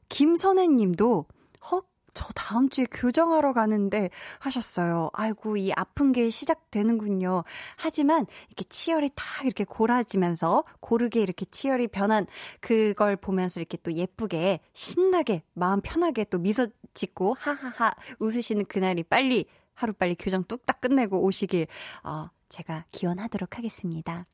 김선혜 0.10 0.68
님도, 0.68 1.26
헉, 1.72 1.88
저 2.14 2.28
다음 2.36 2.68
주에 2.70 2.86
교정하러 2.92 3.54
가는데 3.54 4.10
하셨어요. 4.40 5.10
아이고, 5.14 5.58
이 5.58 5.72
아픈 5.74 6.12
게 6.12 6.30
시작되는군요. 6.30 7.44
하지만 7.78 8.26
이렇게 8.48 8.66
치열이 8.66 9.12
딱 9.16 9.46
이렇게 9.46 9.64
골아지면서 9.64 10.66
고르게 10.82 11.22
이렇게 11.22 11.46
치열이 11.46 11.88
변한 11.88 12.26
그걸 12.60 13.16
보면서 13.16 13.62
이렇게 13.62 13.78
또 13.84 13.94
예쁘게 13.94 14.60
신나게 14.74 15.44
마음 15.54 15.80
편하게 15.82 16.26
또 16.26 16.40
미소 16.40 16.68
짓고 16.94 17.38
하하하 17.40 17.94
웃으시는 18.20 18.66
그날이 18.66 19.04
빨리 19.04 19.46
하루빨리 19.74 20.16
교정 20.16 20.44
뚝딱 20.44 20.82
끝내고 20.82 21.24
오시길, 21.24 21.68
어, 22.04 22.30
제가 22.52 22.86
기원하도록 22.92 23.58
하겠습니다. 23.58 24.26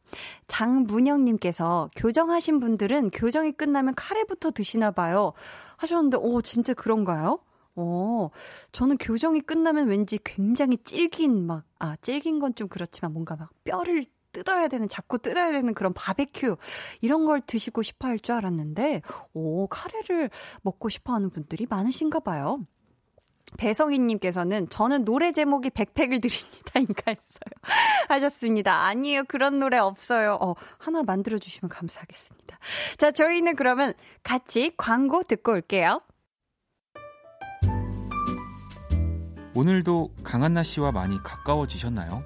장문영님께서 0.47 1.89
교정하신 1.95 2.59
분들은 2.59 3.11
교정이 3.11 3.51
끝나면 3.53 3.93
카레부터 3.95 4.51
드시나 4.51 4.91
봐요. 4.91 5.33
하셨는데, 5.77 6.17
오, 6.17 6.41
진짜 6.41 6.73
그런가요? 6.73 7.39
어, 7.75 8.29
저는 8.71 8.97
교정이 8.97 9.39
끝나면 9.41 9.87
왠지 9.87 10.17
굉장히 10.23 10.77
질긴 10.79 11.45
막, 11.45 11.63
아, 11.79 11.95
질긴 11.97 12.39
건 12.39 12.55
좀 12.55 12.67
그렇지만 12.67 13.13
뭔가 13.13 13.35
막 13.35 13.51
뼈를 13.63 14.05
뜯어야 14.31 14.67
되는, 14.67 14.89
자꾸 14.89 15.19
뜯어야 15.19 15.51
되는 15.51 15.73
그런 15.75 15.93
바베큐, 15.93 16.57
이런 17.01 17.25
걸 17.25 17.39
드시고 17.39 17.83
싶어 17.83 18.07
할 18.07 18.19
줄 18.19 18.33
알았는데, 18.35 19.03
오, 19.33 19.67
카레를 19.67 20.29
먹고 20.63 20.89
싶어 20.89 21.13
하는 21.13 21.29
분들이 21.29 21.67
많으신가 21.69 22.19
봐요. 22.21 22.59
배성희님께서는 23.57 24.69
저는 24.69 25.05
노래 25.05 25.31
제목이 25.31 25.69
백팩을 25.69 26.19
드립니다인가 26.19 27.03
했어요. 27.07 27.51
하셨습니다. 28.09 28.85
아니에요. 28.85 29.23
그런 29.25 29.59
노래 29.59 29.77
없어요. 29.77 30.37
어, 30.41 30.55
하나 30.77 31.03
만들어주시면 31.03 31.69
감사하겠습니다. 31.69 32.59
자, 32.97 33.11
저희는 33.11 33.55
그러면 33.55 33.93
같이 34.23 34.71
광고 34.75 35.23
듣고 35.23 35.53
올게요. 35.53 36.01
오늘도 39.53 40.11
강한나 40.23 40.61
씨와 40.61 40.91
많이 40.91 41.17
가까워지셨나요? 41.23 42.23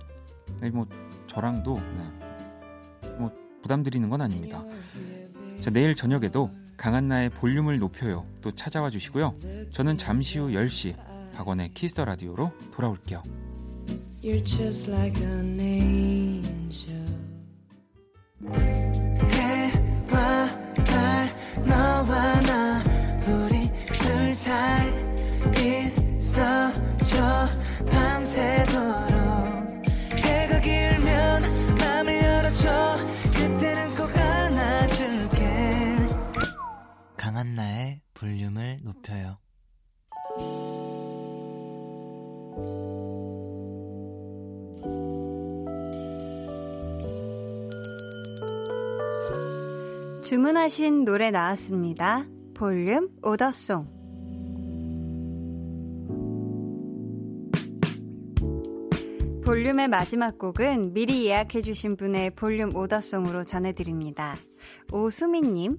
네, 0.60 0.70
뭐, 0.70 0.86
저랑도, 1.28 1.80
네. 1.80 3.10
뭐, 3.18 3.32
부담드리는 3.62 4.10
건 4.10 4.22
아닙니다. 4.22 4.64
자, 5.62 5.70
내일 5.70 5.96
저녁에도 5.96 6.52
강한나의 6.76 7.30
볼륨을 7.30 7.80
높여요. 7.80 8.26
또 8.42 8.52
찾아와 8.52 8.90
주시고요. 8.90 9.36
저는 9.72 9.98
잠시 9.98 10.40
후 10.40 10.50
10시 10.50 10.96
박원의 11.42 11.74
키스 11.74 11.94
더 11.94 12.06
라디오로 12.06 12.52
돌아올게요. 12.72 13.24
You're 14.22 14.46
just 14.46 14.92
like 14.92 15.20
an 15.24 15.60
angel. 15.60 17.02
주문하신 50.32 51.04
노래 51.04 51.30
나왔습니다. 51.30 52.24
볼륨 52.54 53.10
오더송. 53.22 53.82
볼륨의 59.44 59.90
마지막 59.90 60.40
곡은 60.40 60.94
미리 60.94 61.26
예약해주신 61.26 61.98
분의 61.98 62.32
볼륨 62.36 62.74
오더송으로 62.74 63.44
전해드립니다. 63.44 64.38
오수민님, 64.94 65.78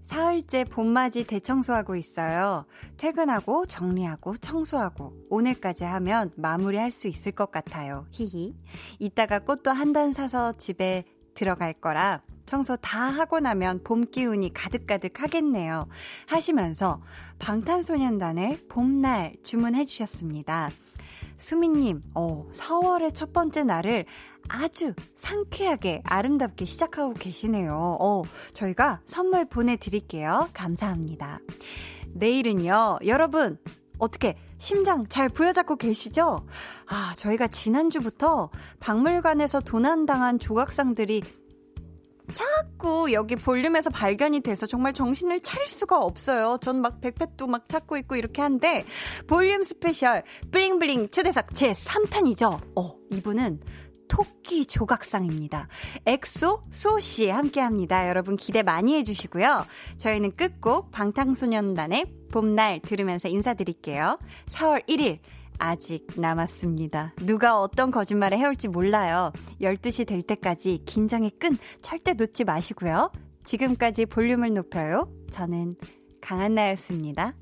사흘째 0.00 0.64
봄맞이 0.64 1.26
대청소하고 1.26 1.94
있어요. 1.94 2.64
퇴근하고 2.96 3.66
정리하고 3.66 4.38
청소하고 4.38 5.12
오늘까지 5.28 5.84
하면 5.84 6.30
마무리할 6.38 6.92
수 6.92 7.08
있을 7.08 7.32
것 7.32 7.50
같아요. 7.50 8.06
히히. 8.10 8.54
이따가 8.98 9.40
꽃도 9.40 9.70
한 9.70 9.92
단 9.92 10.14
사서 10.14 10.52
집에 10.52 11.04
들어갈 11.34 11.74
거라 11.74 12.22
청소 12.46 12.76
다 12.76 13.04
하고 13.04 13.40
나면 13.40 13.82
봄 13.84 14.02
기운이 14.02 14.52
가득가득 14.52 15.22
하겠네요. 15.22 15.86
하시면서 16.26 17.00
방탄소년단의 17.38 18.66
봄날 18.68 19.34
주문해 19.42 19.84
주셨습니다. 19.84 20.70
수민님, 21.36 22.02
어, 22.14 22.46
4월의 22.52 23.14
첫 23.14 23.32
번째 23.32 23.64
날을 23.64 24.04
아주 24.48 24.94
상쾌하게 25.14 26.02
아름답게 26.04 26.64
시작하고 26.64 27.14
계시네요. 27.14 27.96
어, 28.00 28.22
저희가 28.52 29.00
선물 29.06 29.44
보내드릴게요. 29.44 30.48
감사합니다. 30.52 31.40
내일은요, 32.14 32.98
여러분, 33.06 33.58
어떻게 33.98 34.36
심장 34.58 35.06
잘 35.08 35.28
부여잡고 35.28 35.76
계시죠? 35.76 36.46
아, 36.86 37.12
저희가 37.16 37.48
지난주부터 37.48 38.50
박물관에서 38.80 39.60
도난당한 39.60 40.38
조각상들이 40.38 41.22
자꾸 42.32 43.12
여기 43.12 43.36
볼륨에서 43.36 43.90
발견이 43.90 44.40
돼서 44.40 44.66
정말 44.66 44.92
정신을 44.92 45.40
차릴 45.40 45.68
수가 45.68 45.98
없어요. 45.98 46.56
전 46.60 46.82
막 46.82 47.00
백팩도 47.00 47.46
막 47.46 47.68
찾고 47.68 47.96
있고 47.98 48.16
이렇게 48.16 48.42
한데 48.42 48.84
볼륨 49.28 49.62
스페셜 49.62 50.22
블링블링 50.50 51.10
초대석 51.10 51.54
제 51.54 51.72
3탄이죠. 51.72 52.60
어, 52.76 52.94
이분은 53.12 53.60
토끼 54.08 54.66
조각상입니다. 54.66 55.68
엑소 56.06 56.62
수호 56.70 57.03
씨 57.03 57.28
함께 57.30 57.60
합니다. 57.60 58.08
여러분 58.08 58.36
기대 58.36 58.62
많이 58.62 58.94
해주시고요. 58.96 59.64
저희는 59.96 60.32
끝곡 60.36 60.90
방탄소년단의 60.90 62.12
봄날 62.30 62.80
들으면서 62.80 63.28
인사드릴게요. 63.28 64.18
4월 64.48 64.86
1일 64.88 65.18
아직 65.64 66.04
남았습니다. 66.16 67.14
누가 67.18 67.60
어떤 67.60 67.92
거짓말을 67.92 68.36
해올지 68.36 68.66
몰라요. 68.66 69.30
12시 69.60 70.08
될 70.08 70.20
때까지 70.20 70.82
긴장의 70.86 71.30
끈 71.38 71.56
절대 71.80 72.14
놓지 72.14 72.42
마시고요. 72.42 73.12
지금까지 73.44 74.06
볼륨을 74.06 74.54
높여요. 74.54 75.08
저는 75.30 75.76
강한나였습니다. 76.20 77.34